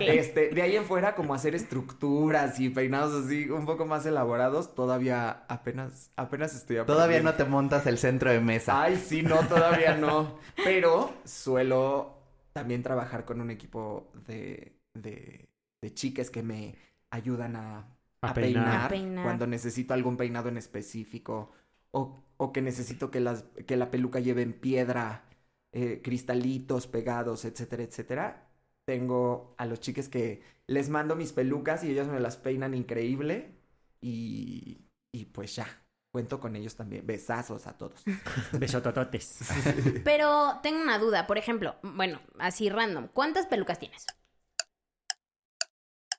Este, 0.01 0.49
de 0.49 0.63
ahí 0.63 0.75
en 0.77 0.85
fuera, 0.85 1.15
como 1.15 1.35
hacer 1.35 1.55
estructuras 1.55 2.59
y 2.59 2.71
peinados 2.71 3.25
así 3.27 3.49
un 3.49 3.65
poco 3.65 3.87
más 3.87 4.07
elaborados, 4.07 4.75
todavía 4.75 5.45
apenas, 5.49 6.11
apenas 6.17 6.55
estoy 6.57 6.79
aprendiendo. 6.79 6.95
Todavía 6.95 7.21
no 7.23 7.35
te 7.35 7.45
montas 7.45 7.87
el 7.87 7.99
centro 7.99 8.31
de 8.33 8.41
mesa. 8.41 8.83
Ay, 8.83 8.97
sí, 8.97 9.23
no, 9.23 9.39
todavía 9.47 9.95
no. 9.97 10.39
Pero 10.65 11.13
suelo 11.25 12.17
también 12.53 12.83
trabajar 12.83 13.25
con 13.25 13.41
un 13.41 13.51
equipo 13.53 14.11
de, 14.27 14.73
de, 14.95 15.49
de 15.81 15.95
chicas 15.95 16.31
que 16.31 16.43
me 16.43 16.75
ayudan 17.11 17.57
a, 17.57 17.98
A 18.23 18.29
a 18.29 18.35
peinar. 18.35 18.65
peinar, 18.65 18.87
A 18.87 18.89
peinar. 18.89 19.19
cuando 19.23 19.47
necesito 19.47 19.95
algún 19.95 20.17
peinado 20.17 20.49
en 20.49 20.57
específico 20.57 21.53
o, 21.91 22.25
o 22.37 22.53
que 22.53 22.63
necesito 22.63 23.11
que, 23.11 23.21
las, 23.21 23.45
que 23.67 23.77
la 23.77 23.91
peluca 23.91 24.21
lleve 24.21 24.43
en 24.43 24.53
piedra, 24.55 25.25
eh, 25.73 26.01
cristalitos 26.03 26.87
pegados, 26.87 27.45
etcétera, 27.45 27.83
etcétera. 27.85 28.49
Tengo 28.85 29.55
a 29.59 29.67
los 29.67 29.81
chicos 29.81 30.09
que 30.09 30.43
les 30.67 30.89
mando 30.89 31.17
mis 31.17 31.33
pelucas 31.33 31.85
y 31.85 31.91
ellos 31.91 32.09
me 32.09 32.21
las 32.21 32.37
peinan 32.37 32.75
increíble 32.75 33.55
y, 34.01 34.83
y 35.13 35.27
pues 35.27 35.57
ya, 35.57 35.67
cuento 36.13 36.41
con 36.41 36.57
ellos 36.57 36.77
también. 36.77 37.07
Besazos 37.07 37.67
a 37.67 37.77
todos. 37.77 38.09
Besotototes. 38.59 39.41
Pero 40.03 40.59
tengo 40.63 40.83
una 40.83 40.99
duda, 40.99 41.27
por 41.27 41.39
ejemplo, 41.39 41.77
bueno, 41.83 42.21
así 42.39 42.69
random, 42.71 43.09
¿cuántas 43.13 43.47
pelucas 43.47 43.79
tienes? 43.79 44.07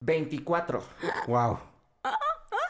24. 0.02 0.84
Wow. 1.28 1.60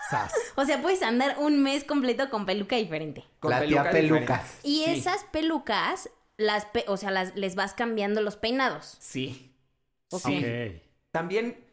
Sas. 0.10 0.32
O 0.56 0.66
sea, 0.66 0.82
puedes 0.82 1.04
andar 1.04 1.36
un 1.40 1.62
mes 1.62 1.84
completo 1.84 2.30
con 2.30 2.46
peluca 2.46 2.76
diferente. 2.76 3.24
Con 3.40 3.52
La 3.52 3.60
tía 3.60 3.84
peluca 3.84 3.92
pelucas. 3.92 4.62
diferente. 4.64 4.70
Y 4.70 4.84
Sí. 4.86 5.00
esas 5.00 5.24
pelucas, 5.26 6.10
las 6.38 6.66
pe- 6.66 6.86
o 6.88 6.98
sea, 6.98 7.12
las, 7.12 7.36
les 7.36 7.56
vas 7.56 7.74
cambiando 7.74 8.22
los 8.22 8.36
peinados. 8.36 8.98
Sí. 9.00 9.54
Ok. 10.10 10.22
Sí. 10.26 10.38
Ok. 10.38 10.82
También 11.12 11.64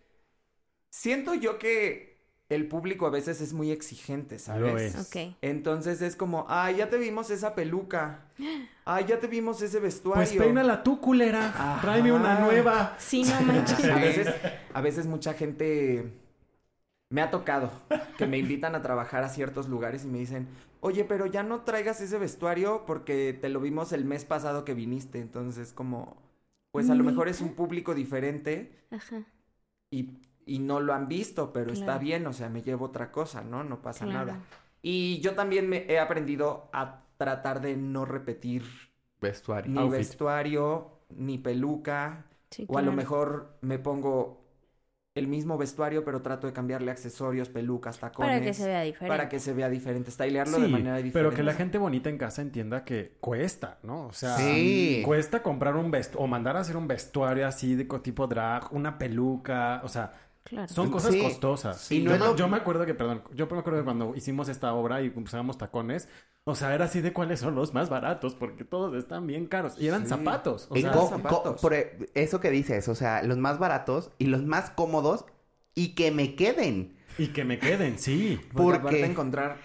siento 0.90 1.34
yo 1.34 1.58
que 1.58 2.16
el 2.48 2.68
público 2.68 3.06
a 3.06 3.10
veces 3.10 3.40
es 3.40 3.52
muy 3.52 3.70
exigente, 3.72 4.38
¿sabes? 4.38 4.72
Lo 4.72 4.78
es. 4.78 4.94
Ok. 4.96 5.34
Entonces 5.42 6.00
es 6.02 6.14
como, 6.14 6.46
ay, 6.48 6.76
ya 6.76 6.90
te 6.90 6.96
vimos 6.98 7.30
esa 7.30 7.54
peluca. 7.54 8.26
Ay, 8.84 9.06
ya 9.06 9.18
te 9.18 9.26
vimos 9.26 9.60
ese 9.62 9.80
vestuario. 9.80 10.24
Pues 10.24 10.36
peínala 10.36 10.82
tú, 10.84 11.00
culera. 11.00 11.46
Ajá. 11.48 11.80
Tráeme 11.80 12.12
una 12.12 12.38
nueva. 12.40 12.94
Sí, 12.98 13.24
no 13.24 13.40
manches. 13.40 13.84
A 13.86 13.96
veces, 13.96 14.28
a 14.74 14.80
veces 14.80 15.06
mucha 15.06 15.34
gente 15.34 16.12
me 17.10 17.22
ha 17.22 17.30
tocado 17.30 17.70
que 18.16 18.26
me 18.26 18.38
invitan 18.38 18.74
a 18.74 18.82
trabajar 18.82 19.22
a 19.24 19.28
ciertos 19.28 19.68
lugares 19.68 20.04
y 20.04 20.08
me 20.08 20.18
dicen, 20.18 20.48
oye, 20.80 21.04
pero 21.04 21.26
ya 21.26 21.42
no 21.42 21.62
traigas 21.62 22.00
ese 22.00 22.18
vestuario 22.18 22.84
porque 22.86 23.32
te 23.40 23.48
lo 23.48 23.60
vimos 23.60 23.92
el 23.92 24.04
mes 24.04 24.24
pasado 24.24 24.64
que 24.64 24.74
viniste. 24.74 25.20
Entonces, 25.20 25.72
como, 25.72 26.16
pues 26.72 26.90
a 26.90 26.94
lo 26.94 27.04
mejor 27.04 27.28
es 27.28 27.40
un 27.40 27.54
público 27.54 27.94
diferente 27.94 28.72
Ajá. 28.90 29.24
y, 29.90 30.10
y 30.46 30.58
no 30.58 30.80
lo 30.80 30.94
han 30.94 31.08
visto, 31.08 31.52
pero 31.52 31.72
está 31.72 31.98
bien, 31.98 32.26
o 32.26 32.32
sea, 32.32 32.48
me 32.48 32.62
llevo 32.62 32.86
otra 32.86 33.12
cosa, 33.12 33.42
¿no? 33.42 33.64
No 33.64 33.82
pasa 33.82 34.04
Claro. 34.04 34.32
nada. 34.32 34.40
Y 34.82 35.20
yo 35.20 35.34
también 35.34 35.68
me 35.68 35.86
he 35.90 35.98
aprendido 35.98 36.68
a 36.72 37.02
tratar 37.16 37.60
de 37.60 37.76
no 37.76 38.04
repetir 38.04 38.64
Vestuario. 39.20 39.72
ni 39.72 39.80
Outfit. 39.80 39.98
vestuario, 39.98 41.00
ni 41.10 41.38
peluca. 41.38 42.26
Sí, 42.50 42.66
O 42.68 42.78
a 42.78 42.82
lo 42.82 42.92
mejor 42.92 43.58
me 43.62 43.78
pongo 43.78 44.45
el 45.16 45.26
mismo 45.26 45.58
vestuario, 45.58 46.04
pero 46.04 46.22
trato 46.22 46.46
de 46.46 46.52
cambiarle 46.52 46.90
accesorios, 46.92 47.48
pelucas, 47.48 47.98
tacones. 47.98 48.30
Para 48.32 48.44
que 48.44 48.54
se 48.54 48.66
vea 48.66 48.82
diferente. 48.82 49.08
Para 49.08 49.28
que 49.28 49.38
se 49.40 49.52
vea 49.52 49.68
diferente, 49.68 50.10
stylearlo 50.10 50.56
Sí, 50.56 50.62
de 50.62 50.68
manera 50.68 50.96
diferente. 50.98 51.18
pero 51.18 51.34
que 51.34 51.42
la 51.42 51.54
gente 51.54 51.78
bonita 51.78 52.08
en 52.10 52.18
casa 52.18 52.42
entienda 52.42 52.84
que 52.84 53.14
cuesta, 53.20 53.78
¿no? 53.82 54.06
O 54.06 54.12
sea, 54.12 54.36
Sí. 54.36 55.02
cuesta 55.04 55.42
comprar 55.42 55.74
un 55.76 55.90
vestuario 55.90 56.24
o 56.24 56.28
mandar 56.28 56.56
a 56.56 56.60
hacer 56.60 56.76
un 56.76 56.86
vestuario 56.86 57.46
así 57.46 57.74
de 57.74 57.86
tipo 58.02 58.26
drag, 58.26 58.72
una 58.72 58.98
peluca, 58.98 59.80
o 59.84 59.88
sea, 59.88 60.12
Claro. 60.46 60.68
son 60.68 60.90
cosas 60.90 61.12
Sí. 61.12 61.20
costosas. 61.22 61.80
Sí, 61.80 61.98
Y 62.00 62.04
no 62.04 62.12
yo, 62.12 62.18
me- 62.18 62.24
lo- 62.26 62.36
yo 62.36 62.48
me 62.48 62.56
acuerdo 62.56 62.86
que, 62.86 62.94
perdón, 62.94 63.22
yo 63.34 63.46
me 63.50 63.58
acuerdo 63.58 63.80
que 63.80 63.84
cuando 63.84 64.14
hicimos 64.14 64.48
esta 64.48 64.72
obra 64.74 65.02
y 65.02 65.12
usábamos 65.16 65.58
tacones, 65.58 66.08
o 66.44 66.54
sea, 66.54 66.72
era 66.74 66.84
así 66.84 67.00
de 67.00 67.12
cuáles 67.12 67.40
son 67.40 67.56
los 67.56 67.74
más 67.74 67.88
baratos, 67.90 68.34
porque 68.36 68.64
todos 68.64 68.94
están 68.96 69.26
bien 69.26 69.46
caros. 69.46 69.74
Y 69.80 69.88
eran 69.88 70.02
Sí. 70.04 70.10
zapatos. 70.10 70.68
O 70.70 70.76
Y 70.76 70.82
sea, 70.82 70.92
co- 70.92 71.08
zapatos. 71.08 71.40
co- 71.42 71.56
por 71.56 71.74
e- 71.74 71.98
eso 72.14 72.38
que 72.40 72.50
dices, 72.50 72.88
o 72.88 72.94
sea, 72.94 73.22
los 73.24 73.36
más 73.38 73.58
baratos 73.58 74.12
y 74.18 74.26
los 74.26 74.44
más 74.44 74.70
cómodos 74.70 75.24
y 75.74 75.94
que 75.96 76.10
me 76.12 76.34
queden. 76.36 76.94
y 77.18 77.28
que 77.28 77.44
me 77.46 77.58
queden, 77.58 77.98
sí. 77.98 78.38
Porque 78.52 78.54
porque- 78.54 78.76
aparte 78.78 79.04
encontrar... 79.06 79.56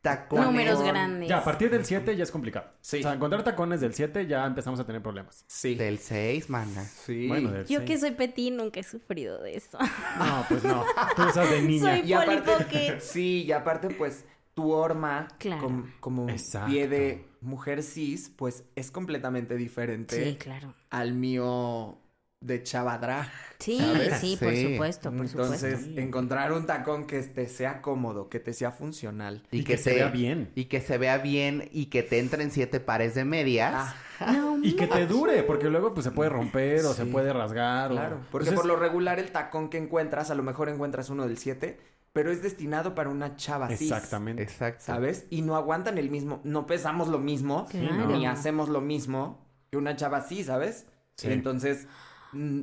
Tacones. 0.00 0.46
Números 0.46 0.82
grandes. 0.82 1.28
Ya, 1.28 1.38
a 1.38 1.44
partir 1.44 1.70
del 1.70 1.84
7 1.84 2.16
ya 2.16 2.22
es 2.22 2.30
complicado. 2.30 2.70
Sí. 2.80 2.98
O 3.00 3.02
sea, 3.02 3.14
encontrar 3.14 3.42
tacones 3.42 3.80
del 3.80 3.94
7 3.94 4.26
ya 4.28 4.46
empezamos 4.46 4.78
a 4.78 4.86
tener 4.86 5.02
problemas. 5.02 5.44
Sí. 5.48 5.74
Del 5.74 5.98
6, 5.98 6.48
mana. 6.50 6.84
Sí. 6.84 7.26
Bueno, 7.26 7.50
del 7.50 7.66
Yo 7.66 7.78
seis. 7.80 7.90
que 7.90 7.98
soy 7.98 8.10
petit 8.12 8.52
nunca 8.52 8.78
he 8.80 8.84
sufrido 8.84 9.42
de 9.42 9.56
eso. 9.56 9.76
No, 10.18 10.44
pues 10.48 10.62
no. 10.64 10.84
Tú 11.16 11.22
esas 11.22 11.50
de 11.50 11.62
niña. 11.62 11.96
Soy 11.98 12.08
Y 12.08 12.12
aparte, 12.12 13.00
sí, 13.00 13.42
y 13.44 13.52
aparte, 13.52 13.88
pues, 13.90 14.24
tu 14.54 14.70
horma 14.72 15.28
Claro. 15.38 15.62
com- 15.64 15.90
como 16.00 16.28
Exacto. 16.28 16.68
pie 16.72 16.88
de 16.88 17.24
mujer 17.40 17.82
cis, 17.82 18.28
pues 18.36 18.64
es 18.76 18.90
completamente 18.90 19.56
diferente 19.56 20.24
Sí, 20.24 20.36
claro. 20.36 20.74
al 20.90 21.12
mío 21.14 21.98
de 22.40 22.62
chava 22.62 22.98
drag. 22.98 23.28
Sí, 23.58 23.78
¿sabes? 23.78 24.18
sí, 24.20 24.36
por 24.40 24.52
Sí. 24.52 24.72
supuesto, 24.72 25.10
por 25.10 25.26
Entonces, 25.26 25.78
supuesto. 25.80 26.00
encontrar 26.00 26.52
un 26.52 26.66
tacón 26.66 27.06
que 27.06 27.20
te 27.22 27.48
sea 27.48 27.82
cómodo, 27.82 28.28
que 28.28 28.38
te 28.38 28.52
sea 28.52 28.70
funcional. 28.70 29.42
Y 29.50 29.64
que 29.64 29.76
se 29.76 29.94
vea 29.94 30.08
bien. 30.08 30.50
Y 30.54 30.66
que 30.66 30.80
se 30.80 30.96
vea 30.98 31.18
bien 31.18 31.68
y 31.72 31.86
que 31.86 32.04
te 32.04 32.20
entren 32.20 32.52
siete 32.52 32.78
pares 32.78 33.14
de 33.16 33.24
medias. 33.24 33.92
No, 34.20 34.58
Y 34.62 34.74
que 34.76 34.86
te 34.86 35.06
dure, 35.06 35.42
porque 35.42 35.68
luego 35.68 35.92
pues 35.94 36.04
se 36.04 36.12
puede 36.12 36.30
romper 36.30 36.84
o 36.84 36.94
se 36.94 37.06
puede 37.06 37.32
rasgar. 37.32 37.90
o- 37.90 37.94
Claro, 37.94 38.20
porque 38.30 38.48
Entonces, 38.48 38.54
por 38.54 38.66
lo 38.66 38.76
regular 38.76 39.18
el 39.18 39.32
tacón 39.32 39.68
que 39.68 39.78
encuentras, 39.78 40.30
a 40.30 40.34
lo 40.36 40.42
mejor 40.44 40.68
encuentras 40.68 41.10
uno 41.10 41.26
del 41.26 41.38
7, 41.38 41.80
pero 42.12 42.30
es 42.30 42.42
destinado 42.42 42.94
para 42.94 43.10
una 43.10 43.36
chava 43.36 43.68
cis. 43.68 43.82
Exactamente. 43.90 44.42
Exacto. 44.44 44.84
¿Sabes? 44.84 45.26
Y 45.30 45.42
no 45.42 45.56
aguantan 45.56 45.98
el 45.98 46.10
mismo, 46.10 46.40
no 46.44 46.66
pesamos 46.66 47.08
lo 47.08 47.18
mismo, 47.18 47.66
Claro. 47.66 48.06
ni 48.08 48.26
hacemos 48.26 48.68
lo 48.68 48.80
mismo 48.80 49.44
que 49.70 49.76
una 49.76 49.96
chava 49.96 50.22
cis, 50.22 50.46
¿sabes? 50.46 50.86
Sí. 51.16 51.28
Entonces, 51.32 51.86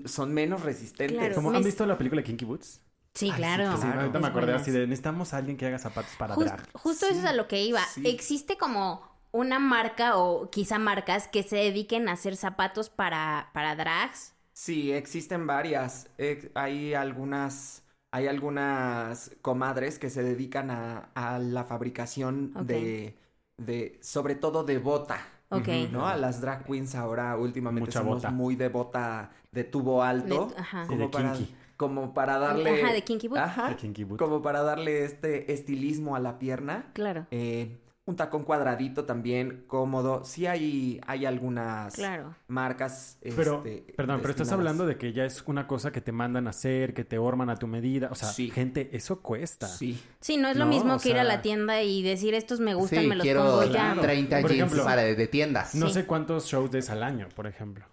son 0.05 0.34
menos 0.34 0.61
resistentes. 0.63 1.18
Claro. 1.18 1.36
Como, 1.36 1.51
¿Han 1.51 1.63
visto 1.63 1.86
la 1.86 1.97
película 1.97 2.24
Kinky 2.24 2.45
Boots? 2.45 2.82
Sí, 3.13 3.30
Ay, 3.32 3.38
claro. 3.38 3.72
sí, 3.72 3.78
Sí, 3.78 3.82
Claro. 3.84 4.01
ahorita 4.01 4.20
me 4.20 4.28
acordé 4.28 4.53
así 4.53 4.72
de 4.72 4.88
necesitamos 4.88 5.34
a 5.34 5.38
alguien 5.38 5.57
que 5.57 5.66
haga 5.66 5.80
zapatos 5.80 6.16
para 6.18 6.36
Jus- 6.36 6.45
drag. 6.45 6.68
justo 6.74 7.05
eso 7.07 7.20
es 7.20 7.26
a 7.26 7.34
lo 7.34 7.47
que 7.47 7.63
iba. 7.63 7.82
Sí. 7.86 8.07
Existe 8.07 8.57
como 8.57 9.01
una 9.32 9.59
marca 9.59 10.18
o 10.18 10.49
quizá 10.49 10.80
marcas 10.80 11.28
que 11.28 11.43
se 11.43 11.55
dediquen 11.57 12.07
a 12.09 12.13
hacer 12.13 12.36
zapatos 12.36 12.89
para, 12.89 13.49
para 13.53 13.76
drags. 13.76 14.34
Sí, 14.53 14.91
existen 14.93 15.47
varias. 15.47 16.07
Eh, 16.18 16.51
hay 16.55 16.93
algunas, 16.93 17.84
hay 18.11 18.28
algunas 18.28 19.32
comadres 19.41 19.99
que 19.99 20.09
se 20.09 20.24
dedican 20.24 20.72
a, 20.72 21.09
a 21.16 21.39
la 21.39 21.66
fabricación 21.66 22.53
de, 22.66 23.18
de, 23.57 23.99
sobre 24.01 24.36
todo 24.36 24.63
de 24.63 24.78
bota. 24.78 25.20
Ok. 25.58 25.91
¿No? 25.91 26.08
A 26.08 26.16
las 26.18 26.41
drag 26.41 26.64
queens 26.66 26.95
ahora 26.95 27.36
últimamente 27.38 27.89
Mucha 27.89 27.99
somos 27.99 28.16
bota. 28.18 28.32
muy 28.32 28.56
de 28.56 28.70
bota 28.70 29.32
de 29.51 29.64
tubo 29.64 30.03
alto. 30.03 30.47
De- 30.47 30.58
ajá. 30.62 30.86
Como 30.88 30.97
Sí, 30.99 31.03
de 31.06 31.10
para, 31.10 31.32
kinky. 31.34 31.56
como 31.78 32.14
para 32.14 32.38
darle. 32.39 32.84
Ajá, 32.84 32.93
de 32.93 33.01
kinky 33.03 33.28
boot. 33.28 33.39
Ajá, 33.39 33.70
De 33.70 33.76
kinky 33.76 34.03
boot. 34.03 34.20
Como 34.20 34.41
para 34.41 34.62
darle 34.64 35.03
este 35.06 35.51
estilismo 35.53 36.16
a 36.16 36.20
la 36.20 36.39
pierna. 36.39 36.86
Claro, 36.93 37.26
Eh, 37.32 37.78
un 38.08 38.16
tacón 38.16 38.43
cuadradito 38.43 39.06
también, 39.06 39.64
cómodo. 39.66 40.24
Sí 40.26 40.45
hay, 40.45 41.01
hay 41.08 41.26
algunas 41.26 41.95
claro. 41.95 42.36
marcas. 42.47 43.18
Pero, 43.36 43.64
este, 43.66 43.93
perdón, 43.93 44.20
pero 44.22 44.30
estás 44.32 44.51
hablando 44.51 44.86
de 44.86 44.95
que 44.97 45.12
ya 45.12 45.26
es 45.26 45.43
una 45.47 45.66
cosa 45.68 45.91
que 45.91 46.01
te 46.01 46.12
mandan 46.12 46.45
a 46.45 46.51
hacer, 46.51 46.93
que 46.93 47.03
te 47.03 47.18
orman 47.18 47.49
a 47.49 47.56
tu 47.56 47.66
medida. 47.66 48.10
O 48.12 48.16
sea, 48.16 48.30
Sí. 48.30 48.51
gente, 48.51 48.89
eso 48.93 49.22
cuesta. 49.22 49.68
Sí. 49.68 49.99
Sí, 50.22 50.38
no 50.38 50.47
es 50.49 50.56
lo 50.56 50.66
No, 50.66 50.70
mismo 50.72 50.99
que 50.99 51.10
ir 51.10 51.18
a 51.18 51.24
la 51.24 51.41
tienda 51.41 51.82
y 51.82 52.03
decir 52.03 52.36
estos 52.36 52.60
me 52.60 52.76
gustan, 52.76 53.01
sí, 53.01 53.08
me 53.08 53.16
los 53.16 53.24
quiero 53.24 53.41
pongo 53.43 53.64
ya. 53.64 53.72
Claro. 53.72 54.01
30 54.01 54.41
Por 54.41 54.51
jeans 54.51 54.62
ejemplo, 54.72 54.84
para 54.86 55.01
de 55.01 55.28
tiendas. 55.28 55.74
No 55.74 55.88
Sí. 55.88 55.93
sé 55.95 56.06
cuántos 56.06 56.45
shows 56.45 56.70
des 56.70 56.91
al 56.91 57.01
año, 57.01 57.28
por 57.36 57.47
ejemplo. 57.47 57.86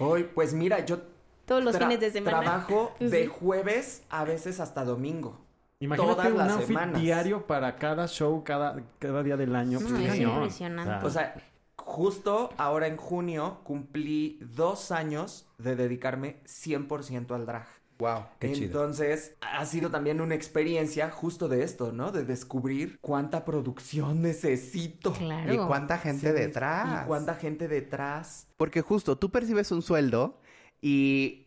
Hoy, 0.00 0.24
pues 0.34 0.52
mira, 0.52 0.84
yo 0.84 0.98
Todos 1.44 1.62
los 1.62 1.76
fines 1.78 2.00
de 2.00 2.10
semana. 2.10 2.40
trabajo 2.40 2.92
de 3.00 3.28
jueves 3.28 4.02
a 4.10 4.24
veces 4.24 4.58
hasta 4.58 4.84
domingo. 4.84 5.44
Imagínate 5.80 6.12
Todas 6.14 6.32
un 6.32 6.38
las 6.38 6.50
outfit 6.52 6.66
semanas. 6.68 7.00
diario 7.00 7.46
para 7.46 7.76
cada 7.76 8.06
show, 8.06 8.44
cada, 8.44 8.76
cada 8.98 9.22
día 9.22 9.36
del 9.36 9.56
año. 9.56 9.80
No, 9.80 9.88
Pues, 9.88 10.00
es 10.02 10.08
cañón. 10.10 10.34
impresionante. 10.34 11.06
O 11.06 11.10
sea, 11.10 11.34
justo 11.76 12.50
ahora 12.58 12.86
en 12.86 12.96
junio 12.96 13.60
cumplí 13.64 14.38
dos 14.42 14.92
años 14.92 15.48
de 15.58 15.76
dedicarme 15.76 16.40
100% 16.44 17.34
al 17.34 17.46
drag. 17.46 17.66
Wow, 17.98 18.24
qué 18.38 18.52
chido. 18.52 18.66
Entonces, 18.66 19.36
ha 19.42 19.64
sido 19.66 19.90
también 19.90 20.20
una 20.22 20.34
experiencia 20.34 21.10
justo 21.10 21.48
de 21.48 21.62
esto, 21.64 21.92
¿no? 21.92 22.12
De 22.12 22.24
descubrir 22.24 22.98
cuánta 23.02 23.44
producción 23.44 24.22
necesito. 24.22 25.12
Claro. 25.12 25.52
¿Y 25.52 25.58
cuánta 25.66 25.98
gente 25.98 26.28
Sí, 26.28 26.32
detrás? 26.34 27.04
Y 27.04 27.06
cuánta 27.06 27.34
gente 27.34 27.68
detrás. 27.68 28.48
Porque 28.56 28.80
justo 28.80 29.16
tú 29.18 29.30
percibes 29.30 29.70
un 29.70 29.82
sueldo 29.82 30.40
y 30.80 31.46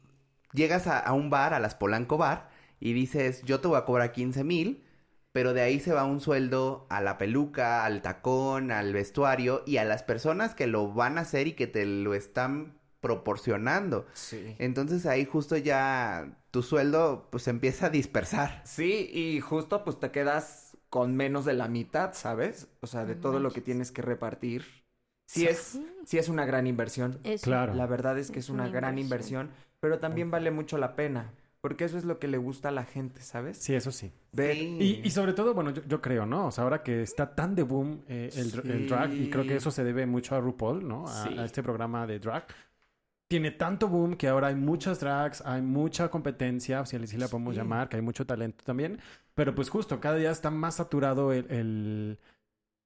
llegas 0.54 0.86
a, 0.86 1.00
a 1.00 1.14
un 1.14 1.32
bar, 1.32 1.56
a 1.56 1.60
las 1.60 1.74
Polanco 1.74 2.18
Bar, 2.20 2.50
y 2.84 2.94
dices, 2.94 3.42
yo 3.44 3.60
te 3.62 3.68
voy 3.70 3.78
a 3.78 3.86
cobrar 3.86 4.12
15 4.12 4.44
mil, 4.44 4.84
pero 5.32 5.54
de 5.54 5.62
ahí 5.62 5.80
se 5.80 5.94
va 5.94 6.06
un 6.06 6.20
sueldo 6.20 6.86
a 6.90 7.02
la 7.02 7.18
peluca, 7.18 7.86
al 7.86 8.02
tacón, 8.02 8.72
al 8.72 8.94
vestuario 8.94 9.64
y 9.66 9.78
a 9.78 9.86
las 9.86 10.04
personas 10.04 10.54
que 10.56 10.68
lo 10.68 10.94
van 10.94 11.18
a 11.18 11.22
hacer 11.22 11.48
y 11.48 11.54
que 11.54 11.68
te 11.68 11.86
lo 11.86 12.14
están 12.14 12.78
proporcionando. 13.02 14.06
Sí. 14.14 14.56
Entonces 14.60 15.06
ahí 15.06 15.26
justo 15.26 15.58
ya 15.58 16.40
tu 16.52 16.62
sueldo 16.64 17.28
pues 17.32 17.44
se 17.44 17.50
empieza 17.52 17.88
a 17.88 17.90
dispersar. 17.90 18.62
Sí, 18.64 19.10
y 19.14 19.40
justo 19.42 19.84
pues 19.84 20.00
te 20.00 20.12
quedas 20.12 20.78
con 20.90 21.16
menos 21.16 21.46
de 21.46 21.54
la 21.54 21.68
mitad, 21.68 22.14
¿sabes? 22.14 22.68
O 22.82 22.88
sea, 22.88 23.06
de 23.06 23.16
todo 23.16 23.40
lo 23.40 23.52
que 23.52 23.62
tienes 23.62 23.92
que 23.92 24.02
repartir. 24.02 24.66
Sí 25.28 25.48
es, 25.48 25.80
sí 26.06 26.18
es 26.18 26.30
una 26.30 26.46
gran 26.46 26.68
inversión. 26.68 27.20
Eso. 27.24 27.44
Claro. 27.46 27.74
La 27.74 27.88
verdad 27.88 28.18
es 28.18 28.32
que 28.32 28.40
Es 28.40 28.46
es 28.46 28.50
una, 28.50 28.66
una 28.66 28.70
gran 28.70 28.98
inversión. 28.98 29.48
inversión, 29.48 29.52
pero 29.80 30.00
también 30.00 30.32
vale 30.32 30.52
mucho 30.52 30.78
la 30.78 30.96
pena, 30.96 31.34
porque 31.64 31.86
eso 31.86 31.98
es 31.98 32.04
lo 32.04 32.20
que 32.20 32.28
le 32.28 32.38
gusta 32.38 32.68
a 32.68 32.72
la 32.74 32.84
gente, 32.84 33.22
¿sabes? 33.22 33.58
Sí, 33.58 33.74
eso 33.74 33.90
sí. 33.94 34.12
Sí. 34.36 34.42
Y, 34.82 35.02
y 35.08 35.12
sobre 35.12 35.32
todo, 35.32 35.54
bueno, 35.54 35.70
yo, 35.72 35.82
yo 35.88 36.02
creo, 36.02 36.26
¿no? 36.26 36.48
O 36.48 36.52
sea, 36.52 36.66
ahora 36.66 36.84
que 36.84 37.02
está 37.02 37.34
tan 37.36 37.56
de 37.56 37.64
boom 37.64 38.04
eh, 38.10 38.30
el, 38.36 38.52
dr- 38.52 38.70
el 38.70 38.80
Sí. 38.82 38.86
drag, 38.88 39.14
y 39.14 39.30
creo 39.30 39.46
que 39.46 39.56
eso 39.56 39.72
se 39.72 39.86
debe 39.86 40.06
mucho 40.06 40.36
a 40.36 40.42
RuPaul, 40.42 40.86
¿no? 40.86 41.08
A, 41.08 41.24
Sí. 41.24 41.38
a 41.38 41.46
este 41.46 41.64
programa 41.64 42.06
de 42.06 42.20
drag. 42.20 42.46
Tiene 43.30 43.52
tanto 43.52 43.88
boom 43.88 44.16
que 44.18 44.28
ahora 44.28 44.48
hay 44.48 44.56
muchas 44.56 45.00
drags, 45.00 45.42
hay 45.46 45.62
mucha 45.62 46.10
competencia, 46.12 46.86
si 46.86 46.98
así 46.98 47.16
la 47.16 47.30
podemos 47.30 47.56
Sí. 47.56 47.62
llamar, 47.62 47.88
que 47.88 47.96
hay 47.96 48.02
mucho 48.02 48.26
talento 48.26 48.66
también. 48.66 49.00
Pero 49.34 49.56
pues 49.56 49.70
justo, 49.70 50.02
cada 50.02 50.18
día 50.18 50.32
está 50.32 50.52
más 50.52 50.76
saturado 50.76 51.32
el, 51.32 51.50
el, 51.50 52.20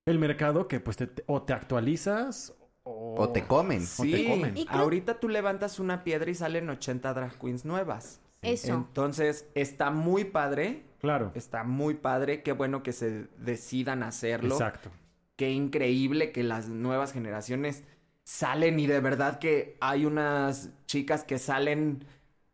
el 0.05 0.19
mercado 0.19 0.67
que 0.67 0.79
pues 0.79 0.97
te, 0.97 1.07
te- 1.07 1.23
o 1.25 1.41
te 1.41 1.53
actualizas 1.53 2.53
o... 2.83 3.15
O 3.17 3.29
te 3.29 3.43
comen. 3.47 3.79
O 3.97 4.03
te 4.03 4.17
Sí, 4.17 4.27
comen. 4.29 4.55
Y 4.55 4.67
creo- 4.67 4.81
ahorita 4.81 5.19
tú 5.19 5.29
levantas 5.29 5.79
una 5.79 6.03
piedra 6.03 6.29
y 6.29 6.35
salen 6.35 6.69
80 6.69 7.11
drag 7.15 7.39
queens 7.39 7.65
nuevas. 7.65 8.21
Eso. 8.47 8.73
Entonces, 8.73 9.47
está 9.55 9.91
muy 9.91 10.25
padre, 10.25 10.83
Claro. 10.99 11.31
está 11.35 11.63
muy 11.63 11.95
padre, 11.95 12.41
qué 12.43 12.51
bueno 12.51 12.83
que 12.83 12.91
se 12.93 13.27
decidan 13.37 14.03
a 14.03 14.07
hacerlo. 14.07 14.55
Exacto. 14.55 14.89
Qué 15.35 15.51
increíble 15.51 16.31
que 16.31 16.43
las 16.43 16.69
nuevas 16.69 17.13
generaciones 17.13 17.83
salen 18.23 18.79
y 18.79 18.87
de 18.87 18.99
verdad 18.99 19.39
que 19.39 19.77
hay 19.79 20.05
unas 20.05 20.71
chicas 20.85 21.23
que 21.23 21.37
salen 21.37 22.03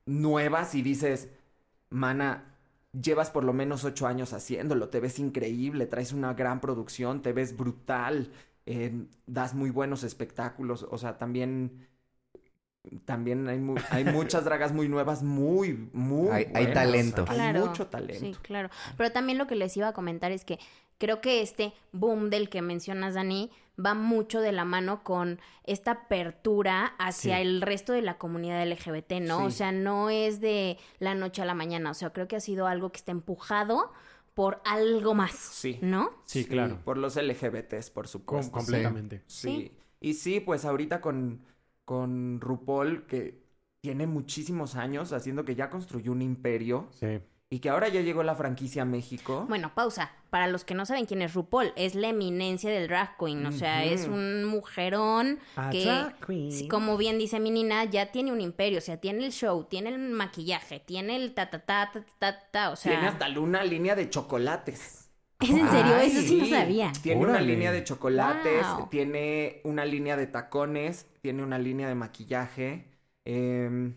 nuevas 0.06 0.76
y 0.76 0.82
dices, 0.82 1.30
mana, 1.90 2.56
llevas 2.92 3.32
por 3.32 3.44
lo 3.44 3.54
menos 3.54 3.86
ocho 3.86 4.06
años 4.06 4.34
haciéndolo, 4.34 4.90
te 4.90 5.00
ves 5.00 5.18
increíble, 5.20 5.86
traes 5.88 6.14
una 6.14 6.34
gran 6.34 6.60
producción, 6.60 7.22
te 7.22 7.34
ves 7.34 7.56
brutal, 7.58 8.32
eh, 8.66 9.06
das 9.26 9.54
muy 9.54 9.70
buenos 9.70 10.04
espectáculos, 10.04 10.86
o 10.90 10.98
sea, 10.98 11.18
también... 11.18 11.88
También 13.06 13.48
hay, 13.48 13.60
mu- 13.60 13.76
hay 13.92 14.04
muchas 14.06 14.44
dragas 14.44 14.74
muy 14.74 14.90
nuevas, 14.90 15.24
muy, 15.24 15.90
muy 15.94 16.30
Hay- 16.30 16.74
talento. 16.74 17.26
Hay 17.30 17.54
mucho 17.54 17.88
talento. 17.88 18.20
Sí, 18.26 18.36
claro. 18.42 18.70
Pero 18.98 19.12
también 19.12 19.38
lo 19.38 19.48
que 19.48 19.56
les 19.56 19.76
iba 19.78 19.88
a 19.88 19.94
comentar 19.94 20.32
es 20.32 20.44
que 20.44 20.60
creo 20.98 21.22
que 21.22 21.42
este 21.42 21.74
boom 21.94 22.30
del 22.30 22.50
que 22.50 22.62
mencionas, 22.62 23.14
Dani, 23.14 23.52
va 23.84 23.94
mucho 23.94 24.42
de 24.42 24.52
la 24.52 24.66
mano 24.66 25.04
con 25.04 25.40
esta 25.64 25.92
apertura 25.92 26.94
hacia 27.00 27.38
Sí. 27.38 27.42
el 27.42 27.62
resto 27.62 27.94
de 27.94 28.02
la 28.02 28.18
comunidad 28.18 28.62
LGBT, 28.68 29.20
¿no? 29.22 29.40
Sí. 29.40 29.46
O 29.46 29.52
sea, 29.52 29.72
no 29.72 30.10
es 30.10 30.42
de 30.42 30.78
la 31.00 31.16
noche 31.16 31.42
a 31.42 31.46
la 31.46 31.54
mañana. 31.56 31.90
O 31.90 31.94
sea, 31.94 32.12
creo 32.12 32.28
que 32.28 32.36
ha 32.36 32.40
sido 32.42 32.68
algo 32.68 32.92
que 32.92 32.98
está 32.98 33.12
empujado 33.12 33.92
por 34.34 34.62
algo 34.66 35.14
más. 35.14 35.32
Sí. 35.34 35.80
¿no? 35.82 36.12
Sí, 36.26 36.46
claro. 36.46 36.80
Por 36.84 36.98
los 36.98 37.16
LGBTs, 37.16 37.90
por 37.92 38.06
Com- 38.06 38.12
supuesto. 38.12 38.52
completamente. 38.52 39.24
Sí. 39.28 39.72
Sí. 39.72 39.78
Y 40.02 40.14
sí, 40.16 40.40
pues 40.42 40.66
ahorita 40.66 41.00
con, 41.02 41.42
con 41.86 42.40
RuPaul, 42.42 43.06
que 43.08 43.44
tiene 43.82 44.08
muchísimos 44.08 44.76
años 44.76 45.12
haciendo 45.14 45.44
que 45.46 45.56
ya 45.56 45.70
construyó 45.70 46.12
un 46.14 46.22
imperio 46.22 46.88
Sí. 46.92 47.20
y 47.50 47.60
que 47.60 47.70
ahora 47.70 47.90
ya 47.90 48.02
llegó 48.02 48.24
la 48.24 48.34
franquicia 48.36 48.84
a 48.84 48.86
México. 48.86 49.46
Bueno, 49.50 49.74
pausa. 49.76 50.12
Para 50.30 50.48
los 50.48 50.64
que 50.64 50.74
no 50.74 50.86
saben 50.88 51.06
quién 51.06 51.22
es 51.22 51.34
RuPaul, 51.36 51.74
es 51.76 51.94
la 51.94 52.08
eminencia 52.10 52.72
del 52.72 52.88
drag 52.88 53.18
queen. 53.20 53.46
O 53.46 53.52
sea, 53.52 53.84
es 53.84 54.08
un 54.08 54.46
mujerón 54.46 55.38
A 55.56 55.70
que, 55.70 55.84
drag 55.86 56.26
queen. 56.26 56.52
sí, 56.52 56.68
como 56.68 56.98
bien 56.98 57.20
dice 57.20 57.40
mi 57.40 57.52
nina, 57.52 57.84
ya 57.86 58.12
tiene 58.12 58.32
un 58.32 58.42
imperio. 58.42 58.80
O 58.80 58.82
sea, 58.82 58.98
tiene 58.98 59.26
el 59.26 59.32
show, 59.32 59.66
tiene 59.66 59.90
el 59.90 60.00
maquillaje, 60.00 60.80
tiene 60.80 61.18
el 61.18 61.34
ta 61.36 61.52
ta 61.52 61.60
ta 61.60 61.92
ta 61.92 62.04
ta 62.18 62.40
ta. 62.52 62.70
O 62.72 62.76
sea, 62.76 62.94
Tiene 62.94 63.08
hasta 63.08 63.28
una 63.40 63.64
línea 63.64 63.96
de 63.96 64.10
chocolates. 64.10 65.03
¿Es 65.44 65.50
en 65.50 65.70
serio? 65.70 65.96
Ay, 65.96 66.08
Eso 66.12 66.22
sí 66.22 66.36
no 66.38 66.46
sabía. 66.46 66.92
Tiene 67.02 67.22
una 67.26 67.42
línea 67.42 67.72
de 67.72 67.84
chocolates, 67.84 68.66
Wow. 68.78 68.90
tiene 68.90 69.62
una 69.64 69.86
línea 69.86 70.16
de 70.18 70.28
tacones, 70.28 71.08
tiene 71.22 71.44
una 71.44 71.58
línea 71.60 71.88
de 71.88 71.96
maquillaje. 71.96 72.88
em, 73.26 73.96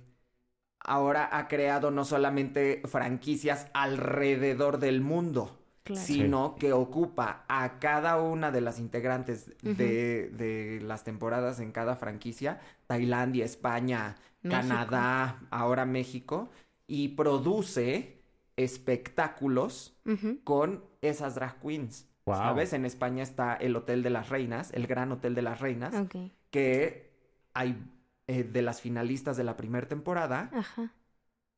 ahora 0.80 1.28
ha 1.36 1.48
creado 1.48 1.90
no 1.90 2.04
solamente 2.04 2.82
franquicias 2.86 3.68
alrededor 3.74 4.78
del 4.78 5.00
mundo, 5.00 5.58
Claro. 5.84 6.04
sino 6.06 6.56
que 6.56 6.72
ocupa 6.72 7.44
a 7.48 7.78
cada 7.80 8.20
una 8.20 8.50
de 8.50 8.60
las 8.60 8.78
integrantes 8.80 9.52
de, 9.62 10.30
de 10.30 10.80
las 10.82 11.04
temporadas 11.04 11.60
en 11.60 11.72
cada 11.72 11.96
franquicia, 11.96 12.60
Tailandia, 12.86 13.44
España, 13.44 14.16
México. 14.42 14.50
Canadá, 14.68 15.40
ahora 15.50 15.84
México, 15.86 16.48
y 16.88 17.08
produce 17.10 18.20
espectáculos 18.56 19.96
con 20.44 20.84
esas 21.02 21.34
drag 21.34 21.60
queens. 21.60 22.06
Wow. 22.26 22.36
¿Sabes? 22.36 22.72
En 22.72 22.84
España 22.84 23.22
está 23.22 23.54
el 23.54 23.76
Hotel 23.76 24.02
de 24.02 24.10
las 24.10 24.28
Reinas, 24.30 24.72
el 24.72 24.86
Gran 24.86 25.12
Hotel 25.12 25.34
de 25.34 25.42
las 25.42 25.60
Reinas, 25.60 25.94
Ok. 25.94 26.16
que 26.50 27.12
hay 27.54 27.90
eh, 28.28 28.42
de 28.42 28.62
las 28.62 28.80
finalistas 28.80 29.36
de 29.36 29.44
la 29.44 29.56
primera 29.56 29.86
temporada. 29.86 30.50
Ajá. 30.52 30.90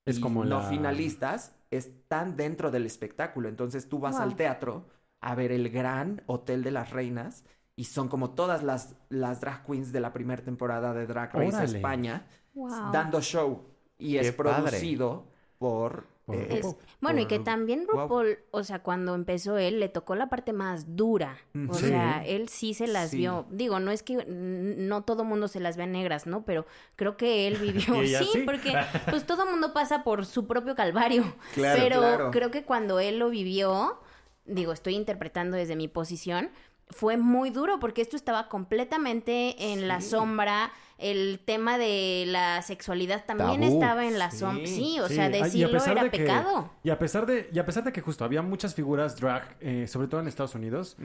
Es 0.05 0.21
como 0.21 0.45
no 0.45 0.61
la- 0.61 0.69
finalistas 0.69 1.55
están 1.71 2.37
dentro 2.37 2.71
del 2.71 2.85
espectáculo. 2.87 3.49
Entonces 3.49 3.89
tú 3.89 3.99
vas 3.99 4.17
Wow. 4.17 4.23
al 4.25 4.37
teatro 4.37 4.87
a 5.21 5.35
ver 5.35 5.51
el 5.53 5.71
Gran 5.71 6.23
Hotel 6.27 6.63
de 6.63 6.71
las 6.71 6.91
Reinas 6.91 7.45
y 7.77 7.85
son 7.85 8.09
como 8.09 8.31
todas 8.31 8.63
las, 8.63 8.95
las 9.09 9.41
drag 9.41 9.65
queens 9.65 9.93
de 9.93 10.01
la 10.01 10.13
primera 10.13 10.43
temporada 10.43 10.93
de 10.93 11.07
Drag 11.07 11.33
Race 11.35 11.49
Órale. 11.57 11.65
España 11.79 12.27
Wow. 12.55 12.93
dando 12.93 13.21
show 13.23 13.65
y 13.99 14.13
Qué 14.15 14.21
es 14.21 14.33
producido. 14.33 15.27
Por 15.59 16.07
eh, 16.33 16.49
RuPaul. 16.63 16.77
Bueno, 17.01 17.21
y 17.21 17.27
que 17.27 17.39
también 17.39 17.87
Wow. 17.91 18.03
RuPaul, 18.03 18.39
o 18.51 18.65
sea, 18.65 18.83
cuando 18.83 19.15
empezó 19.15 19.57
él, 19.59 19.81
le 19.81 19.89
tocó 19.89 20.15
la 20.15 20.29
parte 20.29 20.53
más 20.53 20.97
dura. 20.97 21.37
O 21.69 21.75
Sí. 21.75 21.87
sea, 21.89 22.25
él 22.27 22.49
sí 22.49 22.75
se 22.75 22.87
las 22.87 23.11
Sí. 23.11 23.19
vio. 23.19 23.47
Digo, 23.51 23.81
no 23.81 23.91
es 23.91 24.03
que 24.03 24.25
no 24.27 25.03
todo 25.05 25.25
mundo 25.25 25.49
se 25.49 25.61
las 25.61 25.77
vea 25.77 25.87
negras, 25.87 26.27
¿no? 26.27 26.45
Pero 26.45 26.67
creo 26.97 27.17
que 27.17 27.47
él 27.49 27.57
vivió. 27.93 28.03
¿Y 28.03 28.09
ella 28.09 28.19
sí, 28.21 28.29
sí? 28.33 28.43
porque 28.45 28.75
pues 29.11 29.27
todo 29.27 29.47
mundo 29.47 29.73
pasa 29.73 30.05
por 30.05 30.27
su 30.27 30.47
propio 30.47 30.75
calvario. 30.75 31.23
Claro, 31.55 31.81
Pero 31.83 31.99
claro. 32.01 32.31
creo 32.31 32.51
que 32.51 32.65
cuando 32.65 33.01
él 33.01 33.19
lo 33.19 33.31
vivió, 33.31 34.01
digo, 34.45 34.73
estoy 34.73 34.95
interpretando 34.95 35.57
desde 35.57 35.77
mi 35.77 35.89
posición, 35.89 36.51
fue 36.91 37.17
muy 37.17 37.51
duro 37.51 37.79
porque 37.81 38.01
esto 38.03 38.17
estaba 38.17 38.49
completamente 38.49 39.73
en 39.73 39.89
la 39.89 40.01
sombra. 40.01 40.71
El 40.97 41.39
tema 41.45 41.79
de 41.79 42.25
la 42.27 42.61
sexualidad 42.63 43.25
también 43.25 43.61
Tabú. 43.61 43.73
estaba 43.75 44.05
en 44.07 44.19
la 44.19 44.31
Sí. 44.33 44.39
sombra. 44.39 44.67
Sí, 44.67 44.99
o 44.99 45.07
Sí, 45.07 45.15
sea, 45.15 45.27
a- 45.27 45.31
y 45.31 45.41
a 45.41 45.45
decirlo 45.45 45.73
pesar 45.73 45.93
era 45.93 46.03
de 46.05 46.11
que- 46.11 46.19
pecado. 46.19 46.71
Y 46.83 46.91
a 46.91 46.99
pesar 46.99 47.25
de, 47.27 47.49
y 47.53 47.59
a 47.61 47.65
pesar 47.65 47.85
de 47.85 47.93
que 47.93 48.01
justo 48.01 48.25
había 48.25 48.43
muchas 48.43 48.75
figuras 48.75 49.15
drag, 49.21 49.57
eh, 49.61 49.87
sobre 49.87 50.09
todo 50.09 50.21
en 50.21 50.27
Estados 50.27 50.57
Unidos, 50.57 50.97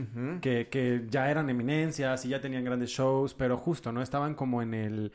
que, 0.41 0.67
que 0.69 1.05
ya 1.11 1.29
eran 1.29 1.47
eminencias 1.49 2.25
y 2.25 2.29
ya 2.29 2.41
tenían 2.41 2.63
grandes 2.63 2.89
shows, 2.89 3.35
pero 3.35 3.55
justo, 3.57 3.91
¿no? 3.91 4.01
Estaban 4.01 4.33
como 4.35 4.61
en 4.63 4.73
el 4.73 5.11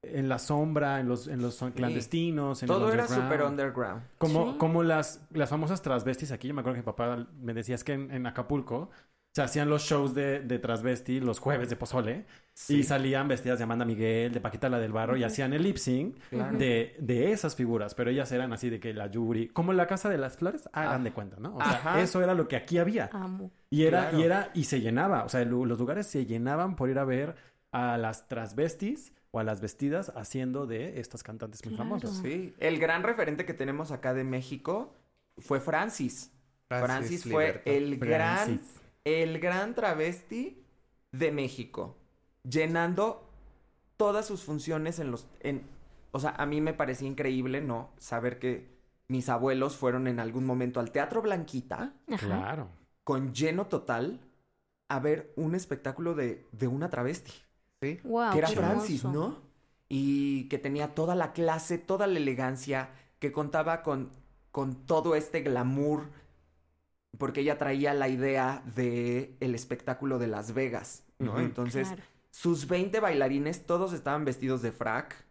en 0.00 0.28
la 0.28 0.38
sombra, 0.38 1.00
en 1.00 1.08
los, 1.08 1.26
en 1.26 1.42
los 1.42 1.58
clandestinos, 1.74 2.62
en 2.62 2.68
el 2.70 2.74
Todo 2.76 2.92
era 2.92 3.08
súper 3.08 3.42
underground. 3.42 4.00
Como, 4.18 4.52
Sí. 4.52 4.58
como 4.58 4.84
las, 4.84 5.26
las 5.32 5.50
famosas 5.50 5.82
transvestis 5.82 6.30
aquí, 6.30 6.46
yo 6.46 6.54
me 6.54 6.60
acuerdo 6.60 6.76
que 6.76 6.82
mi 6.82 6.86
papá 6.86 7.26
me 7.40 7.52
decía 7.52 7.74
es 7.74 7.82
que 7.82 7.94
en, 7.94 8.12
en 8.12 8.24
Acapulco 8.26 8.90
se 9.38 9.42
hacían 9.44 9.68
los 9.70 9.82
shows 9.82 10.14
de, 10.14 10.40
de 10.40 10.58
transvesti 10.58 11.20
los 11.20 11.38
jueves 11.38 11.70
de 11.70 11.76
pozole 11.76 12.26
y 12.68 12.82
salían 12.82 13.28
vestidas 13.28 13.58
de 13.58 13.64
Amanda 13.64 13.84
Miguel, 13.84 14.32
de 14.32 14.40
Paquita 14.40 14.68
la 14.68 14.80
del 14.80 14.90
Barro 14.90 15.16
y 15.16 15.22
hacían 15.22 15.52
el 15.52 15.62
lip 15.62 15.76
sync 15.76 16.18
Claro. 16.28 16.58
de, 16.58 16.96
de 16.98 17.30
esas 17.30 17.54
figuras, 17.54 17.94
pero 17.94 18.10
ellas 18.10 18.32
eran 18.32 18.52
así 18.52 18.68
de 18.68 18.80
que 18.80 18.92
la 18.92 19.06
Yuri, 19.08 19.46
como 19.48 19.72
la 19.72 19.86
Casa 19.86 20.08
de 20.08 20.18
las 20.18 20.36
Flores, 20.38 20.68
hagan 20.72 21.02
Ah. 21.02 21.04
de 21.04 21.12
cuenta, 21.12 21.36
¿no? 21.38 21.54
O 21.56 21.60
sea, 21.60 21.70
Ajá. 21.70 22.00
eso 22.00 22.20
era 22.20 22.34
lo 22.34 22.48
que 22.48 22.56
aquí 22.56 22.78
había. 22.78 23.08
Amo. 23.12 23.52
Y 23.70 23.84
era, 23.84 24.08
Claro. 24.08 24.18
y 24.18 24.22
era, 24.24 24.50
y 24.54 24.64
se 24.64 24.80
llenaba, 24.80 25.22
o 25.24 25.28
sea, 25.28 25.44
los 25.44 25.78
lugares 25.78 26.08
se 26.08 26.26
llenaban 26.26 26.74
por 26.74 26.90
ir 26.90 26.98
a 26.98 27.04
ver 27.04 27.36
a 27.70 27.96
las 27.96 28.26
transvestis 28.26 29.12
o 29.30 29.38
a 29.38 29.44
las 29.44 29.60
vestidas 29.60 30.10
haciendo 30.16 30.66
de 30.66 30.98
estas 30.98 31.22
cantantes 31.22 31.64
muy 31.64 31.76
Claro. 31.76 31.90
famosas. 31.90 32.16
Sí, 32.22 32.54
el 32.58 32.80
gran 32.80 33.04
referente 33.04 33.44
que 33.44 33.54
tenemos 33.54 33.92
acá 33.92 34.14
de 34.14 34.24
México 34.24 34.94
fue 35.36 35.60
Francis. 35.60 36.32
Francis, 36.68 37.22
fue 37.22 37.46
Liberto. 37.46 37.70
el 37.70 37.98
gran. 37.98 38.60
El 39.04 39.38
gran 39.40 39.74
travesti 39.74 40.62
de 41.12 41.32
México, 41.32 41.96
llenando 42.48 43.28
todas 43.96 44.26
sus 44.26 44.42
funciones 44.44 44.98
en 44.98 45.10
los, 45.10 45.28
en, 45.40 45.66
o 46.12 46.20
sea, 46.20 46.30
a 46.30 46.46
mí 46.46 46.60
me 46.60 46.74
parecía 46.74 47.08
increíble, 47.08 47.60
¿no? 47.60 47.90
Saber 47.98 48.38
que 48.38 48.68
mis 49.08 49.28
abuelos 49.28 49.76
fueron 49.76 50.06
en 50.06 50.20
algún 50.20 50.44
momento 50.44 50.80
al 50.80 50.90
Teatro 50.92 51.22
Blanquita 51.22 51.94
Ajá. 52.08 52.26
Claro. 52.26 52.68
con 53.04 53.32
lleno 53.34 53.66
total 53.66 54.20
a 54.88 55.00
ver 55.00 55.32
un 55.36 55.54
espectáculo 55.54 56.14
de, 56.14 56.46
de 56.52 56.66
una 56.68 56.90
travesti. 56.90 57.32
Sí. 57.82 58.00
Wow, 58.04 58.32
que 58.32 58.38
era 58.38 58.48
Francis, 58.48 59.04
hermoso. 59.04 59.28
¿no? 59.30 59.42
Y 59.88 60.48
que 60.48 60.58
tenía 60.58 60.94
toda 60.94 61.14
la 61.14 61.32
clase, 61.32 61.78
toda 61.78 62.06
la 62.06 62.18
elegancia, 62.18 62.90
que 63.18 63.32
contaba 63.32 63.82
con, 63.82 64.10
con 64.50 64.74
todo 64.86 65.14
este 65.14 65.40
glamour, 65.42 66.10
porque 67.16 67.40
ella 67.40 67.58
traía 67.58 67.94
la 67.94 68.08
idea 68.08 68.62
de 68.76 69.36
el 69.40 69.54
espectáculo 69.54 70.18
de 70.18 70.26
Las 70.26 70.52
Vegas, 70.54 71.04
¿no? 71.18 71.40
Entonces, 71.40 71.88
Claro. 71.88 72.02
sus 72.30 72.68
20 72.68 73.00
bailarines 73.00 73.64
todos 73.66 73.92
estaban 73.92 74.24
vestidos 74.24 74.62
de 74.62 74.72
frac 74.72 75.24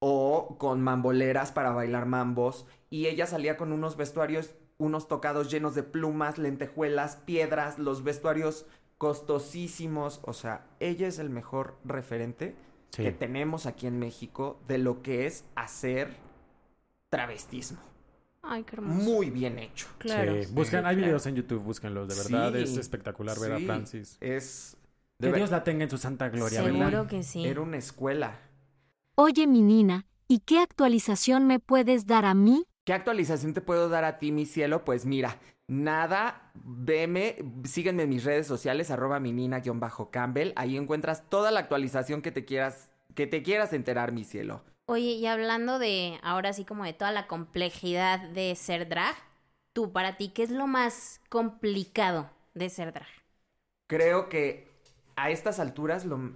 o 0.00 0.56
con 0.58 0.80
mamboleras 0.82 1.50
para 1.52 1.70
bailar 1.72 2.06
mambos 2.06 2.66
y 2.90 3.06
ella 3.06 3.26
salía 3.26 3.56
con 3.56 3.72
unos 3.72 3.96
vestuarios, 3.96 4.54
unos 4.78 5.08
tocados 5.08 5.50
llenos 5.50 5.74
de 5.74 5.82
plumas, 5.82 6.38
lentejuelas, 6.38 7.16
piedras, 7.16 7.78
los 7.78 8.04
vestuarios 8.04 8.64
costosísimos, 8.96 10.20
o 10.24 10.32
sea, 10.32 10.66
ella 10.80 11.08
es 11.08 11.18
el 11.18 11.30
mejor 11.30 11.76
referente 11.84 12.56
Sí. 12.90 13.02
que 13.02 13.12
tenemos 13.12 13.66
aquí 13.66 13.86
en 13.86 13.98
México 13.98 14.60
de 14.66 14.78
lo 14.78 15.02
que 15.02 15.26
es 15.26 15.44
hacer 15.56 16.16
travestismo. 17.10 17.78
Ay, 18.50 18.64
qué 18.64 18.76
hermoso. 18.76 18.94
Muy 19.10 19.28
bien 19.30 19.58
hecho. 19.58 19.86
Claro. 19.98 20.42
Sí, 20.42 20.48
Buscan, 20.52 20.86
hay 20.86 20.94
claro. 20.96 21.06
videos 21.06 21.26
en 21.26 21.36
YouTube, 21.36 21.62
búsquenlos, 21.62 22.08
de 22.08 22.14
verdad, 22.14 22.52
Sí, 22.54 22.62
es 22.62 22.76
espectacular 22.78 23.38
ver 23.38 23.52
a 23.52 23.58
Francis. 23.60 24.16
Es 24.20 24.76
Que 25.20 25.30
Dios 25.32 25.50
la 25.50 25.64
tenga 25.64 25.84
en 25.84 25.90
su 25.90 25.98
santa 25.98 26.30
gloria, 26.30 26.62
Seguro 26.62 26.78
¿verdad? 26.78 27.06
que 27.08 27.22
sí. 27.22 27.46
era 27.46 27.60
una 27.60 27.76
escuela. 27.76 28.38
Oye, 29.16 29.46
mi 29.46 29.60
Nina, 29.62 30.06
¿y 30.28 30.38
qué 30.40 30.60
actualización 30.60 31.46
me 31.46 31.58
puedes 31.58 32.06
dar 32.06 32.24
a 32.24 32.32
mí? 32.34 32.64
¿Qué 32.86 32.94
actualización 32.94 33.52
te 33.52 33.60
puedo 33.60 33.90
dar 33.90 34.04
a 34.04 34.18
ti, 34.18 34.32
mi 34.32 34.46
cielo? 34.46 34.82
Pues 34.84 35.04
mira, 35.04 35.36
nada, 35.66 36.50
veme, 36.54 37.36
sígueme 37.64 38.04
en 38.04 38.08
mis 38.08 38.24
redes 38.24 38.46
sociales, 38.46 38.90
arroba 38.90 39.20
mi 39.20 39.32
nina-campbell. 39.32 40.52
Ahí 40.56 40.78
encuentras 40.78 41.28
toda 41.28 41.50
la 41.50 41.60
actualización 41.60 42.22
que 42.22 42.32
te 42.32 42.46
quieras, 42.46 42.88
que 43.14 43.26
te 43.26 43.42
quieras 43.42 43.74
enterar, 43.74 44.12
mi 44.12 44.24
cielo. 44.24 44.62
Oye, 44.88 45.12
y 45.12 45.26
hablando 45.26 45.78
de 45.78 46.18
ahora 46.22 46.52
sí 46.52 46.64
como 46.64 46.82
de 46.84 46.92
toda 46.94 47.12
la 47.12 47.26
complejidad 47.28 48.18
de 48.30 48.54
ser 48.56 48.88
drag, 48.88 49.14
tú 49.72 49.92
para 49.92 50.16
ti, 50.16 50.30
¿qué 50.30 50.42
es 50.42 50.50
lo 50.50 50.66
más 50.66 51.20
complicado 51.28 52.30
de 52.54 52.68
ser 52.70 52.92
drag? 52.92 53.06
Creo 53.86 54.28
que 54.28 54.68
a 55.16 55.30
estas 55.30 55.58
alturas 55.60 56.04
lo, 56.04 56.32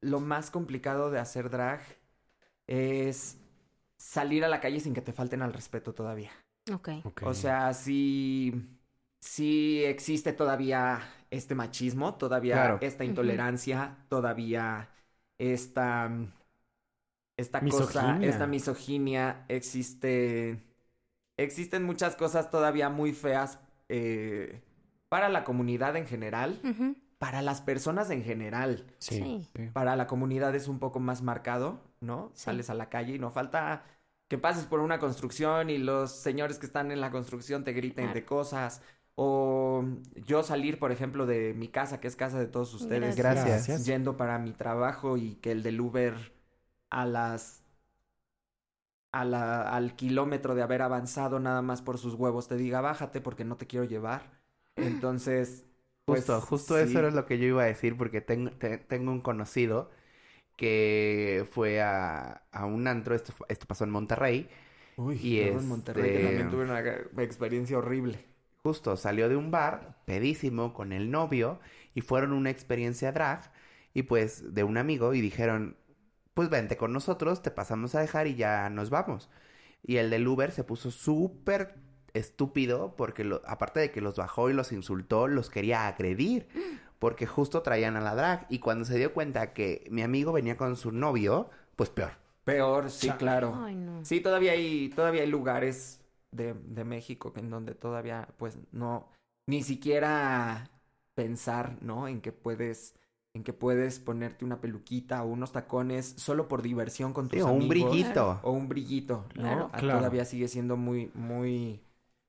lo 0.00 0.20
más 0.20 0.50
complicado 0.50 1.10
de 1.10 1.18
hacer 1.20 1.50
drag 1.50 1.82
es 2.66 3.38
salir 3.98 4.44
a 4.44 4.48
la 4.48 4.60
calle 4.60 4.80
sin 4.80 4.94
que 4.94 5.02
te 5.02 5.12
falten 5.12 5.42
al 5.42 5.52
respeto 5.52 5.94
todavía. 5.94 6.32
Ok. 6.72 6.88
Ok. 7.04 7.22
O 7.22 7.34
sea, 7.34 7.74
sí, 7.74 8.52
sí 9.20 9.84
existe 9.84 10.32
todavía 10.34 11.02
este 11.30 11.54
machismo, 11.56 12.16
todavía 12.16 12.68
Claro. 12.68 12.82
esta 12.82 13.04
intolerancia, 13.04 14.06
todavía 14.08 14.90
esta, 15.38 16.10
esta 17.40 17.60
cosa, 17.60 18.18
esta 18.22 18.46
misoginia, 18.46 19.44
existe, 19.48 20.62
existen 21.36 21.84
muchas 21.84 22.16
cosas 22.16 22.50
todavía 22.50 22.88
muy 22.90 23.12
feas 23.12 23.58
eh, 23.88 24.60
para 25.08 25.28
la 25.28 25.42
comunidad 25.44 25.96
en 25.96 26.06
general, 26.06 26.60
para 27.18 27.42
las 27.42 27.60
personas 27.60 28.10
en 28.10 28.22
general. 28.22 28.86
sí. 28.98 29.46
sí. 29.56 29.68
Para 29.72 29.96
la 29.96 30.06
comunidad 30.06 30.54
es 30.54 30.68
un 30.68 30.78
poco 30.78 31.00
más 31.00 31.22
marcado, 31.22 31.80
¿no? 32.00 32.30
Sí. 32.34 32.44
Sales 32.44 32.70
a 32.70 32.74
la 32.74 32.88
calle 32.88 33.14
y 33.16 33.18
no 33.18 33.30
falta 33.30 33.82
que 34.28 34.38
pases 34.38 34.64
por 34.66 34.78
una 34.80 34.98
construcción 35.00 35.70
y 35.70 35.78
los 35.78 36.12
señores 36.12 36.58
que 36.58 36.66
están 36.66 36.92
en 36.92 37.00
la 37.00 37.10
construcción 37.10 37.64
te 37.64 37.72
griten 37.72 38.04
Claro. 38.06 38.14
de 38.14 38.24
cosas. 38.24 38.80
O 39.16 39.84
yo 40.24 40.42
salir, 40.42 40.78
por 40.78 40.92
ejemplo, 40.92 41.26
de 41.26 41.52
mi 41.52 41.68
casa, 41.68 42.00
que 42.00 42.06
es 42.08 42.16
casa 42.16 42.38
de 42.38 42.46
todos 42.46 42.72
ustedes, 42.72 43.16
Gracias. 43.16 43.44
Gracias. 43.46 43.84
yendo 43.84 44.16
para 44.16 44.38
mi 44.38 44.52
trabajo 44.52 45.16
y 45.18 45.34
que 45.42 45.50
el 45.52 45.62
del 45.62 45.80
Uber 45.80 46.14
a 46.90 47.06
las... 47.06 47.62
A 49.12 49.24
la- 49.24 49.62
al 49.74 49.96
kilómetro 49.96 50.54
de 50.54 50.62
haber 50.62 50.82
avanzado 50.82 51.40
nada 51.40 51.62
más 51.62 51.82
por 51.82 51.98
sus 51.98 52.14
huevos 52.14 52.46
te 52.48 52.56
diga 52.56 52.80
bájate 52.80 53.20
porque 53.20 53.44
no 53.44 53.56
te 53.56 53.66
quiero 53.66 53.84
llevar. 53.84 54.40
Entonces, 54.78 55.66
pues, 56.04 56.24
Justo, 56.24 56.40
justo 56.40 56.76
sí. 56.78 56.78
eso 56.78 56.98
era 56.98 57.10
lo 57.10 57.24
que 57.26 57.38
yo 57.38 57.46
iba 57.46 57.62
a 57.62 57.66
decir 57.66 57.96
porque 57.96 58.20
tengo, 58.20 58.50
te- 58.52 58.78
tengo 58.78 59.12
un 59.12 59.20
conocido 59.20 59.90
que 60.56 61.46
fue 61.52 61.82
a, 61.82 62.44
a 62.52 62.66
un 62.66 62.88
antro, 62.88 63.14
esto, 63.14 63.34
esto 63.48 63.66
pasó 63.66 63.84
en 63.84 63.90
Monterrey, 63.90 64.48
Uy, 64.96 65.20
Y 65.20 65.40
en 65.40 65.66
Monterrey 65.66 66.12
que 66.12 66.20
este- 66.20 66.20
también 66.20 66.48
tuve 66.48 66.62
una 66.62 66.78
experiencia 67.24 67.76
horrible. 67.78 68.24
justo 68.62 68.96
salió 68.96 69.28
de 69.28 69.36
un 69.36 69.50
bar, 69.50 69.96
pedísimo, 70.06 70.72
con 70.74 70.92
el 70.92 71.10
novio, 71.10 71.60
y 71.94 72.00
fueron 72.02 72.32
una 72.32 72.50
experiencia 72.50 73.12
drag, 73.12 73.52
y 73.94 74.02
pues 74.04 74.54
de 74.54 74.64
un 74.64 74.76
amigo, 74.78 75.14
y 75.14 75.20
dijeron, 75.20 75.76
pues 76.34 76.48
vente 76.50 76.76
con 76.76 76.92
nosotros, 76.92 77.42
te 77.42 77.50
pasamos 77.50 77.94
a 77.94 78.00
dejar 78.00 78.26
y 78.26 78.36
ya 78.36 78.70
nos 78.70 78.90
vamos. 78.90 79.30
Y 79.82 79.96
el 79.96 80.10
del 80.10 80.26
Uber 80.28 80.52
se 80.52 80.64
puso 80.64 80.90
súper 80.90 81.74
estúpido 82.14 82.96
porque 82.96 83.24
lo- 83.24 83.42
aparte 83.46 83.80
de 83.80 83.90
que 83.92 84.00
los 84.00 84.16
bajó 84.16 84.50
y 84.50 84.52
los 84.54 84.72
insultó, 84.72 85.28
los 85.28 85.50
quería 85.50 85.86
agredir. 85.88 86.48
Porque 86.98 87.26
justo 87.26 87.62
traían 87.62 87.96
a 87.96 88.00
la 88.00 88.14
drag. 88.14 88.46
Y 88.50 88.58
cuando 88.58 88.84
se 88.84 88.98
dio 88.98 89.14
cuenta 89.14 89.52
que 89.54 89.86
mi 89.90 90.02
amigo 90.02 90.32
venía 90.32 90.56
con 90.56 90.76
su 90.76 90.92
novio, 90.92 91.50
pues 91.76 91.90
peor. 91.90 92.12
Peor, 92.44 92.90
sí, 92.90 93.08
Chale. 93.08 93.18
claro. 93.18 93.54
Ay, 93.64 93.76
no. 93.76 94.04
Sí, 94.04 94.20
todavía 94.20 94.52
hay, 94.52 94.88
todavía 94.90 95.22
hay 95.22 95.28
lugares 95.28 96.00
de, 96.30 96.54
de 96.54 96.84
México 96.84 97.32
en 97.36 97.50
donde 97.50 97.74
todavía, 97.74 98.28
pues, 98.38 98.58
no, 98.72 99.10
ni 99.46 99.62
siquiera 99.62 100.70
pensar, 101.14 101.78
¿no? 101.82 102.08
En 102.08 102.20
que 102.20 102.32
puedes, 102.32 102.94
en 103.34 103.44
que 103.44 103.52
puedes 103.52 104.00
ponerte 104.00 104.44
una 104.44 104.60
peluquita 104.60 105.22
o 105.22 105.28
unos 105.28 105.52
tacones 105.52 106.14
solo 106.16 106.48
por 106.48 106.62
diversión 106.62 107.12
con 107.12 107.28
tus 107.28 107.38
Sí, 107.38 107.40
o 107.42 107.52
un 107.52 107.68
amigos. 107.68 107.68
brillito. 107.68 108.40
O 108.42 108.52
un 108.52 108.68
brillito, 108.68 109.26
¿no? 109.34 109.38
Claro. 109.42 109.70
Ah, 109.72 109.78
Claro. 109.78 109.98
Todavía 109.98 110.24
sigue 110.24 110.48
siendo 110.48 110.76
muy, 110.76 111.10
muy, 111.14 111.80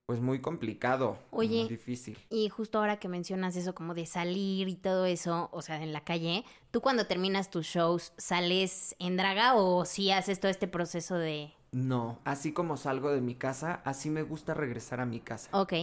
pues 0.06 0.20
muy 0.22 0.42
complicado. 0.42 1.18
Oye, 1.32 1.64
muy 1.64 1.66
difícil. 1.66 2.18
Y 2.30 2.50
justo 2.50 2.80
ahora 2.80 2.98
que 3.00 3.08
mencionas 3.10 3.56
eso 3.58 3.76
como 3.76 3.94
de 3.94 4.06
salir 4.06 4.68
y 4.70 4.76
todo 4.76 5.06
eso, 5.06 5.50
o 5.52 5.62
sea, 5.62 5.82
en 5.84 5.94
la 5.94 6.04
calle, 6.04 6.46
¿tú 6.72 6.82
cuando 6.82 7.06
terminas 7.08 7.50
tus 7.50 7.66
shows 7.68 8.14
sales 8.18 8.96
en 9.00 9.18
draga 9.18 9.56
o 9.56 9.86
si 9.86 10.12
haces 10.12 10.40
todo 10.40 10.52
este 10.52 10.68
proceso 10.68 11.16
de... 11.18 11.54
No, 11.74 12.20
así 12.26 12.52
como 12.54 12.76
salgo 12.78 13.12
de 13.12 13.22
mi 13.22 13.36
casa, 13.36 13.82
así 13.86 14.10
me 14.10 14.24
gusta 14.24 14.54
regresar 14.54 15.00
a 15.00 15.06
mi 15.06 15.20
casa. 15.22 15.52
Ok, 15.52 15.74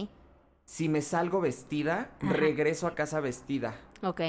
Si 0.65 0.89
me 0.89 1.01
salgo 1.01 1.41
vestida, 1.41 2.11
Ajá. 2.21 2.53
regreso 2.53 2.87
a 2.87 2.95
casa 2.95 3.19
vestida. 3.21 3.75
ok, 4.01 4.21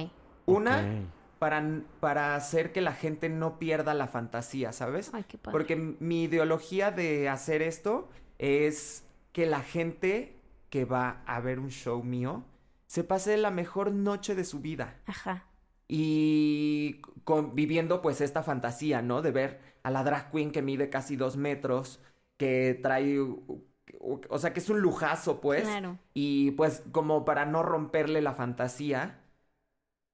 Una, 0.47 0.95
para, 1.39 1.83
para 2.01 2.35
hacer 2.35 2.73
que 2.73 2.81
la 2.81 2.93
gente 2.95 3.29
no 3.29 3.59
pierda 3.59 3.95
la 3.95 4.07
fantasía, 4.09 4.73
¿sabes? 4.73 5.15
ay, 5.15 5.25
qué 5.25 5.39
padre. 5.39 5.53
Porque 5.53 5.77
mi 5.77 6.25
ideología 6.25 6.91
de 6.91 7.29
hacer 7.29 7.63
esto 7.63 8.09
es 8.39 9.07
que 9.33 9.47
la 9.47 9.61
gente 9.63 10.37
que 10.71 10.85
va 10.85 11.23
a 11.27 11.41
ver 11.41 11.59
un 11.59 11.71
show 11.71 12.03
mío 12.03 12.45
se 12.87 13.05
pase 13.05 13.37
la 13.37 13.51
mejor 13.51 13.93
noche 13.93 14.35
de 14.35 14.45
su 14.45 14.61
vida. 14.61 14.97
Ajá, 15.07 15.45
Y 15.89 17.03
con, 17.25 17.55
viviendo 17.55 18.03
pues 18.03 18.21
esta 18.21 18.43
fantasía, 18.43 19.03
¿no? 19.03 19.23
De 19.23 19.33
ver 19.33 19.61
a 19.83 19.91
la 19.91 20.05
drag 20.05 20.31
queen 20.31 20.53
que 20.53 20.63
mide 20.63 20.91
casi 20.91 21.17
dos 21.17 21.37
metros, 21.37 22.01
que 22.37 22.79
trae, 22.83 23.19
o 23.21 24.39
sea, 24.39 24.53
que 24.53 24.61
es 24.61 24.71
un 24.71 24.81
lujazo 24.81 25.41
pues. 25.41 25.63
claro. 25.63 25.99
Y 26.15 26.53
pues 26.53 26.83
como 26.93 27.25
para 27.25 27.47
no 27.47 27.63
romperle 27.63 28.21
la 28.23 28.35
fantasía, 28.35 29.20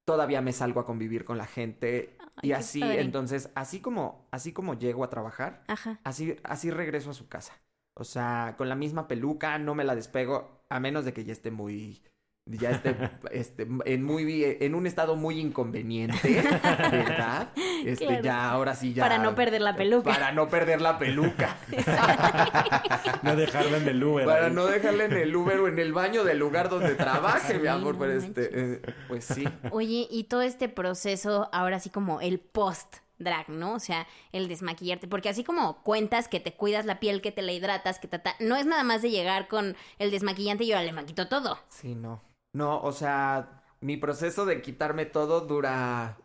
todavía 0.06 0.40
me 0.40 0.54
salgo 0.54 0.80
a 0.80 0.86
convivir 0.86 1.26
con 1.26 1.36
la 1.36 1.46
gente. 1.46 2.16
Ay, 2.36 2.50
y 2.50 2.52
así, 2.52 2.80
padre. 2.80 3.02
entonces, 3.02 3.50
así 3.54 3.80
como, 3.80 4.26
así 4.30 4.52
como 4.52 4.78
llego 4.78 5.04
a 5.04 5.10
trabajar, 5.10 5.64
Ajá, 5.68 6.00
así, 6.04 6.36
así 6.44 6.70
regreso 6.70 7.10
a 7.10 7.14
su 7.14 7.28
casa. 7.28 7.60
O 7.94 8.04
sea, 8.04 8.54
con 8.56 8.68
la 8.68 8.74
misma 8.74 9.08
peluca, 9.08 9.58
no 9.58 9.74
me 9.74 9.84
la 9.84 9.94
despego, 9.94 10.62
a 10.70 10.80
menos 10.80 11.04
de 11.04 11.12
que 11.12 11.24
ya 11.24 11.32
esté 11.32 11.50
muy, 11.50 12.02
ya 12.46 12.70
esté, 12.70 12.96
este, 13.32 13.66
en 13.84 14.04
muy, 14.04 14.44
en 14.60 14.74
un 14.74 14.86
estado 14.86 15.16
muy 15.16 15.40
inconveniente, 15.40 16.42
¿verdad? 16.90 17.48
Este, 17.84 18.06
Claro. 18.06 18.22
ya, 18.22 18.50
ahora 18.50 18.74
sí 18.74 18.94
ya. 18.94 19.02
Para 19.02 19.18
no 19.18 19.34
perder 19.34 19.60
la 19.60 19.74
peluca. 19.76 20.10
Para 20.12 20.32
no 20.32 20.48
perder 20.48 20.80
la 20.80 20.98
peluca. 20.98 21.56
No 23.22 23.34
dejarla 23.34 23.78
en 23.78 23.88
el 23.88 24.02
Uber. 24.04 24.24
Para 24.26 24.46
ahí. 24.46 24.52
no 24.52 24.66
dejarle 24.66 25.04
en 25.06 25.12
el 25.14 25.34
Uber 25.34 25.58
o 25.60 25.68
en 25.68 25.78
el 25.78 25.92
baño 25.92 26.22
del 26.24 26.38
lugar 26.38 26.68
donde 26.68 26.94
trabaje, 26.94 27.54
Sí, 27.54 27.60
mi 27.60 27.66
amor. 27.66 27.94
no 27.94 28.00
Pero 28.00 28.12
este, 28.12 28.50
eh, 28.52 28.80
pues 29.08 29.24
sí. 29.24 29.44
Oye, 29.70 30.06
y 30.10 30.24
todo 30.24 30.42
este 30.42 30.68
proceso, 30.68 31.48
ahora 31.52 31.80
sí 31.80 31.90
como 31.90 32.20
el 32.20 32.38
post 32.38 32.96
drag, 33.18 33.48
¿no? 33.48 33.74
O 33.74 33.78
sea, 33.80 34.06
el 34.32 34.46
desmaquillarte, 34.48 35.08
porque 35.08 35.28
así 35.28 35.42
como 35.42 35.82
cuentas 35.82 36.28
que 36.28 36.38
te 36.38 36.52
cuidas 36.52 36.84
la 36.84 37.00
piel, 37.00 37.20
que 37.22 37.32
te 37.32 37.42
la 37.42 37.52
hidratas, 37.52 37.98
que 37.98 38.08
ta, 38.08 38.22
no 38.40 38.56
es 38.56 38.66
nada 38.66 38.84
más 38.84 39.02
de 39.02 39.10
llegar 39.10 39.48
con 39.48 39.74
el 39.98 40.10
desmaquillante 40.10 40.64
y 40.64 40.68
yo 40.68 40.78
le 40.80 40.92
maquito 40.92 41.28
todo. 41.28 41.58
Sí, 41.68 41.94
no. 41.94 42.22
No, 42.56 42.80
o 42.80 42.92
sea, 42.92 43.60
mi 43.80 43.96
proceso 43.96 44.46
de 44.46 44.62
quitarme 44.62 45.04
todo 45.06 45.42
dura 45.42 46.16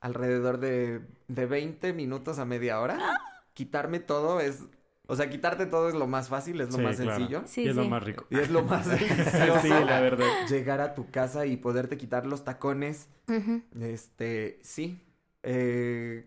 alrededor 0.00 0.58
de, 0.58 1.00
de 1.28 1.46
20 1.46 1.92
minutos 1.94 2.38
a 2.38 2.44
media 2.44 2.80
hora. 2.80 2.98
Quitarme 3.54 3.98
todo 3.98 4.40
es. 4.40 4.64
O 5.06 5.16
sea, 5.16 5.30
quitarte 5.30 5.64
todo 5.64 5.88
es 5.88 5.94
lo 5.94 6.06
más 6.06 6.28
fácil, 6.28 6.60
es 6.60 6.68
lo 6.70 6.76
Sí, 6.76 6.82
más 6.82 6.96
claro. 6.96 7.16
sencillo. 7.16 7.42
Sí, 7.46 7.62
y 7.62 7.68
es 7.68 7.76
lo 7.76 7.86
más 7.86 8.02
rico. 8.02 8.26
Y 8.28 8.38
es 8.38 8.50
lo 8.50 8.62
más 8.62 8.86
delicioso. 8.90 9.60
Sí, 9.62 9.68
la 9.70 10.00
verdad. 10.00 10.26
Llegar 10.50 10.82
a 10.82 10.94
tu 10.94 11.10
casa 11.10 11.46
y 11.46 11.56
poderte 11.56 11.96
quitar 11.96 12.26
los 12.26 12.44
tacones. 12.44 13.08
Este, 13.80 14.58
sí. 14.62 15.00
Eh, 15.42 16.26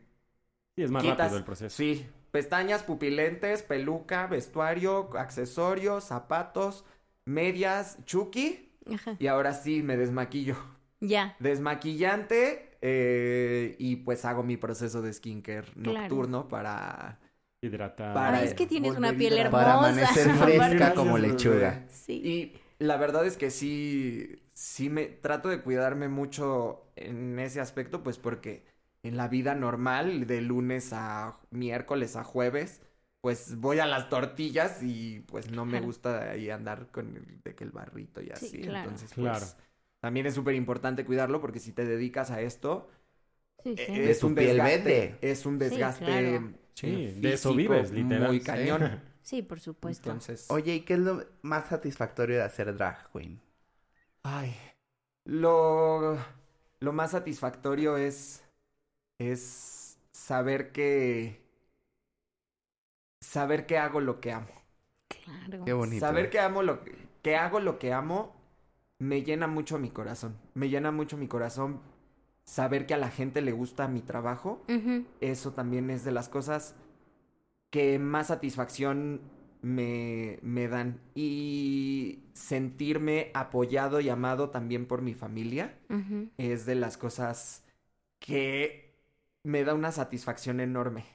Sí, 0.75 0.83
es 0.83 0.89
más 0.91 1.03
quitas- 1.03 1.17
rápido 1.19 1.37
el 1.37 1.43
proceso. 1.43 1.75
Sí, 1.77 2.07
pestañas, 2.31 2.81
pupilentes, 2.81 3.61
peluca, 3.61 4.25
vestuario, 4.25 5.09
accesorios, 5.17 6.05
zapatos, 6.05 6.85
medias, 7.25 7.97
chucky. 8.05 8.70
Ajá. 8.93 9.15
Y 9.19 9.27
ahora 9.27 9.53
sí, 9.53 9.81
me 9.83 9.97
desmaquillo. 9.97 10.55
Ya. 10.99 11.35
Desmaquillante 11.39 12.77
eh, 12.81 13.75
y 13.79 13.97
pues 13.97 14.23
hago 14.25 14.43
mi 14.43 14.57
proceso 14.57 15.01
de 15.01 15.11
skincare 15.13 15.67
Claro. 15.81 15.99
nocturno 16.01 16.47
para... 16.47 17.19
Hidratar. 17.63 18.15
Para- 18.15 18.39
Ay, 18.39 18.45
es 18.47 18.53
que 18.55 18.65
tienes 18.65 18.97
una 18.97 19.13
piel 19.13 19.37
hermosa. 19.37 19.51
Para 19.65 19.73
amanecer 19.75 20.31
fresca 20.33 20.95
como 20.95 21.19
lechuga. 21.19 21.85
Sí. 21.89 22.13
Y 22.13 22.53
la 22.83 22.97
verdad 22.97 23.23
es 23.27 23.37
que 23.37 23.51
sí, 23.51 24.41
sí 24.53 24.89
me 24.89 25.05
trato 25.05 25.47
de 25.49 25.61
cuidarme 25.61 26.07
mucho 26.07 26.83
en 26.95 27.37
ese 27.37 27.61
aspecto, 27.61 28.01
pues 28.01 28.17
porque 28.17 28.65
en 29.03 29.15
la 29.15 29.27
vida 29.27 29.53
normal, 29.53 30.25
de 30.25 30.41
lunes 30.41 30.91
a 30.91 31.37
miércoles 31.51 32.15
a 32.15 32.23
jueves, 32.23 32.81
pues 33.21 33.57
voy 33.59 33.79
a 33.79 33.85
las 33.85 34.09
tortillas 34.09 34.81
y 34.83 35.21
pues 35.21 35.49
no 35.51 35.65
me 35.65 35.79
Claro. 35.79 35.81
gusta 35.81 36.31
ahí 36.31 36.49
andar 36.49 36.89
con 36.91 37.15
el, 37.15 37.41
de 37.43 37.55
que 37.55 37.63
el 37.63 37.71
barrito 37.71 38.21
y 38.21 38.31
Sí, 38.33 38.51
así. 38.51 38.57
claro. 38.59 38.91
Entonces, 38.91 39.13
pues 39.19 39.55
Claro. 39.55 39.57
también 39.99 40.25
es 40.25 40.33
súper 40.35 40.55
importante 40.55 41.05
cuidarlo 41.05 41.41
porque 41.41 41.59
si 41.59 41.71
te 41.73 41.85
dedicas 41.85 42.31
a 42.31 42.41
esto, 42.41 42.89
Sí, 43.63 43.77
sí. 43.77 43.93
eh, 43.93 44.11
es 44.11 44.23
un 44.23 44.35
desgaste. 44.35 45.17
Es 45.21 45.45
un 45.45 45.59
Sí, 45.59 45.75
desgaste. 45.79 46.01
claro. 46.05 46.53
Sí, 46.75 46.87
eh, 46.87 47.13
de 47.17 47.33
eso 47.33 47.53
físico 47.53 47.55
vives, 47.55 47.91
literal. 47.91 48.29
Muy 48.29 48.41
cañón. 48.41 49.01
Sí, 49.21 49.41
por 49.43 49.59
supuesto. 49.59 50.09
Entonces. 50.09 50.47
Oye, 50.47 50.75
¿y 50.75 50.81
qué 50.81 50.95
es 50.95 50.99
lo 50.99 51.25
más 51.43 51.69
satisfactorio 51.69 52.37
de 52.37 52.43
hacer 52.43 52.75
drag 52.75 53.11
queen? 53.11 53.41
Ay. 54.23 54.55
Lo, 55.25 56.17
lo 56.79 56.93
más 56.93 57.11
satisfactorio 57.11 57.97
es. 57.97 58.43
Es 59.19 59.99
saber 60.11 60.71
que. 60.71 61.40
Saber 63.21 63.65
que 63.65 63.77
hago 63.77 64.01
lo 64.01 64.19
que 64.19 64.33
amo. 64.33 64.51
Claro. 65.07 65.63
Qué 65.63 65.73
bonito. 65.73 66.05
Saber 66.05 66.29
que 66.29 66.39
amo 66.39 66.63
lo 66.63 66.83
que, 66.83 66.95
que 67.21 67.35
hago 67.37 67.59
lo 67.59 67.79
que 67.79 67.93
amo 67.93 68.35
me 68.99 69.23
llena 69.23 69.47
mucho 69.47 69.79
mi 69.79 69.89
corazón. 69.89 70.37
Me 70.53 70.69
llena 70.69 70.91
mucho 70.91 71.17
mi 71.17 71.27
corazón 71.27 71.81
saber 72.43 72.85
que 72.85 72.93
a 72.93 72.97
la 72.97 73.09
gente 73.09 73.41
le 73.41 73.51
gusta 73.51 73.87
mi 73.87 74.01
trabajo. 74.01 74.61
Eso 75.21 75.53
también 75.53 75.89
es 75.89 76.03
de 76.03 76.11
las 76.11 76.29
cosas 76.29 76.75
que 77.71 77.97
más 77.97 78.27
satisfacción 78.27 79.21
me, 79.61 80.37
me 80.41 80.67
dan. 80.67 80.99
Y 81.15 82.19
sentirme 82.33 83.31
apoyado 83.33 84.01
y 84.01 84.09
amado 84.09 84.49
también 84.49 84.85
por 84.85 85.01
mi 85.01 85.13
familia 85.13 85.77
es 86.37 86.65
de 86.65 86.75
las 86.75 86.97
cosas 86.97 87.63
que 88.19 88.80
me 89.43 89.63
da 89.63 89.73
una 89.73 89.91
satisfacción 89.91 90.59
enorme. 90.59 91.05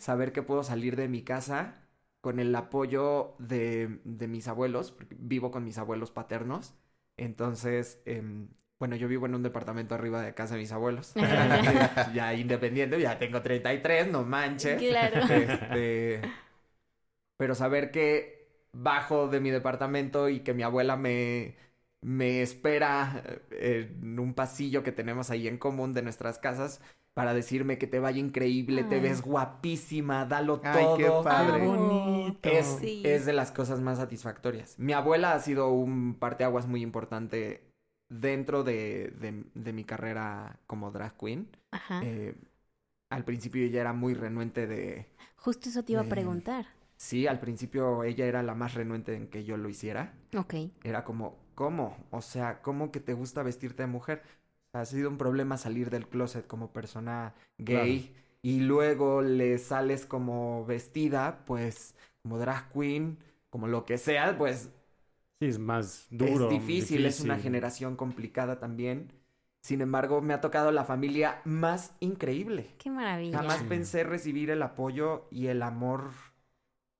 Saber 0.00 0.32
que 0.32 0.42
puedo 0.42 0.62
salir 0.62 0.96
de 0.96 1.08
mi 1.08 1.22
casa 1.22 1.82
con 2.20 2.40
el 2.40 2.54
apoyo 2.54 3.34
de, 3.38 4.00
de 4.04 4.28
mis 4.28 4.48
abuelos, 4.48 4.92
porque 4.92 5.16
vivo 5.18 5.50
con 5.50 5.64
mis 5.64 5.78
abuelos 5.78 6.10
paternos. 6.10 6.74
Entonces, 7.16 8.00
em, 8.06 8.48
bueno, 8.78 8.96
yo 8.96 9.08
vivo 9.08 9.26
en 9.26 9.34
un 9.34 9.42
departamento 9.42 9.94
arriba 9.94 10.22
de 10.22 10.34
casa 10.34 10.54
de 10.54 10.60
mis 10.60 10.72
abuelos. 10.72 11.12
ya 12.14 12.34
independiente, 12.34 13.00
ya 13.00 13.18
tengo 13.18 13.42
33, 13.42 14.10
no 14.10 14.24
manches. 14.24 14.80
Claro. 14.80 15.20
Este, 15.20 16.22
pero 17.36 17.54
saber 17.54 17.90
que 17.90 18.48
bajo 18.72 19.28
de 19.28 19.40
mi 19.40 19.50
departamento 19.50 20.28
y 20.28 20.40
que 20.40 20.54
mi 20.54 20.62
abuela 20.62 20.96
me, 20.96 21.56
me 22.00 22.42
espera 22.42 23.22
eh, 23.50 23.90
en 24.00 24.18
un 24.18 24.34
pasillo 24.34 24.82
que 24.82 24.92
tenemos 24.92 25.30
ahí 25.30 25.46
en 25.48 25.58
común 25.58 25.92
de 25.92 26.02
nuestras 26.02 26.38
casas 26.38 26.80
para 27.14 27.32
decirme 27.32 27.78
que 27.78 27.86
te 27.86 28.00
vaya 28.00 28.18
increíble, 28.18 28.82
te 28.84 29.00
ves 29.00 29.22
guapísima, 29.22 30.24
dalo 30.26 30.60
Ay, 30.64 30.84
todo. 30.84 30.96
qué 30.96 31.10
padre. 31.22 31.60
Qué 31.60 31.66
bonito. 31.66 32.48
Es, 32.48 32.66
Sí. 32.80 33.02
es 33.04 33.24
de 33.24 33.32
las 33.32 33.52
cosas 33.52 33.80
más 33.80 33.98
satisfactorias. 33.98 34.78
Mi 34.78 34.92
abuela 34.92 35.32
ha 35.32 35.38
sido 35.38 35.68
un 35.70 36.14
parteaguas 36.18 36.66
muy 36.66 36.82
importante 36.82 37.70
dentro 38.08 38.64
de, 38.64 39.12
de- 39.20 39.44
de 39.54 39.72
mi 39.72 39.84
carrera 39.84 40.58
como 40.66 40.90
drag 40.90 41.16
queen. 41.16 41.48
Ajá. 41.70 42.00
Eh, 42.04 42.34
al 43.10 43.24
principio 43.24 43.64
ella 43.64 43.80
era 43.80 43.92
muy 43.92 44.14
renuente 44.14 44.66
de... 44.66 45.06
Justo 45.36 45.68
eso 45.68 45.84
te 45.84 45.92
iba 45.92 46.00
a 46.02 46.04
preguntar. 46.04 46.66
Sí, 46.96 47.26
al 47.26 47.38
principio 47.38 48.02
ella 48.02 48.26
era 48.26 48.42
la 48.42 48.54
más 48.54 48.74
renuente 48.74 49.14
en 49.14 49.28
que 49.28 49.44
yo 49.44 49.56
lo 49.56 49.68
hiciera. 49.68 50.14
Ok. 50.36 50.54
Era 50.82 51.04
como, 51.04 51.38
¿cómo? 51.54 51.96
O 52.10 52.22
sea, 52.22 52.60
¿cómo 52.62 52.90
que 52.90 52.98
te 53.00 53.12
gusta 53.14 53.42
vestirte 53.42 53.82
de 53.82 53.86
mujer? 53.88 54.22
Sea, 54.74 54.80
ha 54.80 54.84
sido 54.86 55.08
un 55.08 55.18
problema 55.18 55.56
salir 55.56 55.88
del 55.88 56.08
closet 56.08 56.46
como 56.48 56.72
persona 56.72 57.32
gay 57.58 58.12
y 58.42 58.60
luego 58.60 59.22
le 59.22 59.58
sales 59.58 60.04
como 60.04 60.64
vestida, 60.66 61.44
pues 61.46 61.94
como 62.22 62.38
drag 62.38 62.72
queen, 62.72 63.18
como 63.50 63.68
lo 63.68 63.84
que 63.84 63.98
sea, 63.98 64.36
pues 64.36 64.70
Sí, 65.40 65.46
es 65.46 65.58
más 65.58 66.06
duro. 66.10 66.46
es 66.46 66.48
difícil, 66.48 67.06
es 67.06 67.20
una 67.20 67.38
generación 67.38 67.96
complicada 67.96 68.58
también. 68.58 69.12
Sin 69.62 69.80
embargo, 69.80 70.20
me 70.22 70.34
ha 70.34 70.40
tocado 70.40 70.72
la 70.72 70.84
familia 70.84 71.40
más 71.44 71.94
increíble. 72.00 72.66
Qué 72.78 72.90
maravilla. 72.90 73.38
Jamás 73.38 73.58
Sí. 73.58 73.68
pensé 73.68 74.04
recibir 74.04 74.50
el 74.50 74.62
apoyo 74.62 75.26
y 75.30 75.46
el 75.48 75.62
amor 75.62 76.10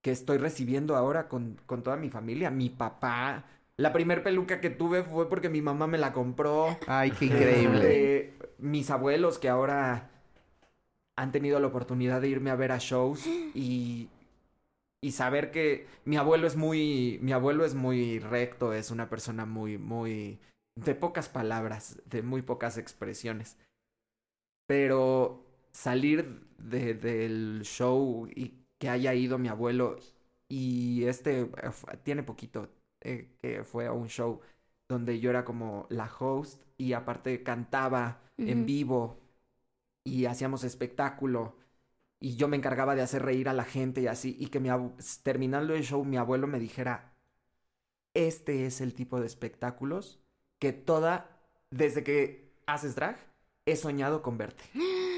que 0.03 0.11
estoy 0.11 0.39
recibiendo 0.39 0.97
ahora 0.97 1.29
con, 1.29 1.61
con 1.67 1.83
toda 1.83 1.97
mi 1.97 2.11
familia. 2.11 2.51
Mi 2.51 2.71
papá, 2.71 3.45
La 3.77 3.93
primer 3.93 4.23
peluca 4.23 4.61
que 4.61 4.71
tuve 4.71 5.03
fue 5.03 5.29
porque 5.29 5.49
mi 5.49 5.61
mamá 5.61 5.87
me 5.87 5.99
la 5.99 6.13
compró. 6.13 6.79
Ay, 6.87 7.11
qué 7.11 7.27
increíble. 7.27 8.17
Eh, 8.17 8.39
mis 8.59 8.91
abuelos 8.91 9.39
que 9.39 9.49
ahora 9.49 10.11
han 11.17 11.33
tenido 11.33 11.59
la 11.59 11.67
oportunidad 11.67 12.21
de 12.21 12.29
irme 12.29 12.51
a 12.51 12.57
ver 12.57 12.71
a 12.73 12.79
shows 12.79 13.27
y, 13.55 14.09
y 15.03 15.13
saber 15.13 15.51
que 15.51 15.89
mi 16.05 16.17
abuelo 16.17 16.47
es 16.47 16.57
muy, 16.57 17.19
mi 17.21 17.33
abuelo 17.33 17.65
es 17.65 17.75
muy 17.75 18.21
recto, 18.21 18.73
es 18.73 18.91
una 18.93 19.09
persona 19.09 19.45
muy, 19.45 19.77
muy, 19.77 20.39
de 20.77 20.95
pocas 20.95 21.29
palabras, 21.29 22.01
de 22.07 22.23
muy 22.23 22.43
pocas 22.43 22.79
expresiones. 22.79 23.57
Pero 24.67 25.45
salir 25.73 26.47
de, 26.59 26.95
del 26.95 27.63
show 27.65 28.29
y 28.29 28.55
que 28.79 28.89
haya 28.89 29.15
ido 29.15 29.39
mi 29.39 29.49
abuelo 29.49 29.97
y 30.49 31.05
este 31.05 31.41
eh, 31.41 31.49
tiene 32.05 32.23
poquito 32.23 32.69
eh, 33.05 33.31
que 33.43 33.65
fue 33.65 33.87
a 33.87 33.93
un 33.93 34.09
show 34.09 34.41
donde 34.89 35.21
yo 35.21 35.31
era 35.31 35.45
como 35.45 35.87
la 35.91 36.11
host 36.19 36.63
y 36.79 36.93
aparte 36.95 37.43
cantaba 37.43 38.21
en 38.39 38.67
vivo 38.67 39.21
y 40.05 40.27
hacíamos 40.27 40.65
espectáculo 40.65 41.57
y 42.21 42.37
yo 42.37 42.49
me 42.49 42.57
encargaba 42.57 42.95
de 42.95 43.03
hacer 43.03 43.23
reír 43.25 43.49
a 43.49 43.55
la 43.55 43.65
gente 43.65 44.03
y 44.03 44.07
así 44.09 44.37
y 44.39 44.49
que 44.49 44.61
mi 44.61 44.71
terminando 45.23 45.75
el 45.75 45.85
show 45.85 46.05
mi 46.05 46.17
abuelo 46.19 46.47
me 46.47 46.59
dijera 46.61 47.15
este 48.15 48.67
es 48.67 48.81
el 48.81 48.95
tipo 48.95 49.21
de 49.21 49.27
espectáculos 49.27 50.21
que 50.59 50.73
toda 50.73 51.31
desde 51.71 52.05
que 52.05 52.53
haces 52.67 52.95
drag 52.95 53.17
he 53.67 53.77
soñado 53.77 54.23
con 54.23 54.39
verte 54.39 54.65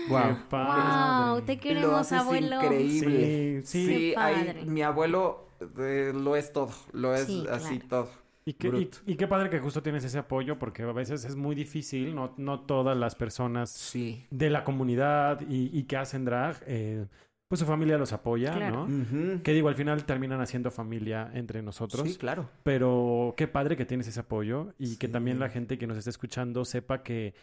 Wow. 0.08 0.36
Wow, 0.60 1.42
te 1.44 1.58
lo 1.58 1.60
queremos, 1.60 1.96
haces 1.96 2.18
abuelo. 2.20 2.60
increíble 2.60 3.62
Sí, 3.64 4.12
sí. 4.12 4.14
ahí 4.16 4.56
mi 4.64 4.82
abuelo 4.82 5.45
eh, 5.78 6.12
lo 6.14 6.36
es 6.36 6.52
todo 6.52 6.70
lo 6.92 7.14
es 7.14 7.26
Sí, 7.26 7.44
así 7.50 7.78
claro. 7.80 8.04
todo 8.06 8.10
Y 8.44 8.52
qué, 8.54 8.88
y, 9.06 9.16
qué 9.16 9.26
padre 9.26 9.50
que 9.50 9.58
justo 9.58 9.82
tienes 9.82 10.04
ese 10.04 10.18
apoyo, 10.18 10.58
porque 10.58 10.82
a 10.84 10.92
veces 10.92 11.24
es 11.24 11.34
muy 11.34 11.54
difícil, 11.56 12.14
no, 12.14 12.32
no 12.36 12.60
todas 12.60 12.96
las 12.96 13.14
personas 13.16 13.70
sí 13.70 14.24
de 14.30 14.50
la 14.50 14.62
comunidad 14.62 15.40
y, 15.48 15.76
y 15.76 15.82
que 15.84 15.96
hacen 15.96 16.24
drag, 16.24 16.62
eh, 16.66 17.06
pues 17.48 17.58
su 17.60 17.66
familia 17.66 17.98
los 17.98 18.12
apoya, 18.12 18.52
Claro. 18.54 18.86
¿no? 18.88 19.42
Que 19.42 19.52
digo, 19.52 19.68
al 19.68 19.74
final 19.74 20.04
terminan 20.04 20.40
haciendo 20.40 20.70
familia 20.70 21.30
entre 21.34 21.62
nosotros. 21.62 22.08
sí 22.08 22.16
claro 22.16 22.48
Pero 22.62 23.34
qué 23.36 23.48
padre 23.48 23.76
que 23.76 23.84
tienes 23.84 24.06
ese 24.08 24.20
apoyo 24.20 24.74
y 24.78 24.96
que 24.96 25.08
también 25.08 25.38
la 25.40 25.48
gente 25.48 25.76
que 25.78 25.86
nos 25.86 25.96
está 25.96 26.10
escuchando 26.10 26.64
sepa 26.64 27.02
que, 27.02 27.34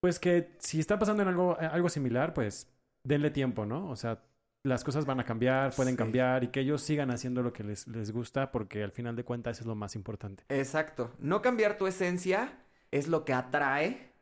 pues 0.00 0.18
que 0.20 0.56
si 0.58 0.78
está 0.80 0.98
pasando 0.98 1.22
en 1.22 1.28
algo, 1.28 1.56
algo 1.58 1.88
similar, 1.88 2.32
pues 2.34 2.68
denle 3.04 3.30
tiempo, 3.30 3.64
¿no? 3.66 3.88
O 3.90 3.96
sea, 3.96 4.22
las 4.64 4.84
cosas 4.84 5.06
van 5.06 5.20
a 5.20 5.24
cambiar, 5.24 5.72
pueden 5.74 5.94
Sí. 5.94 5.98
cambiar 5.98 6.44
y 6.44 6.48
que 6.48 6.60
ellos 6.60 6.82
sigan 6.82 7.10
haciendo 7.10 7.42
lo 7.42 7.52
que 7.52 7.64
les, 7.64 7.86
les 7.86 8.10
gusta 8.10 8.50
porque 8.52 8.82
al 8.82 8.92
final 8.92 9.16
de 9.16 9.24
cuentas 9.24 9.56
eso 9.56 9.62
es 9.64 9.66
lo 9.66 9.74
más 9.74 9.94
importante. 9.94 10.44
Exacto. 10.48 11.12
No 11.18 11.42
cambiar 11.42 11.78
tu 11.78 11.86
esencia 11.86 12.52
es 12.90 13.08
lo 13.08 13.24
que 13.24 13.32
atrae 13.32 14.12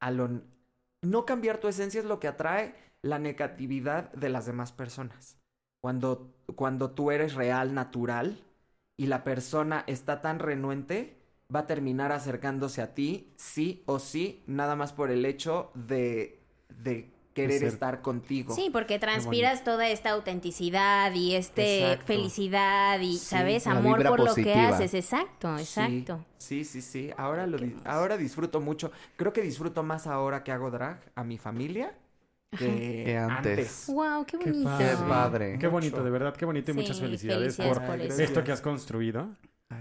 a 0.00 0.10
lo... 0.10 0.42
No 1.02 1.26
cambiar 1.26 1.58
tu 1.58 1.68
esencia 1.68 2.00
es 2.00 2.06
lo 2.06 2.18
que 2.18 2.28
atrae 2.28 2.74
la 3.02 3.18
negatividad 3.18 4.10
de 4.14 4.30
las 4.30 4.46
demás 4.46 4.72
personas. 4.72 5.38
Cuando, 5.82 6.34
cuando 6.56 6.92
tú 6.92 7.10
eres 7.10 7.34
real, 7.34 7.74
natural, 7.74 8.38
y 8.96 9.06
la 9.06 9.24
persona 9.24 9.84
está 9.86 10.22
tan 10.22 10.38
renuente, 10.38 11.18
va 11.54 11.60
a 11.60 11.66
terminar 11.66 12.12
acercándose 12.12 12.80
a 12.80 12.94
ti, 12.94 13.34
sí 13.36 13.82
o 13.86 13.98
sí, 13.98 14.42
nada 14.46 14.76
más 14.76 14.92
por 14.92 15.10
el 15.10 15.26
hecho 15.26 15.70
de, 15.74 16.40
de 16.82 17.12
querer 17.34 17.58
ser- 17.58 17.68
estar 17.68 18.00
contigo. 18.00 18.54
Sí, 18.54 18.70
porque 18.72 18.98
transpiras 18.98 19.64
toda 19.64 19.88
esta 19.88 20.10
autenticidad 20.10 21.12
y 21.12 21.34
este 21.34 21.82
Exacto. 21.82 22.06
felicidad 22.06 23.00
y, 23.00 23.14
Sí, 23.18 23.26
¿sabes? 23.26 23.66
Amor 23.66 24.02
por 24.06 24.20
lo 24.20 24.34
que 24.34 24.54
haces. 24.54 24.94
Exacto, 24.94 25.58
exacto. 25.58 26.24
Sí, 26.38 26.64
sí, 26.64 26.80
sí. 26.80 27.10
Ahora, 27.16 27.46
lo 27.46 27.58
¿Qué 27.58 27.66
di- 27.66 27.74
más? 27.74 27.86
ahora 27.86 28.16
disfruto 28.16 28.60
mucho. 28.60 28.92
Creo 29.16 29.32
que 29.32 29.42
disfruto 29.42 29.82
más 29.82 30.06
ahora 30.06 30.42
que 30.44 30.52
hago 30.52 30.70
drag 30.70 31.00
a 31.14 31.24
mi 31.24 31.36
familia 31.38 31.92
que, 32.56 33.02
Que 33.04 33.18
antes. 33.18 33.58
antes. 33.58 33.84
Wow, 33.88 34.24
qué 34.26 34.38
Qué 34.38 34.50
bonito. 34.50 34.68
padre. 34.70 34.86
Qué 34.88 34.96
padre. 35.08 35.58
Qué 35.58 35.66
bonito, 35.66 36.04
de 36.04 36.10
verdad, 36.10 36.36
qué 36.36 36.44
bonito 36.44 36.70
y 36.70 36.74
Sí, 36.74 36.80
muchas 36.80 37.00
felicidades, 37.00 37.56
felicidades 37.56 38.12
por, 38.14 38.20
esto 38.22 38.44
que 38.44 38.52
has 38.52 38.60
construido. 38.60 39.30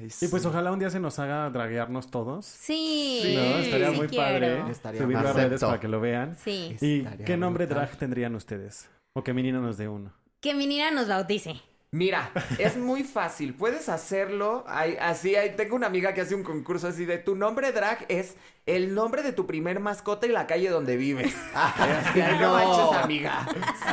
Ay, 0.04 0.10
Y 0.22 0.28
pues 0.28 0.46
ojalá 0.46 0.72
un 0.72 0.80
día 0.80 0.90
se 0.90 1.00
nos 1.00 1.18
haga 1.20 1.50
draguearnos 1.50 2.12
todos. 2.12 2.46
Sí, 2.46 3.20
Sí, 3.24 3.36
¿no? 3.36 3.42
Estaría 3.58 3.90
sí 3.92 3.96
muy 3.98 4.08
quiero. 4.08 4.24
padre 4.24 4.72
Estaría 4.72 5.02
subirlo 5.02 5.28
a 5.30 5.34
redes 5.34 5.62
para 5.62 5.80
que 5.80 5.88
lo 5.88 6.00
vean. 6.02 6.36
Sí. 6.36 6.76
¿Y 6.82 7.00
Estaría 7.00 7.26
qué 7.26 7.38
nombre 7.38 7.66
brutal. 7.66 7.86
drag 7.88 7.98
tendrían 7.98 8.36
ustedes? 8.36 8.90
O 9.14 9.24
que 9.24 9.34
Menina 9.34 9.60
nos 9.60 9.78
dé 9.78 9.88
uno. 9.88 10.12
Que 10.42 10.54
mi 10.54 10.68
niña 10.68 10.92
nos 10.92 11.08
bautice. 11.08 11.56
Mira, 11.94 12.32
es 12.58 12.76
muy 12.76 13.04
fácil. 13.04 13.54
Puedes 13.54 13.88
hacerlo. 13.88 14.64
Hay- 14.68 14.98
así, 15.00 15.36
hay- 15.36 15.56
tengo 15.56 15.76
una 15.76 15.86
amiga 15.88 16.14
que 16.16 16.22
hace 16.22 16.34
un 16.34 16.42
concurso 16.44 16.88
así 16.88 17.06
de 17.06 17.20
tu 17.20 17.36
nombre 17.36 17.72
drag 17.72 18.06
es 18.10 18.36
el 18.66 18.96
nombre 18.96 19.22
de 19.22 19.32
tu 19.32 19.46
primer 19.46 19.80
mascota 19.80 20.26
y 20.26 20.32
la 20.32 20.48
calle 20.48 20.70
donde 20.70 20.98
vives. 20.98 21.36
Así, 21.54 22.20
ay, 22.20 22.38
no 22.40 22.48
no. 22.48 22.54
manches, 22.54 23.04
amiga. 23.04 23.46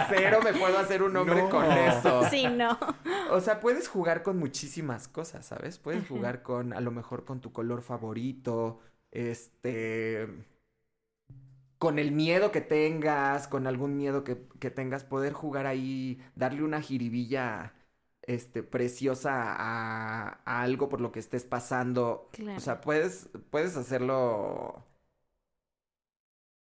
Cero 0.09 0.39
me 0.43 0.55
puedo 0.55 0.79
hacer 0.79 1.03
un 1.03 1.13
nombre 1.13 1.43
No. 1.43 1.51
con 1.51 1.71
eso. 1.71 2.25
Sí, 2.31 2.47
no. 2.47 2.79
O 3.31 3.41
sea, 3.41 3.61
puedes 3.61 3.87
jugar 3.89 4.23
con 4.23 4.39
muchísimas 4.39 5.07
cosas, 5.07 5.45
¿sabes? 5.45 5.79
Puedes 5.79 6.09
jugar 6.09 6.43
con, 6.43 6.73
a 6.73 6.81
lo 6.81 6.91
mejor, 6.93 7.25
con 7.27 7.41
tu 7.41 7.53
color 7.53 7.83
favorito, 7.83 8.81
este... 9.11 10.27
Con 11.79 11.99
el 11.99 12.13
miedo 12.13 12.53
que 12.53 12.61
tengas, 12.61 13.49
con 13.49 13.67
algún 13.67 13.97
miedo 13.97 14.23
que, 14.23 14.47
que 14.59 14.71
tengas, 14.71 15.03
poder 15.03 15.33
jugar 15.33 15.67
ahí, 15.67 16.21
darle 16.35 16.63
una 16.63 16.83
jiribilla, 16.83 17.73
este, 18.35 18.63
preciosa 18.63 19.33
a, 19.55 20.41
a 20.45 20.63
algo 20.63 20.89
por 20.89 21.01
lo 21.01 21.13
que 21.13 21.21
estés 21.21 21.45
pasando. 21.45 22.29
Claro. 22.33 22.57
O 22.57 22.61
sea, 22.61 22.81
puedes, 22.81 23.29
puedes 23.51 23.77
hacerlo... 23.77 24.85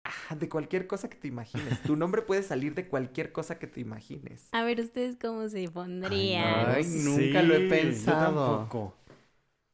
ah, 0.04 0.36
De 0.36 0.48
cualquier 0.50 0.88
cosa 0.88 1.10
que 1.10 1.18
te 1.18 1.28
imagines. 1.28 1.84
Tu 1.84 1.96
nombre 1.96 2.22
puede 2.22 2.44
salir 2.44 2.74
de 2.76 2.88
cualquier 2.88 3.32
cosa 3.32 3.60
que 3.60 3.68
te 3.68 3.82
imagines. 3.82 4.54
A 4.54 4.64
ver, 4.64 4.80
¿ustedes 4.80 5.18
cómo 5.20 5.50
se 5.50 5.68
pondrían? 5.70 6.70
Ay, 6.76 6.86
nunca 6.86 7.42
lo 7.42 7.56
he 7.56 7.60
yo 7.60 7.68
pensado. 7.70 8.18
tampoco. 8.18 8.94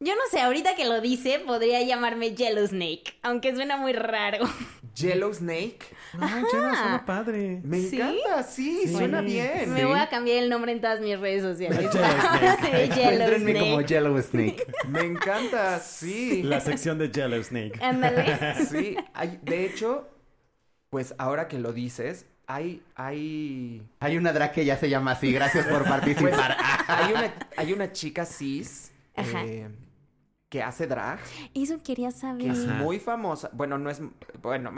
Yo 0.02 0.16
no 0.16 0.22
sé, 0.32 0.40
ahorita 0.40 0.76
que 0.76 0.86
lo 0.86 1.02
dice, 1.02 1.40
podría 1.46 1.82
llamarme 1.84 2.34
Yellow 2.34 2.66
Snake, 2.66 3.16
aunque 3.22 3.54
suena 3.54 3.76
muy 3.76 3.92
raro. 3.92 4.46
Yellow 4.96 5.34
Snake. 5.34 5.80
No, 6.18 6.26
Jenna, 6.28 6.50
suena 6.50 7.04
padre. 7.06 7.60
Me 7.64 7.80
¿Sí? 7.82 7.98
encanta, 8.00 8.44
sí, 8.44 8.82
Sí. 8.86 8.94
suena 8.96 9.20
bien. 9.22 9.74
Me 9.74 9.84
voy 9.86 10.00
a 10.00 10.08
cambiar 10.08 10.38
el 10.44 10.50
nombre 10.50 10.72
en 10.72 10.80
todas 10.80 11.02
mis 11.02 11.20
redes 11.20 11.42
sociales. 11.44 11.80
Yellow 11.94 12.58
Snake. 12.60 12.88
Yellow 12.96 13.12
Encuéntrenme 13.12 13.54
como 13.60 13.72
Snake. 13.82 13.88
Yellow 13.88 14.22
Snake. 14.22 14.68
Me 14.88 15.00
encanta, 15.02 15.80
sí. 15.80 16.44
La 16.44 16.62
sección 16.62 16.98
de 16.98 17.12
Yellow 17.12 17.44
Snake. 17.44 17.80
Ándale. 17.82 18.56
Sí, 18.70 18.96
hay, 19.14 19.38
de 19.44 19.66
hecho, 19.66 20.08
pues 20.90 21.14
ahora 21.18 21.50
que 21.50 21.60
lo 21.60 21.74
dices, 21.74 22.26
hay, 22.48 22.82
hay, 22.96 23.84
Hay 24.00 24.18
una 24.18 24.32
drag 24.32 24.54
que 24.54 24.64
ya 24.64 24.78
se 24.78 24.90
llama 24.90 25.12
así. 25.12 25.32
Gracias 25.34 25.68
por 25.68 25.84
participar. 25.84 26.56
hay 26.88 27.12
una, 27.14 27.34
hay 27.58 27.74
una 27.74 27.92
chica 27.92 28.26
cis 28.26 28.92
Ajá. 29.16 29.44
eh, 29.46 29.68
que 30.50 30.64
hace 30.64 30.88
drag, 30.88 31.20
Eso 31.54 31.78
quería 31.84 32.10
saber. 32.10 32.42
que 32.44 32.50
es 32.50 32.66
muy 32.66 33.00
famosa. 33.00 33.52
Bueno, 33.54 33.78
no 33.78 33.90
es, 33.92 34.02
bueno, 34.42 34.72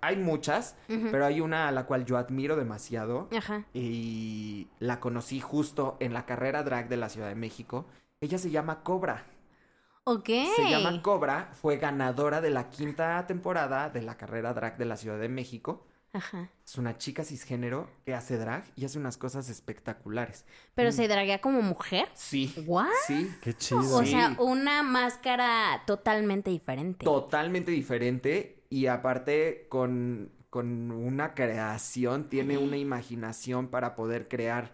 hay 0.00 0.16
muchas, 0.16 0.76
pero 0.86 1.26
hay 1.26 1.40
una 1.40 1.66
a 1.68 1.72
la 1.72 1.86
cual 1.86 2.04
yo 2.04 2.16
admiro 2.16 2.54
demasiado. 2.56 3.28
Ajá. 3.36 3.64
y 3.74 4.68
la 4.78 5.00
conocí 5.00 5.40
justo 5.40 5.96
en 6.00 6.12
la 6.14 6.24
carrera 6.24 6.62
drag 6.62 6.88
de 6.88 6.96
la 6.96 7.08
Ciudad 7.08 7.28
de 7.28 7.34
México. 7.34 7.86
Ella 8.20 8.38
se 8.38 8.50
llama 8.50 8.82
Cobra. 8.84 9.24
Ok. 10.04 10.28
Se 10.56 10.70
llama 10.70 11.02
Cobra, 11.02 11.50
fue 11.52 11.76
ganadora 11.76 12.40
de 12.40 12.50
la 12.50 12.70
quinta 12.70 13.26
temporada 13.26 13.90
de 13.90 14.02
la 14.02 14.16
carrera 14.16 14.54
drag 14.54 14.78
de 14.78 14.84
la 14.84 14.96
Ciudad 14.96 15.18
de 15.18 15.28
México. 15.28 15.84
Ajá. 16.12 16.50
Es 16.64 16.76
una 16.78 16.96
chica 16.96 17.22
cisgénero 17.22 17.88
que 18.06 18.14
hace 18.14 18.38
drag 18.38 18.64
y 18.76 18.84
hace 18.86 18.98
unas 18.98 19.18
cosas 19.18 19.48
espectaculares. 19.50 20.44
Pero 20.74 20.90
se 20.90 21.06
draguea 21.06 21.40
como 21.40 21.60
mujer. 21.62 22.08
Sí. 22.14 22.54
¿What? 22.66 22.86
Sí. 23.06 23.30
Qué 23.42 23.54
chido. 23.54 23.80
O 23.80 24.02
Sí. 24.02 24.10
sea, 24.12 24.34
una 24.38 24.82
máscara 24.82 25.82
totalmente 25.86 26.50
diferente. 26.50 27.04
Totalmente 27.04 27.70
diferente 27.70 28.64
y 28.70 28.86
aparte 28.86 29.66
con, 29.68 30.32
con 30.50 30.90
una 30.90 31.34
creación, 31.34 32.28
tiene 32.30 32.56
una 32.58 32.78
imaginación 32.78 33.68
para 33.68 33.94
poder 33.94 34.28
crear 34.28 34.72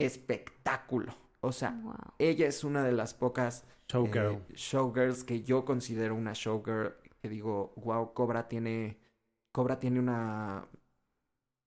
espectáculo. 0.00 1.14
O 1.40 1.52
sea, 1.52 1.70
Wow. 1.82 1.94
ella 2.18 2.46
es 2.46 2.64
una 2.64 2.82
de 2.84 2.92
las 2.92 3.14
pocas 3.14 3.64
Showgirl. 3.88 4.32
eh, 4.34 4.42
showgirls 4.54 5.24
que 5.24 5.42
yo 5.42 5.64
considero 5.64 6.14
una 6.14 6.32
showgirl 6.34 6.94
que 7.20 7.28
digo, 7.28 7.72
wow, 7.76 8.12
Cobra 8.14 8.48
tiene 8.48 8.98
Cobra 9.56 9.78
tiene 9.78 10.00
una 10.00 10.66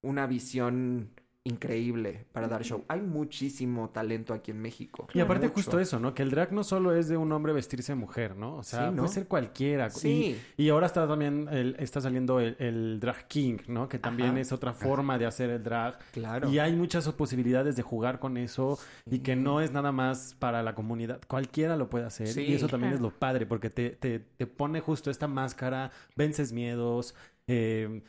una 0.02 0.28
visión 0.28 1.10
increíble 1.44 2.26
para 2.34 2.50
dar 2.50 2.62
show. 2.64 2.84
Hay 2.90 3.00
muchísimo 3.00 3.90
talento 3.90 4.34
aquí 4.34 4.52
en 4.52 4.62
México. 4.62 5.08
Y 5.14 5.22
aparte 5.22 5.46
Mucho. 5.48 5.56
justo 5.56 5.80
eso, 5.80 5.98
¿no? 5.98 6.14
Que 6.14 6.22
el 6.22 6.30
drag 6.30 6.52
no 6.52 6.62
solo 6.66 6.94
es 6.94 7.08
de 7.08 7.16
un 7.16 7.32
hombre 7.32 7.54
vestirse 7.54 7.94
de 7.94 7.96
mujer, 7.96 8.36
¿no? 8.36 8.56
O 8.58 8.64
sea, 8.64 8.90
Sí, 8.90 8.96
¿no? 8.96 9.04
puede 9.04 9.14
ser 9.14 9.28
cualquiera. 9.30 9.90
Sí. 9.90 10.38
Y, 10.58 10.66
y 10.66 10.70
ahora 10.70 10.88
está 10.88 11.08
también, 11.08 11.48
el- 11.50 11.78
está 11.80 12.02
saliendo 12.02 12.42
el, 12.42 12.58
el 12.60 13.00
drag 13.00 13.28
king, 13.30 13.60
¿no? 13.70 13.88
Que 13.88 13.98
también 13.98 14.32
Ajá. 14.32 14.40
es 14.42 14.52
otra 14.52 14.74
forma 14.74 15.18
de 15.18 15.26
hacer 15.26 15.50
el 15.50 15.64
drag. 15.64 15.98
Claro. 16.12 16.50
Y 16.50 16.60
hay 16.60 16.76
muchas 16.76 17.08
posibilidades 17.14 17.78
de 17.78 17.82
jugar 17.82 18.20
con 18.20 18.36
eso 18.36 18.78
y 19.10 19.20
que 19.20 19.38
no 19.38 19.62
es 19.62 19.72
nada 19.72 19.94
más 19.94 20.36
para 20.38 20.62
la 20.64 20.76
comunidad. 20.76 21.22
Cualquiera 21.30 21.78
lo 21.78 21.90
puede 21.90 22.06
hacer. 22.08 22.28
Sí. 22.28 22.42
Y 22.42 22.54
eso 22.56 22.68
también 22.68 22.92
Claro. 22.92 23.08
es 23.08 23.14
lo 23.14 23.18
padre, 23.18 23.46
porque 23.46 23.70
te, 23.70 23.92
te, 23.92 24.20
te 24.20 24.48
pone 24.48 24.82
justo 24.82 25.10
esta 25.10 25.28
máscara, 25.30 25.92
vences 26.18 26.52
miedos, 26.52 27.16
eh, 27.48 28.04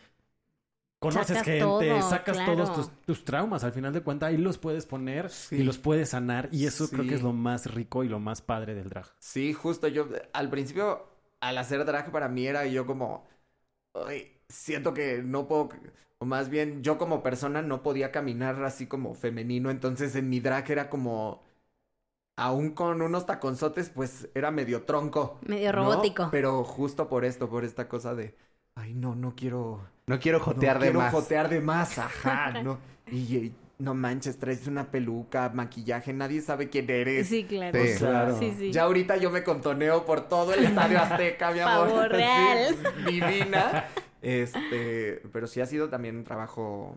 conoces 0.99 1.39
Sacas 1.39 1.45
gente, 1.45 1.61
todo, 1.61 2.03
sacas 2.03 2.37
claro. 2.37 2.55
todos 2.55 2.75
tus, 2.75 2.91
tus 3.03 3.25
traumas. 3.25 3.65
Al 3.65 3.73
final 3.73 3.93
de 3.93 4.03
cuentas, 4.03 4.29
ahí 4.31 4.37
los 4.37 4.59
puedes 4.59 4.87
poner 4.87 5.31
Sí. 5.31 5.57
y 5.57 5.63
los 5.63 5.79
puedes 5.79 6.11
sanar. 6.11 6.49
Y 6.53 6.67
eso 6.67 6.89
creo 6.91 7.07
que 7.07 7.15
es 7.15 7.23
lo 7.23 7.33
más 7.33 7.73
rico 7.73 8.05
y 8.05 8.09
lo 8.09 8.19
más 8.21 8.43
padre 8.43 8.75
del 8.75 8.89
drag. 8.89 9.07
Sí, 9.19 9.53
justo 9.53 9.89
yo 9.89 10.09
al 10.33 10.51
principio 10.51 11.09
al 11.41 11.59
hacer 11.59 11.85
drag 11.85 12.11
para 12.13 12.29
mí 12.29 12.47
era 12.47 12.67
yo 12.67 12.87
como 12.87 13.27
"Ay, 13.95 14.33
siento 14.49 14.95
que 14.95 15.23
no 15.23 15.49
puedo 15.49 15.71
o 16.19 16.27
más 16.27 16.51
bien 16.51 16.83
yo 16.85 16.99
como 16.99 17.23
persona 17.23 17.63
no 17.63 17.83
podía 17.83 18.13
caminar 18.13 18.63
así 18.65 18.87
como 18.89 19.15
femenino, 19.15 19.71
entonces 19.71 20.17
en 20.17 20.31
mi 20.31 20.41
drag 20.41 20.71
era 20.71 20.91
como 20.91 21.43
aún 22.37 22.71
con 22.73 23.03
unos 23.03 23.27
taconzotes 23.27 23.91
pues 23.91 24.29
era 24.35 24.51
medio 24.51 24.85
tronco, 24.85 25.41
Medio 25.47 25.73
¿no? 25.73 25.93
robótico. 25.93 26.29
Pero 26.31 26.65
justo 26.65 27.09
por 27.09 27.25
esto, 27.25 27.49
por 27.51 27.65
esta 27.65 27.89
cosa 27.89 28.15
de 28.15 28.37
ay, 28.79 28.95
no, 28.95 29.15
no 29.15 29.35
quiero 29.35 29.81
No 30.07 30.19
quiero 30.19 30.41
jotear 30.41 30.77
no 30.77 30.81
de 30.81 30.87
quiero 30.89 30.99
más. 31.01 31.13
jotear 31.13 31.49
de 31.49 31.61
más, 31.61 31.99
ajá, 31.99 32.53
no. 32.63 32.79
Y, 33.11 33.17
y 33.37 33.55
no 33.79 33.95
manches, 33.95 34.39
traes 34.39 34.67
una 34.67 34.91
peluca, 34.91 35.51
maquillaje, 35.55 36.13
nadie 36.13 36.41
sabe 36.41 36.69
quién 36.69 36.91
eres. 36.91 37.29
Sí, 37.29 37.45
claro. 37.45 37.79
Sí. 37.81 37.95
Claro. 37.99 38.39
Sí, 38.39 38.55
sí. 38.59 38.73
Ya 38.73 38.83
ahorita 38.85 39.17
yo 39.19 39.31
me 39.31 39.43
contoneo 39.45 40.05
por 40.05 40.29
todo 40.29 40.53
el 40.55 40.65
estadio 40.65 40.99
Azteca, 41.03 41.53
mi 41.53 41.61
amor. 41.61 41.89
Pavo 41.89 42.09
real. 42.09 42.77
Sí, 43.07 43.13
divina. 43.13 43.87
Este, 44.21 45.23
pero 45.33 45.47
sí 45.47 45.61
ha 45.61 45.67
sido 45.67 45.89
también 45.89 46.17
un 46.17 46.25
trabajo 46.25 46.97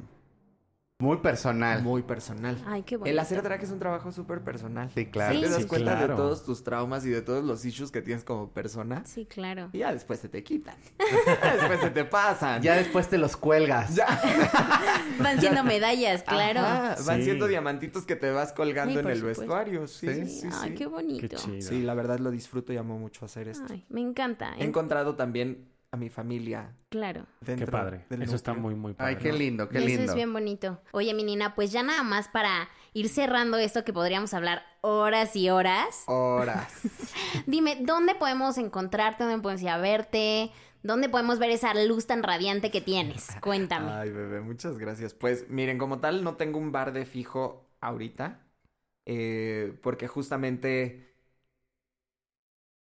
Muy 1.02 1.18
personal. 1.18 1.82
muy 1.84 2.04
personal. 2.04 2.58
Ay, 2.66 2.84
qué 2.84 2.96
bonito. 2.98 3.12
El 3.12 3.20
hacer 3.20 3.42
drag 3.44 3.62
es 3.64 3.72
un 3.72 3.80
trabajo 3.80 4.12
súper 4.12 4.42
personal. 4.42 4.90
Sí, 4.94 5.06
claro. 5.08 5.40
Te 5.40 5.50
das 5.50 5.62
Sí, 5.62 5.66
cuenta 5.68 5.92
claro. 5.98 6.08
de 6.14 6.16
todos 6.16 6.46
tus 6.46 6.64
traumas 6.64 7.06
y 7.06 7.10
de 7.10 7.22
todos 7.22 7.44
los 7.44 7.66
issues 7.66 7.92
que 7.92 8.02
tienes 8.02 8.24
como 8.24 8.50
persona. 8.52 9.04
Sí, 9.06 9.26
claro. 9.26 9.70
Y 9.74 9.80
ya 9.80 9.92
después 9.94 10.20
se 10.20 10.30
te 10.30 10.44
quitan. 10.44 10.76
después 11.58 11.80
se 11.82 11.90
te 11.90 12.06
pasan. 12.06 12.62
Ya 12.62 12.76
después 12.76 13.08
te 13.10 13.18
los 13.18 13.36
cuelgas. 13.38 13.96
Ya. 13.96 14.06
Van 15.20 15.40
siendo 15.40 15.64
medallas, 15.64 16.24
claro. 16.24 16.62
Ajá, 16.62 16.96
van 17.06 17.18
Sí. 17.18 17.24
siendo 17.26 17.48
diamantitos 17.48 18.06
que 18.06 18.16
te 18.16 18.32
vas 18.32 18.54
colgando 18.54 18.94
Sí, 18.94 19.00
en 19.00 19.08
el 19.08 19.18
supuesto. 19.18 19.42
vestuario. 19.42 19.88
Sí, 19.88 20.08
Sí. 20.08 20.26
sí, 20.26 20.42
sí. 20.42 20.48
Ay, 20.62 20.74
qué 20.76 20.86
bonito. 20.86 21.22
Qué 21.28 21.36
chido. 21.36 21.62
Sí, 21.62 21.82
la 21.84 21.94
verdad 21.94 22.20
lo 22.20 22.32
disfruto 22.32 22.74
y 22.74 22.78
amo 22.78 22.98
mucho 22.98 23.26
hacer 23.26 23.48
esto. 23.48 23.66
Ay, 23.70 23.86
me 23.90 24.02
encanta. 24.02 24.54
He 24.58 24.62
¿eh? 24.64 24.66
encontrado 24.66 25.16
también 25.16 25.68
a 25.92 25.98
mi 25.98 26.10
familia 26.10 26.74
Claro. 26.90 27.26
Qué 27.46 27.66
padre. 27.68 28.06
Eso 28.10 28.36
está 28.36 28.54
muy, 28.54 28.76
muy 28.76 28.94
padre. 28.94 29.16
Ay, 29.16 29.22
qué 29.22 29.32
lindo, 29.32 29.70
qué 29.70 29.78
Eso 29.78 29.88
lindo. 29.88 30.04
es 30.12 30.16
bien 30.16 30.34
bonito. 30.34 30.82
Oye, 30.92 31.14
mi 31.14 31.24
nina, 31.24 31.56
pues 31.56 31.72
ya 31.72 31.84
nada 31.84 32.04
más 32.04 32.28
para 32.28 32.68
ir 32.94 33.08
cerrando 33.08 33.58
esto 33.58 33.86
que 33.86 33.94
podríamos 33.94 34.34
hablar 34.34 34.64
horas 34.82 35.36
y 35.38 35.50
horas. 35.50 36.04
Horas. 36.08 36.74
Dime, 37.46 37.78
¿dónde 37.82 38.16
podemos 38.16 38.58
encontrarte? 38.58 39.24
¿Dónde 39.24 39.42
podemos 39.42 39.62
ir 39.62 39.70
a 39.70 39.78
verte? 39.78 40.52
¿Dónde 40.84 41.08
podemos 41.10 41.40
ver 41.40 41.52
esa 41.52 41.74
luz 41.86 42.08
tan 42.08 42.24
radiante 42.24 42.72
que 42.72 42.82
tienes? 42.82 43.28
Cuéntame. 43.42 43.92
Ay, 43.92 44.10
bebé, 44.12 44.42
muchas 44.42 44.78
gracias. 44.78 45.14
Pues 45.14 45.50
miren, 45.50 45.78
como 45.78 46.00
tal, 46.00 46.24
no 46.24 46.36
tengo 46.36 46.58
un 46.60 46.72
bar 46.72 46.92
de 46.92 47.06
fijo 47.06 47.70
ahorita. 47.82 48.46
eh, 49.06 49.78
porque 49.82 50.08
justamente, 50.08 51.11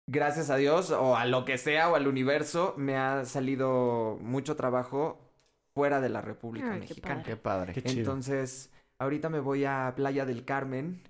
gracias 0.10 0.49
a 0.49 0.55
Dios, 0.55 0.91
o 0.91 1.16
a 1.16 1.26
lo 1.26 1.45
que 1.45 1.57
sea, 1.57 1.89
o 1.89 1.95
al 1.95 2.07
universo, 2.07 2.74
me 2.78 2.97
ha 2.97 3.26
salido 3.26 4.18
mucho 4.22 4.55
trabajo 4.55 5.20
fuera 5.74 6.01
de 6.01 6.10
la 6.10 6.22
República 6.22 6.74
Ay, 6.74 6.82
Mexicana. 6.82 7.24
Qué 7.24 7.38
padre. 7.38 7.74
Qué. 7.74 7.82
Entonces, 7.86 8.72
ahorita 8.97 9.30
me 9.30 9.39
voy 9.39 9.66
a 9.66 9.93
Playa 9.95 10.26
del 10.26 10.45
Carmen. 10.45 11.01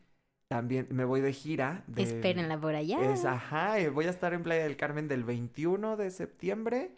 También 0.48 0.88
me 0.90 1.06
voy 1.06 1.22
de 1.22 1.32
gira. 1.32 1.84
De... 1.88 2.04
Espérenla 2.04 2.60
por 2.60 2.76
allá. 2.76 3.00
Es, 3.14 3.24
ajá, 3.24 3.76
voy 3.94 4.06
a 4.06 4.10
estar 4.10 4.34
en 4.34 4.44
Playa 4.44 4.64
del 4.64 4.78
Carmen 4.78 5.08
del 5.08 5.24
21 5.24 5.96
de 5.96 6.12
septiembre 6.12 6.92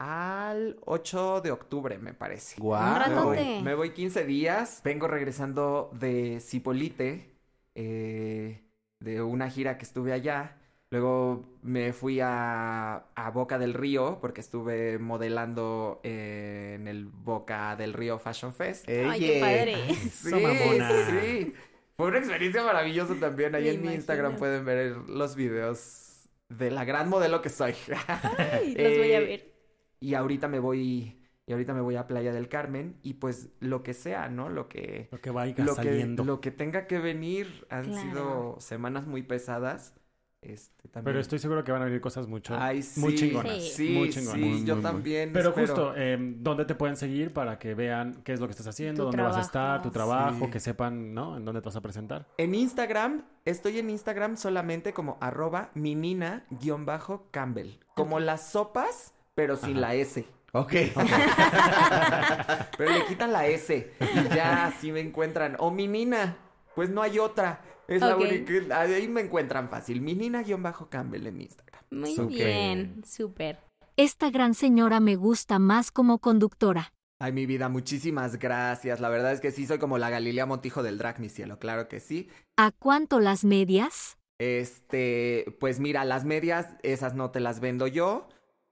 al 0.00 0.78
8 0.86 1.42
de 1.42 1.50
octubre, 1.50 1.98
me 1.98 2.14
parece. 2.14 2.58
Guau. 2.58 3.28
Un 3.28 3.34
Me 3.34 3.62
me 3.62 3.74
voy 3.74 3.90
15 3.90 4.24
días. 4.24 4.80
Vengo 4.82 5.06
regresando 5.06 5.90
de 5.92 6.40
Cipolite, 6.40 7.34
eh, 7.74 8.62
de 8.98 9.20
una 9.20 9.50
gira 9.50 9.76
que 9.76 9.84
estuve 9.84 10.14
allá. 10.14 10.59
Luego 10.90 11.44
me 11.62 11.92
fui 11.92 12.18
a, 12.20 12.96
a 13.14 13.30
Boca 13.30 13.58
del 13.58 13.74
Río 13.74 14.18
porque 14.20 14.40
estuve 14.40 14.98
modelando 14.98 16.00
eh, 16.02 16.72
en 16.76 16.88
el 16.88 17.06
Boca 17.06 17.76
del 17.76 17.92
Río 17.92 18.18
Fashion 18.18 18.52
Fest. 18.52 18.88
Ay, 18.88 19.20
qué 19.20 19.40
padre. 19.40 19.76
Sí, 20.10 20.34
mamona. 20.34 20.90
sí. 21.08 21.54
Fue 21.96 22.08
una 22.08 22.18
experiencia 22.18 22.64
maravillosa 22.64 23.18
también. 23.20 23.54
Ahí 23.54 23.64
Me 23.64 23.70
en 23.70 23.82
mi 23.82 23.92
Instagram 23.94 24.36
pueden 24.36 24.64
ver 24.64 24.96
los 25.08 25.36
videos 25.36 26.28
de 26.48 26.70
la 26.70 26.84
gran 26.84 27.08
modelo 27.08 27.40
que 27.42 27.50
soy. 27.50 27.74
Ay, 28.38 28.76
los 28.76 28.96
voy 28.96 29.12
a 29.12 29.20
Eh, 29.20 29.20
ver. 29.20 29.52
Y 30.00 30.14
ahorita 30.14 30.48
me 30.48 30.58
voy. 30.58 31.16
Y 31.46 31.52
ahorita 31.52 31.74
me 31.74 31.80
voy 31.80 31.96
a 31.96 32.06
Playa 32.06 32.32
del 32.32 32.48
Carmen. 32.48 32.98
Y 33.02 33.14
pues 33.14 33.50
lo 33.60 33.82
que 33.82 33.94
sea, 33.94 34.28
¿no? 34.28 34.48
Lo 34.48 34.68
que. 34.68 35.08
Lo 35.10 35.20
que 35.20 35.30
vaya 35.30 35.54
Lo 35.56 35.78
que, 35.78 35.82
saliendo. 35.82 36.24
lo 36.24 36.40
que 36.40 36.50
tenga 36.50 36.86
que 36.86 36.98
venir. 36.98 37.66
Han 37.70 37.84
Claro. 37.84 38.00
sido 38.00 38.56
semanas 38.60 39.06
muy 39.06 39.22
pesadas. 39.22 39.94
Este 40.42 40.88
también. 40.88 41.04
Pero 41.04 41.20
estoy 41.20 41.38
seguro 41.38 41.62
que 41.62 41.70
van 41.70 41.82
a 41.82 41.84
venir 41.84 42.00
cosas 42.00 42.26
mucho, 42.26 42.56
Ay, 42.58 42.80
sí. 42.82 42.98
muy 42.98 43.14
chingonas. 43.14 43.62
Sí. 43.62 43.88
Sí, 43.88 43.90
muy 43.90 44.08
chingonas. 44.08 44.40
sí, 44.40 44.48
Muy, 44.48 44.64
yo 44.64 44.74
muy, 44.76 44.82
también. 44.82 45.32
Pero 45.34 45.50
espero. 45.50 45.66
justo, 45.66 45.92
eh, 45.96 46.16
¿dónde 46.18 46.64
te 46.64 46.74
pueden 46.74 46.96
seguir 46.96 47.34
para 47.34 47.58
que 47.58 47.74
vean 47.74 48.22
qué 48.24 48.32
es 48.32 48.40
lo 48.40 48.46
que 48.46 48.52
estás 48.52 48.66
haciendo, 48.68 49.02
Tu 49.02 49.06
dónde 49.10 49.22
vas 49.22 49.36
a 49.36 49.42
estar, 49.42 49.82
tu 49.82 49.90
trabajo, 49.90 50.46
Sí. 50.46 50.50
que 50.50 50.58
sepan, 50.60 51.12
¿no? 51.12 51.36
En 51.36 51.44
dónde 51.44 51.60
te 51.60 51.66
vas 51.66 51.76
a 51.76 51.82
presentar. 51.82 52.26
En 52.38 52.54
Instagram, 52.54 53.22
estoy 53.44 53.80
en 53.80 53.90
Instagram 53.90 54.38
solamente 54.38 54.94
como 54.94 55.18
arroba 55.20 55.68
minina-campbell. 55.74 57.78
Como 57.94 58.18
las 58.18 58.50
sopas, 58.50 59.12
pero 59.34 59.56
sin 59.56 59.72
Ajá. 59.72 59.80
la 59.80 59.94
S. 59.94 60.24
Ok. 60.52 60.72
Pero 62.76 62.90
le 62.92 63.06
quitan 63.06 63.32
la 63.32 63.46
S 63.46 63.92
y 64.00 64.34
ya 64.34 64.66
así 64.66 64.90
me 64.90 64.98
encuentran. 65.00 65.54
O 65.60 65.70
minina, 65.70 66.36
pues 66.74 66.90
no 66.90 67.02
hay 67.02 67.18
otra. 67.20 67.60
Es 67.90 68.00
la 68.00 68.16
única. 68.16 68.80
Ahí 68.80 69.08
me 69.08 69.22
encuentran 69.22 69.68
fácil. 69.68 70.00
Minina-campbell 70.00 71.26
en 71.26 71.40
Instagram. 71.40 71.82
Muy 71.90 72.16
bien, 72.28 73.02
súper. 73.04 73.58
Esta 73.96 74.30
gran 74.30 74.54
señora 74.54 75.00
me 75.00 75.16
gusta 75.16 75.58
más 75.58 75.90
como 75.90 76.20
conductora. 76.20 76.92
Ay, 77.18 77.32
mi 77.32 77.46
vida, 77.46 77.68
muchísimas 77.68 78.38
gracias. 78.38 79.00
La 79.00 79.08
verdad 79.08 79.32
es 79.32 79.40
que 79.40 79.50
sí 79.50 79.66
soy 79.66 79.78
como 79.78 79.98
la 79.98 80.08
Galilea 80.08 80.46
Montijo 80.46 80.84
del 80.84 80.98
drag, 80.98 81.18
mi 81.18 81.28
cielo, 81.28 81.58
claro 81.58 81.88
que 81.88 81.98
sí. 81.98 82.28
¿A 82.56 82.70
cuánto 82.70 83.18
las 83.18 83.44
medias? 83.44 84.16
Este, 84.38 85.56
pues 85.58 85.80
mira, 85.80 86.04
las 86.04 86.24
medias, 86.24 86.68
esas 86.84 87.14
no 87.14 87.32
te 87.32 87.40
las 87.40 87.58
vendo 87.58 87.88
yo, 87.88 88.28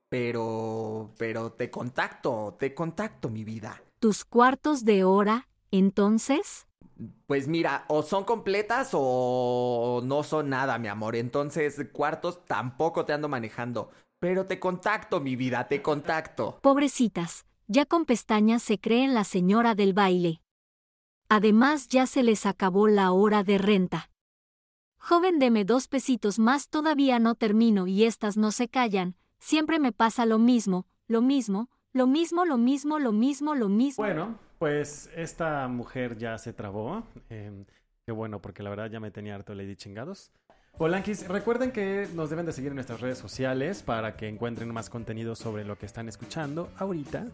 pero, 0.08 1.12
pero 1.18 1.52
te 1.52 1.70
contacto, 1.70 2.56
te 2.58 2.72
contacto, 2.72 3.28
mi 3.28 3.42
vida. 3.42 3.82
¿Tus 3.98 4.24
cuartos 4.24 4.84
de 4.84 5.02
hora? 5.02 5.48
Entonces, 5.72 6.67
Pues 7.26 7.46
mira, 7.46 7.84
o 7.88 8.02
son 8.02 8.24
completas 8.24 8.90
o 8.92 10.00
no 10.04 10.22
son 10.22 10.50
nada, 10.50 10.78
mi 10.78 10.88
amor. 10.88 11.14
Entonces, 11.16 11.80
cuartos 11.92 12.44
tampoco 12.44 13.04
te 13.04 13.12
ando 13.12 13.28
manejando. 13.28 13.90
Pero 14.20 14.46
te 14.46 14.58
contacto, 14.58 15.20
mi 15.20 15.36
vida, 15.36 15.68
te 15.68 15.80
contacto. 15.80 16.58
pobrecitas, 16.60 17.46
ya 17.68 17.86
con 17.86 18.04
pestañas 18.04 18.62
se 18.62 18.80
creen 18.80 19.14
la 19.14 19.22
señora 19.24 19.74
del 19.74 19.92
baile. 19.92 20.42
Además 21.28 21.88
ya 21.88 22.06
se 22.06 22.22
les 22.22 22.46
acabó 22.46 22.88
la 22.88 23.12
hora 23.12 23.44
de 23.44 23.58
renta. 23.58 24.10
Joven, 24.98 25.38
deme 25.38 25.64
dos 25.64 25.86
pesitos 25.86 26.38
más, 26.38 26.68
todavía 26.68 27.18
no 27.18 27.34
termino 27.34 27.86
y 27.86 28.04
estas 28.04 28.36
no 28.36 28.50
se 28.50 28.68
callan. 28.68 29.14
Siempre 29.38 29.78
me 29.78 29.92
pasa 29.92 30.26
lo 30.26 30.38
mismo, 30.38 30.86
lo 31.06 31.22
mismo, 31.22 31.70
lo 31.92 32.06
mismo, 32.06 32.44
lo 32.44 32.58
mismo, 32.58 32.98
lo 32.98 33.12
mismo, 33.12 33.54
lo 33.54 33.68
mismo. 33.68 34.04
Bueno, 34.04 34.38
pues 34.58 35.10
esta 35.14 35.66
mujer 35.68 36.16
ya 36.16 36.36
se 36.38 36.52
trabó. 36.52 37.04
Eh, 37.30 37.64
qué 38.04 38.12
bueno, 38.12 38.40
porque 38.40 38.62
la 38.62 38.70
verdad 38.70 38.90
ya 38.90 39.00
me 39.00 39.10
tenía 39.10 39.34
harto 39.34 39.54
Lady 39.54 39.76
Chingados. 39.76 40.30
Polanquis, 40.76 41.26
recuerden 41.26 41.72
que 41.72 42.08
nos 42.14 42.30
deben 42.30 42.46
de 42.46 42.52
seguir 42.52 42.70
en 42.70 42.76
nuestras 42.76 43.00
redes 43.00 43.18
sociales 43.18 43.82
para 43.82 44.16
que 44.16 44.28
encuentren 44.28 44.72
más 44.72 44.88
contenido 44.88 45.34
sobre 45.34 45.64
lo 45.64 45.76
que 45.76 45.86
están 45.86 46.08
escuchando 46.08 46.70
ahorita. 46.78 47.26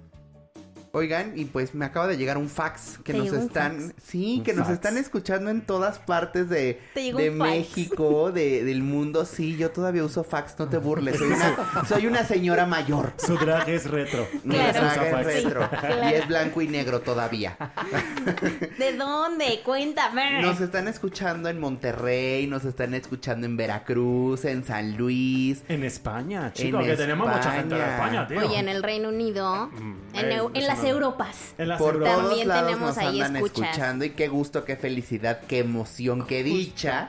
Oigan, 0.97 1.33
y 1.35 1.45
pues 1.47 1.75
me 1.75 1.85
acaba 1.85 2.07
de 2.07 2.17
llegar 2.17 2.39
un 2.39 2.49
fax 2.49 2.99
que 3.03 3.13
¿Te 3.13 3.19
nos 3.19 3.33
están, 3.33 3.81
fax? 3.91 3.95
sí, 4.07 4.43
que 4.45 4.53
nos 4.53 4.67
fax. 4.67 4.75
están 4.75 4.97
escuchando 4.97 5.51
en 5.51 5.61
todas 5.67 5.99
partes 5.99 6.49
de, 6.49 6.81
¿Te 6.95 7.03
llegó 7.03 7.19
de? 7.19 7.31
México, 7.33 8.31
de, 8.31 8.63
del 8.65 8.83
mundo. 8.85 9.25
Sí, 9.25 9.57
yo 9.57 9.73
todavía 9.73 10.05
uso 10.05 10.23
fax, 10.23 10.55
no 10.59 10.69
te 10.69 10.79
burles. 10.79 11.19
Soy 11.19 11.33
una, 11.33 11.85
soy 11.89 12.07
una 12.07 12.25
señora 12.25 12.65
mayor. 12.67 13.13
Su 13.17 13.37
drag 13.37 13.69
es 13.69 13.91
retro. 13.91 14.25
Mi 14.45 14.55
Claro. 14.55 14.73
drag 14.81 14.93
Usa 14.93 15.21
es 15.21 15.45
retro. 15.45 15.69
claro. 15.69 16.09
Y 16.11 16.15
es 16.15 16.29
blanco 16.29 16.63
y 16.63 16.69
negro 16.69 17.01
todavía. 17.01 17.57
¿De 18.79 18.93
dónde? 18.97 19.63
Cuéntame. 19.65 20.43
Nos 20.43 20.61
están 20.61 20.87
escuchando 20.87 21.49
en 21.49 21.59
Monterrey, 21.59 22.47
nos 22.47 22.65
están 22.65 22.95
escuchando 22.95 23.47
en 23.47 23.57
Veracruz, 23.57 24.45
en 24.45 24.65
San 24.65 24.97
Luis. 24.97 25.63
En 25.69 25.83
España, 25.83 26.53
chico, 26.53 26.79
En 26.81 26.87
que 26.87 26.97
tenemos 26.97 27.27
mucha 27.29 27.51
gente 27.51 27.75
de 27.75 27.81
España. 27.83 28.29
Tío. 28.29 28.39
Oye, 28.47 28.59
en 28.61 28.69
el 28.69 28.83
Reino 28.83 29.09
Unido, 29.09 29.67
Mm, 29.75 29.95
en, 30.15 30.31
eh, 30.33 30.41
en 30.55 30.67
las. 30.69 30.84
Europas. 30.85 31.55
En 31.59 31.69
las 31.69 31.79
Por 31.79 31.95
Europas. 31.95 32.15
todos 32.15 32.29
También 32.29 32.49
lados 32.49 32.67
tenemos 32.67 32.89
nos 32.89 32.99
ahí 32.99 33.21
andan 33.21 33.37
escuchas. 33.37 33.69
escuchando 33.69 34.05
y 34.05 34.11
qué 34.11 34.29
gusto, 34.29 34.65
qué 34.65 34.77
felicidad, 34.77 35.41
qué 35.47 35.59
emoción, 35.61 36.27
qué 36.27 36.43
dicha, 36.43 37.09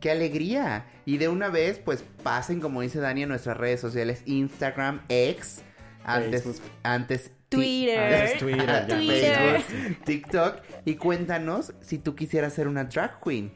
qué 0.00 0.10
alegría. 0.10 0.86
Y 1.04 1.18
de 1.18 1.28
una 1.28 1.48
vez, 1.48 1.78
pues 1.78 2.04
pasen, 2.22 2.60
como 2.60 2.80
dice 2.80 3.00
Dani, 3.00 3.22
en 3.22 3.28
nuestras 3.28 3.56
redes 3.56 3.80
sociales, 3.80 4.22
Instagram, 4.26 5.02
X, 5.08 5.62
antes, 6.04 6.42
Facebook. 6.42 6.70
antes 6.82 7.30
Twitter. 7.48 7.98
Antes 7.98 8.38
Twitter, 8.38 8.66
ya. 8.66 8.86
Twitter. 8.86 9.60
Facebook, 9.60 10.04
TikTok, 10.04 10.56
y 10.84 10.94
cuéntanos 10.96 11.74
si 11.80 11.98
tú 11.98 12.14
quisieras 12.14 12.52
ser 12.54 12.68
una 12.68 12.84
drag 12.84 13.20
queen. 13.22 13.52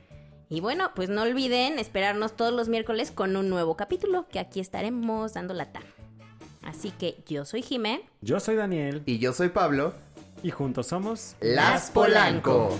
Y 0.48 0.60
bueno, 0.60 0.92
pues 0.94 1.08
no 1.08 1.22
olviden 1.22 1.78
esperarnos 1.78 2.36
todos 2.36 2.52
los 2.52 2.68
miércoles 2.68 3.10
con 3.10 3.36
un 3.36 3.48
nuevo 3.48 3.76
capítulo 3.76 4.28
que 4.28 4.38
aquí 4.38 4.60
estaremos 4.60 5.34
dando 5.34 5.54
lata. 5.54 5.80
Así 6.66 6.90
que 6.90 7.22
yo 7.28 7.44
soy 7.44 7.62
Jimé. 7.62 8.02
Yo 8.20 8.40
soy 8.40 8.56
Daniel 8.56 9.02
Y 9.06 9.18
yo 9.18 9.32
soy 9.32 9.50
Pablo, 9.50 9.94
y 10.42 10.50
juntos 10.50 10.88
somos 10.88 11.36
Las 11.40 11.90
Polanco. 11.90 12.76